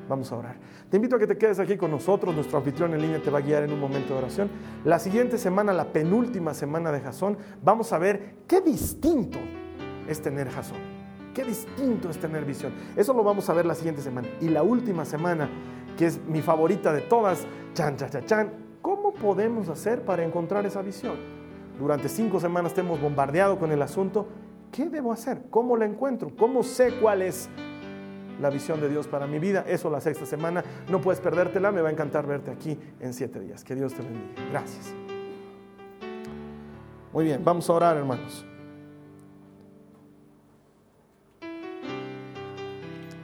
Vamos 0.08 0.30
a 0.30 0.36
orar. 0.36 0.56
Te 0.88 0.98
invito 0.98 1.16
a 1.16 1.18
que 1.18 1.26
te 1.26 1.36
quedes 1.36 1.58
aquí 1.58 1.76
con 1.76 1.90
nosotros. 1.90 2.32
Nuestro 2.32 2.58
anfitrión 2.58 2.94
en 2.94 3.02
línea 3.02 3.20
te 3.20 3.30
va 3.30 3.38
a 3.38 3.40
guiar 3.40 3.64
en 3.64 3.72
un 3.72 3.80
momento 3.80 4.14
de 4.14 4.20
oración. 4.20 4.48
La 4.84 5.00
siguiente 5.00 5.38
semana, 5.38 5.72
la 5.72 5.92
penúltima 5.92 6.54
semana 6.54 6.92
de 6.92 7.00
Jasón, 7.00 7.36
vamos 7.64 7.92
a 7.92 7.98
ver 7.98 8.36
qué 8.46 8.60
distinto 8.60 9.40
es 10.06 10.22
tener 10.22 10.50
Jasón. 10.50 10.78
Qué 11.34 11.42
distinto 11.42 12.10
es 12.10 12.18
tener 12.18 12.44
visión. 12.44 12.72
Eso 12.94 13.12
lo 13.12 13.24
vamos 13.24 13.50
a 13.50 13.54
ver 13.54 13.66
la 13.66 13.74
siguiente 13.74 14.02
semana. 14.02 14.28
Y 14.40 14.50
la 14.50 14.62
última 14.62 15.04
semana, 15.04 15.50
que 15.98 16.06
es 16.06 16.24
mi 16.28 16.42
favorita 16.42 16.92
de 16.92 17.00
todas, 17.00 17.44
chan, 17.74 17.96
chan, 17.96 18.10
chan, 18.10 18.24
chan. 18.24 18.61
¿Cómo 18.82 19.14
podemos 19.14 19.68
hacer 19.68 20.02
para 20.02 20.24
encontrar 20.24 20.66
esa 20.66 20.82
visión? 20.82 21.16
Durante 21.78 22.08
cinco 22.08 22.38
semanas 22.38 22.74
te 22.74 22.82
hemos 22.82 23.00
bombardeado 23.00 23.58
con 23.58 23.72
el 23.72 23.80
asunto 23.80 24.26
¿Qué 24.72 24.88
debo 24.88 25.12
hacer? 25.12 25.42
¿Cómo 25.50 25.76
la 25.76 25.84
encuentro? 25.84 26.32
¿Cómo 26.34 26.62
sé 26.62 26.94
cuál 26.94 27.20
es 27.20 27.50
la 28.40 28.48
visión 28.48 28.80
de 28.80 28.88
Dios 28.88 29.06
para 29.06 29.26
mi 29.26 29.38
vida? 29.38 29.64
Eso 29.68 29.90
la 29.90 30.00
sexta 30.00 30.24
semana. 30.24 30.64
No 30.88 30.98
puedes 31.02 31.20
perdértela. 31.20 31.70
Me 31.70 31.82
va 31.82 31.90
a 31.90 31.92
encantar 31.92 32.26
verte 32.26 32.50
aquí 32.50 32.78
en 32.98 33.12
siete 33.12 33.38
días. 33.38 33.62
Que 33.62 33.74
Dios 33.74 33.92
te 33.92 34.02
bendiga. 34.02 34.42
Gracias. 34.50 34.94
Muy 37.12 37.26
bien, 37.26 37.44
vamos 37.44 37.68
a 37.68 37.72
orar, 37.74 37.98
hermanos. 37.98 38.46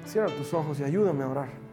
Cierra 0.04 0.28
tus 0.28 0.52
ojos 0.52 0.78
y 0.80 0.84
ayúdame 0.84 1.24
a 1.24 1.28
orar. 1.28 1.67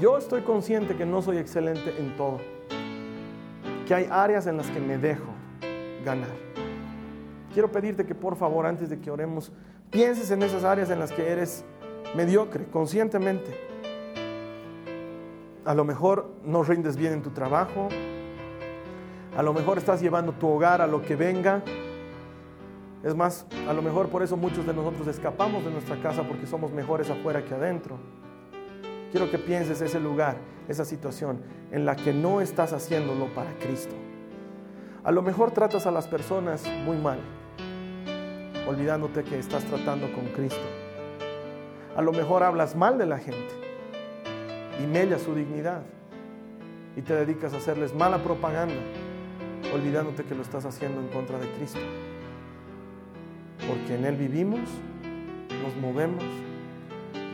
Yo 0.00 0.18
estoy 0.18 0.42
consciente 0.42 0.96
que 0.96 1.06
no 1.06 1.22
soy 1.22 1.38
excelente 1.38 1.94
en 1.98 2.16
todo, 2.16 2.38
que 3.86 3.94
hay 3.94 4.08
áreas 4.10 4.46
en 4.46 4.56
las 4.56 4.70
que 4.70 4.80
me 4.80 4.98
dejo 4.98 5.32
ganar 6.04 6.44
quiero 7.54 7.70
pedirte 7.70 8.04
que 8.04 8.14
por 8.14 8.36
favor, 8.36 8.66
antes 8.66 8.90
de 8.90 8.98
que 8.98 9.10
oremos, 9.10 9.52
pienses 9.90 10.30
en 10.32 10.42
esas 10.42 10.64
áreas 10.64 10.90
en 10.90 10.98
las 10.98 11.12
que 11.12 11.30
eres 11.30 11.64
mediocre, 12.14 12.66
conscientemente. 12.66 13.56
A 15.64 15.74
lo 15.74 15.84
mejor 15.84 16.30
no 16.44 16.62
rindes 16.64 16.96
bien 16.96 17.14
en 17.14 17.22
tu 17.22 17.30
trabajo, 17.30 17.88
a 19.34 19.42
lo 19.42 19.54
mejor 19.54 19.78
estás 19.78 20.02
llevando 20.02 20.32
tu 20.32 20.48
hogar 20.48 20.82
a 20.82 20.86
lo 20.86 21.00
que 21.00 21.16
venga. 21.16 21.62
Es 23.02 23.14
más, 23.14 23.46
a 23.68 23.72
lo 23.72 23.82
mejor 23.82 24.08
por 24.08 24.22
eso 24.22 24.36
muchos 24.36 24.66
de 24.66 24.74
nosotros 24.74 25.06
escapamos 25.06 25.64
de 25.64 25.70
nuestra 25.70 26.00
casa 26.02 26.24
porque 26.26 26.46
somos 26.46 26.72
mejores 26.72 27.08
afuera 27.08 27.44
que 27.44 27.54
adentro. 27.54 27.98
Quiero 29.14 29.30
que 29.30 29.38
pienses 29.38 29.80
ese 29.80 30.00
lugar, 30.00 30.34
esa 30.66 30.84
situación 30.84 31.40
en 31.70 31.86
la 31.86 31.94
que 31.94 32.12
no 32.12 32.40
estás 32.40 32.72
haciéndolo 32.72 33.32
para 33.32 33.52
Cristo. 33.60 33.94
A 35.04 35.12
lo 35.12 35.22
mejor 35.22 35.52
tratas 35.52 35.86
a 35.86 35.92
las 35.92 36.08
personas 36.08 36.66
muy 36.84 36.96
mal, 36.96 37.20
olvidándote 38.66 39.22
que 39.22 39.38
estás 39.38 39.62
tratando 39.66 40.12
con 40.12 40.24
Cristo. 40.30 40.64
A 41.94 42.02
lo 42.02 42.10
mejor 42.10 42.42
hablas 42.42 42.74
mal 42.74 42.98
de 42.98 43.06
la 43.06 43.18
gente 43.18 43.54
y 44.82 44.86
mellas 44.88 45.22
su 45.22 45.32
dignidad 45.32 45.82
y 46.96 47.02
te 47.02 47.14
dedicas 47.14 47.54
a 47.54 47.58
hacerles 47.58 47.94
mala 47.94 48.18
propaganda 48.20 48.74
olvidándote 49.72 50.24
que 50.24 50.34
lo 50.34 50.42
estás 50.42 50.64
haciendo 50.64 51.00
en 51.00 51.06
contra 51.06 51.38
de 51.38 51.48
Cristo. 51.52 51.78
Porque 53.68 53.94
en 53.94 54.06
Él 54.06 54.16
vivimos, 54.16 54.68
nos 55.62 55.76
movemos 55.76 56.24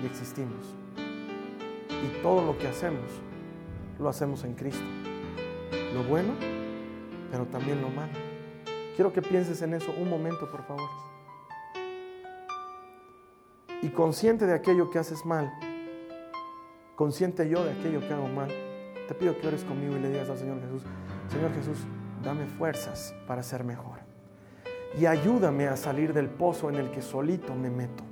y 0.03 0.05
existimos. 0.05 0.76
Y 2.05 2.23
todo 2.23 2.45
lo 2.45 2.59
que 2.59 2.69
hacemos, 2.69 3.11
lo 3.99 4.09
hacemos 4.09 4.45
en 4.45 4.55
Cristo. 4.55 4.85
Lo 5.95 6.03
bueno, 6.05 6.33
pero 7.31 7.47
también 7.47 7.81
lo 7.83 7.89
malo. 7.91 8.13
Quiero 8.97 9.13
que 9.13 9.23
pienses 9.23 9.63
en 9.63 9.75
eso 9.75 9.93
un 9.99 10.09
momento, 10.09 10.51
por 10.51 10.63
favor. 10.65 10.89
Y 13.83 13.89
consciente 13.89 14.47
de 14.47 14.55
aquello 14.55 14.91
que 14.91 14.99
haces 14.99 15.25
mal, 15.25 15.53
consciente 16.97 17.49
yo 17.49 17.65
de 17.65 17.73
aquello 17.73 18.01
que 18.01 18.13
hago 18.13 18.29
mal, 18.29 18.51
te 19.09 19.15
pido 19.15 19.39
que 19.39 19.49
ores 19.49 19.65
conmigo 19.65 19.97
y 19.97 20.01
le 20.01 20.11
digas 20.11 20.29
al 20.29 20.39
Señor 20.39 20.61
Jesús, 20.61 20.83
Señor 21.29 21.55
Jesús, 21.55 21.79
dame 22.23 22.47
fuerzas 22.47 23.15
para 23.27 23.43
ser 23.43 23.65
mejor. 23.65 24.01
Y 24.99 25.07
ayúdame 25.07 25.69
a 25.69 25.77
salir 25.77 26.13
del 26.13 26.29
pozo 26.29 26.69
en 26.69 26.77
el 26.77 26.91
que 26.91 27.01
solito 27.01 27.55
me 27.55 27.71
meto. 27.71 28.10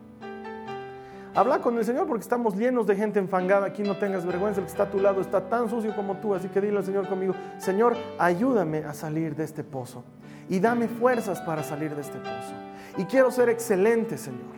Habla 1.38 1.60
con 1.60 1.78
el 1.78 1.84
Señor 1.84 2.08
porque 2.08 2.22
estamos 2.22 2.56
llenos 2.56 2.88
de 2.88 2.96
gente 2.96 3.20
enfangada. 3.20 3.68
Aquí 3.68 3.84
no 3.84 3.96
tengas 3.96 4.26
vergüenza, 4.26 4.58
el 4.58 4.66
que 4.66 4.72
está 4.72 4.82
a 4.82 4.90
tu 4.90 4.98
lado 4.98 5.20
está 5.20 5.48
tan 5.48 5.70
sucio 5.70 5.94
como 5.94 6.16
tú. 6.16 6.34
Así 6.34 6.48
que 6.48 6.60
dile 6.60 6.78
al 6.78 6.84
Señor 6.84 7.06
conmigo, 7.06 7.32
Señor, 7.58 7.96
ayúdame 8.18 8.78
a 8.78 8.92
salir 8.92 9.36
de 9.36 9.44
este 9.44 9.62
pozo. 9.62 10.02
Y 10.48 10.58
dame 10.58 10.88
fuerzas 10.88 11.40
para 11.42 11.62
salir 11.62 11.94
de 11.94 12.00
este 12.00 12.18
pozo. 12.18 12.54
Y 12.96 13.04
quiero 13.04 13.30
ser 13.30 13.50
excelente, 13.50 14.18
Señor. 14.18 14.50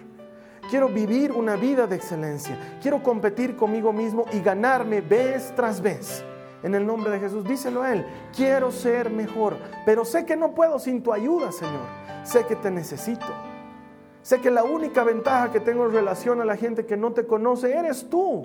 Quiero 0.71 0.89
vivir 0.89 1.33
una 1.33 1.55
vida 1.55 1.87
de 1.87 1.97
excelencia. 1.97 2.57
Quiero 2.81 3.03
competir 3.03 3.57
conmigo 3.57 3.93
mismo 3.93 4.25
y 4.33 4.41
ganarme 4.41 5.03
vez 5.03 5.53
tras 5.55 5.83
vez. 5.83 6.25
En 6.63 6.75
el 6.75 6.87
nombre 6.87 7.11
de 7.11 7.21
Jesús, 7.21 7.45
díselo 7.45 7.83
a 7.83 7.93
Él. 7.93 8.07
Quiero 8.35 8.73
ser 8.73 9.11
mejor, 9.11 9.59
pero 9.85 10.07
sé 10.07 10.25
que 10.25 10.35
no 10.35 10.55
puedo 10.55 10.79
sin 10.79 11.03
tu 11.03 11.13
ayuda, 11.13 11.53
Señor. 11.53 11.85
Sé 12.25 12.47
que 12.47 12.57
te 12.57 12.71
necesito. 12.71 13.50
Sé 14.23 14.41
que 14.41 14.51
la 14.51 14.65
única 14.65 15.03
ventaja 15.03 15.51
que 15.51 15.61
tengo 15.61 15.87
en 15.87 15.93
relación 15.93 16.41
a 16.41 16.45
la 16.45 16.57
gente 16.57 16.85
que 16.85 16.97
no 16.97 17.13
te 17.13 17.27
conoce 17.27 17.75
eres 17.75 18.09
tú. 18.11 18.43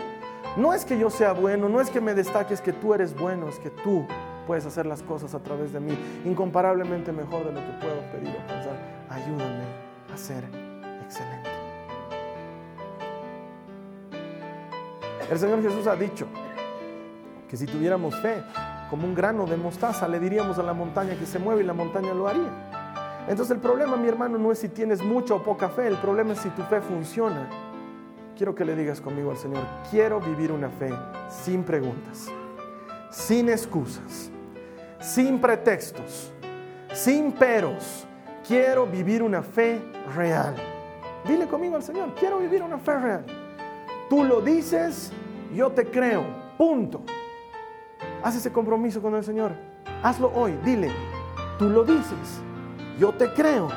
No 0.56 0.74
es 0.74 0.86
que 0.86 0.98
yo 0.98 1.10
sea 1.10 1.34
bueno, 1.34 1.68
no 1.68 1.82
es 1.82 1.90
que 1.90 2.00
me 2.00 2.14
destaques 2.14 2.62
que 2.62 2.72
tú 2.72 2.94
eres 2.94 3.14
bueno, 3.18 3.50
es 3.50 3.60
que 3.60 3.70
tú 3.70 4.08
puedes 4.48 4.66
hacer 4.66 4.86
las 4.86 5.04
cosas 5.04 5.34
a 5.34 5.40
través 5.40 5.74
de 5.74 5.80
mí 5.82 5.98
incomparablemente 6.24 7.12
mejor 7.12 7.46
de 7.46 7.52
lo 7.52 7.60
que 7.60 7.74
puedo 7.82 8.00
pedir 8.12 8.30
o 8.30 8.48
pensar. 8.48 8.78
Ayúdame 9.10 9.66
a 10.14 10.18
ser 10.18 10.44
excelente. 11.04 11.50
El 15.30 15.40
Señor 15.40 15.62
Jesús 15.62 15.88
ha 15.88 15.96
dicho 15.96 16.28
que 17.50 17.58
si 17.58 17.66
tuviéramos 17.66 18.16
fe 18.22 18.44
como 18.90 19.06
un 19.06 19.16
grano 19.16 19.46
de 19.46 19.58
mostaza, 19.58 20.08
le 20.08 20.20
diríamos 20.20 20.58
a 20.58 20.64
la 20.64 20.74
montaña 20.74 21.16
que 21.16 21.26
se 21.26 21.40
mueve 21.40 21.64
y 21.64 21.66
la 21.66 21.74
montaña 21.74 22.14
lo 22.14 22.28
haría. 22.28 22.75
Entonces 23.28 23.56
el 23.56 23.62
problema, 23.62 23.98
mi 23.98 24.08
hermano, 24.08 24.38
no 24.38 24.52
es 24.52 24.60
si 24.60 24.70
tienes 24.70 25.04
mucha 25.04 25.34
o 25.34 25.44
poca 25.44 25.70
fe, 25.70 25.88
el 25.88 25.98
problema 25.98 26.34
es 26.34 26.40
si 26.40 26.50
tu 26.50 26.62
fe 26.64 26.80
funciona. 26.82 27.50
Quiero 28.38 28.54
que 28.54 28.66
le 28.66 28.76
digas 28.76 29.02
conmigo 29.02 29.32
al 29.32 29.38
Señor, 29.38 29.64
quiero 29.90 30.20
vivir 30.20 30.52
una 30.52 30.70
fe 30.70 30.94
sin 31.30 31.64
preguntas, 31.64 32.28
sin 33.10 33.50
excusas, 33.50 34.30
sin 35.00 35.40
pretextos, 35.40 36.32
sin 36.94 37.32
peros. 37.32 38.06
Quiero 38.48 38.86
vivir 38.86 39.24
una 39.24 39.42
fe 39.42 39.82
real. 40.16 40.54
Dile 41.28 41.48
conmigo 41.48 41.78
al 41.78 41.84
Señor, 41.84 42.14
quiero 42.14 42.38
vivir 42.38 42.62
una 42.62 42.78
fe 42.78 43.00
real. 43.00 43.26
Tú 44.10 44.24
lo 44.24 44.42
dices, 44.42 45.12
yo 45.56 45.72
te 45.72 45.86
creo. 45.86 46.24
Punto. 46.58 47.02
Haz 48.22 48.36
ese 48.36 48.52
compromiso 48.52 49.02
con 49.02 49.16
el 49.16 49.24
Señor. 49.24 49.54
Hazlo 50.04 50.32
hoy. 50.36 50.58
Dile, 50.64 50.92
tú 51.58 51.70
lo 51.70 51.84
dices, 51.84 52.42
yo 53.00 53.12
te 53.12 53.32
creo. 53.34 53.70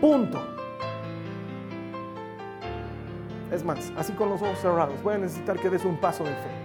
Punto. 0.00 0.40
Es 3.50 3.64
más, 3.64 3.92
así 3.96 4.12
con 4.14 4.28
los 4.28 4.42
ojos 4.42 4.58
cerrados, 4.58 5.00
voy 5.02 5.14
a 5.14 5.18
necesitar 5.18 5.58
que 5.58 5.70
des 5.70 5.84
un 5.84 5.96
paso 5.96 6.24
de 6.24 6.30
fe. 6.30 6.64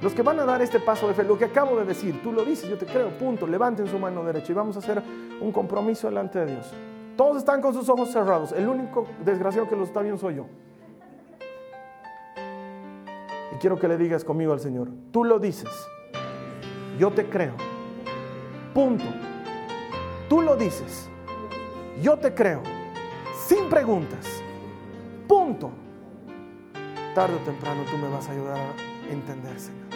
Los 0.00 0.14
que 0.14 0.22
van 0.22 0.40
a 0.40 0.46
dar 0.46 0.62
este 0.62 0.80
paso 0.80 1.06
de 1.08 1.14
fe, 1.14 1.24
lo 1.24 1.36
que 1.36 1.44
acabo 1.44 1.78
de 1.78 1.84
decir, 1.84 2.22
tú 2.22 2.32
lo 2.32 2.44
dices, 2.44 2.68
yo 2.70 2.78
te 2.78 2.86
creo, 2.86 3.10
punto. 3.10 3.46
Levanten 3.46 3.86
su 3.86 3.98
mano 3.98 4.24
derecha 4.24 4.52
y 4.52 4.54
vamos 4.54 4.76
a 4.76 4.78
hacer 4.78 5.02
un 5.40 5.52
compromiso 5.52 6.08
delante 6.08 6.38
de 6.38 6.46
Dios. 6.46 6.72
Todos 7.16 7.36
están 7.36 7.60
con 7.60 7.74
sus 7.74 7.86
ojos 7.90 8.10
cerrados. 8.10 8.52
El 8.52 8.66
único 8.66 9.06
desgraciado 9.22 9.68
que 9.68 9.76
lo 9.76 9.84
está 9.84 10.00
bien 10.00 10.16
soy 10.16 10.36
yo. 10.36 10.46
Y 13.54 13.56
quiero 13.56 13.78
que 13.78 13.88
le 13.88 13.98
digas 13.98 14.24
conmigo 14.24 14.54
al 14.54 14.60
Señor, 14.60 14.88
tú 15.12 15.24
lo 15.24 15.38
dices, 15.38 15.68
yo 16.98 17.10
te 17.10 17.28
creo. 17.28 17.52
Punto. 18.72 19.04
Tú 20.30 20.40
lo 20.40 20.54
dices. 20.54 21.08
Yo 22.00 22.16
te 22.16 22.32
creo. 22.32 22.62
Sin 23.48 23.68
preguntas. 23.68 24.24
Punto. 25.26 25.72
Tarde 27.16 27.34
o 27.34 27.38
temprano 27.38 27.82
tú 27.90 27.98
me 27.98 28.08
vas 28.08 28.28
a 28.28 28.32
ayudar 28.32 28.56
a 28.56 29.12
entender, 29.12 29.58
Señor. 29.58 29.88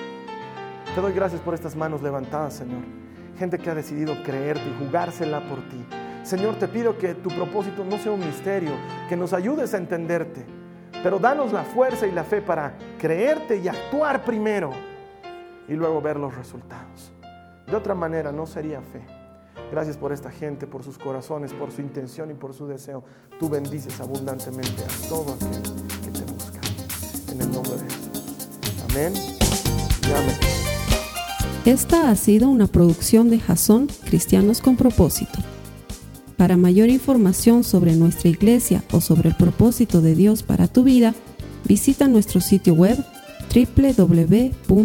Te 0.92 1.00
doy 1.00 1.12
gracias 1.12 1.40
por 1.40 1.54
estas 1.54 1.76
manos 1.76 2.02
levantadas, 2.02 2.54
Señor. 2.54 2.82
Gente 3.38 3.58
que 3.58 3.70
ha 3.70 3.76
decidido 3.76 4.24
creerte 4.24 4.68
y 4.68 4.84
jugársela 4.84 5.38
por 5.48 5.60
ti. 5.68 5.86
Señor, 6.24 6.56
te 6.56 6.66
pido 6.66 6.98
que 6.98 7.14
tu 7.14 7.30
propósito 7.30 7.84
no 7.84 7.96
sea 7.98 8.10
un 8.10 8.26
misterio, 8.26 8.72
que 9.08 9.16
nos 9.16 9.32
ayudes 9.32 9.72
a 9.72 9.76
entenderte. 9.76 10.44
Pero 11.00 11.20
danos 11.20 11.52
la 11.52 11.62
fuerza 11.62 12.08
y 12.08 12.10
la 12.10 12.24
fe 12.24 12.42
para 12.42 12.74
creerte 12.98 13.58
y 13.58 13.68
actuar 13.68 14.24
primero 14.24 14.72
y 15.68 15.74
luego 15.74 16.02
ver 16.02 16.16
los 16.16 16.34
resultados. 16.34 17.12
De 17.68 17.76
otra 17.76 17.94
manera 17.94 18.32
no 18.32 18.46
sería 18.46 18.80
fe. 18.80 19.13
Gracias 19.70 19.96
por 19.96 20.12
esta 20.12 20.30
gente, 20.30 20.66
por 20.66 20.82
sus 20.84 20.98
corazones, 20.98 21.52
por 21.52 21.72
su 21.72 21.80
intención 21.80 22.30
y 22.30 22.34
por 22.34 22.54
su 22.54 22.66
deseo. 22.66 23.04
Tú 23.38 23.48
bendices 23.48 24.00
abundantemente 24.00 24.82
a 24.82 25.08
todo 25.08 25.34
aquel 25.34 25.62
que 26.02 26.10
te 26.10 26.32
busca. 26.32 26.60
En 27.32 27.40
el 27.40 27.50
nombre 27.50 27.72
de 27.72 27.84
Jesús. 27.84 28.22
Amén 28.90 29.12
y 30.02 30.12
amén. 30.12 30.36
Esta 31.64 32.10
ha 32.10 32.16
sido 32.16 32.48
una 32.48 32.66
producción 32.66 33.30
de 33.30 33.38
Jason 33.38 33.88
Cristianos 34.04 34.60
con 34.60 34.76
Propósito. 34.76 35.38
Para 36.36 36.56
mayor 36.56 36.90
información 36.90 37.64
sobre 37.64 37.96
nuestra 37.96 38.28
iglesia 38.28 38.84
o 38.92 39.00
sobre 39.00 39.30
el 39.30 39.36
propósito 39.36 40.02
de 40.02 40.14
Dios 40.14 40.42
para 40.42 40.68
tu 40.68 40.84
vida, 40.84 41.14
visita 41.64 42.06
nuestro 42.06 42.40
sitio 42.40 42.74
web 42.74 43.02
www.jason.info. 43.54 44.84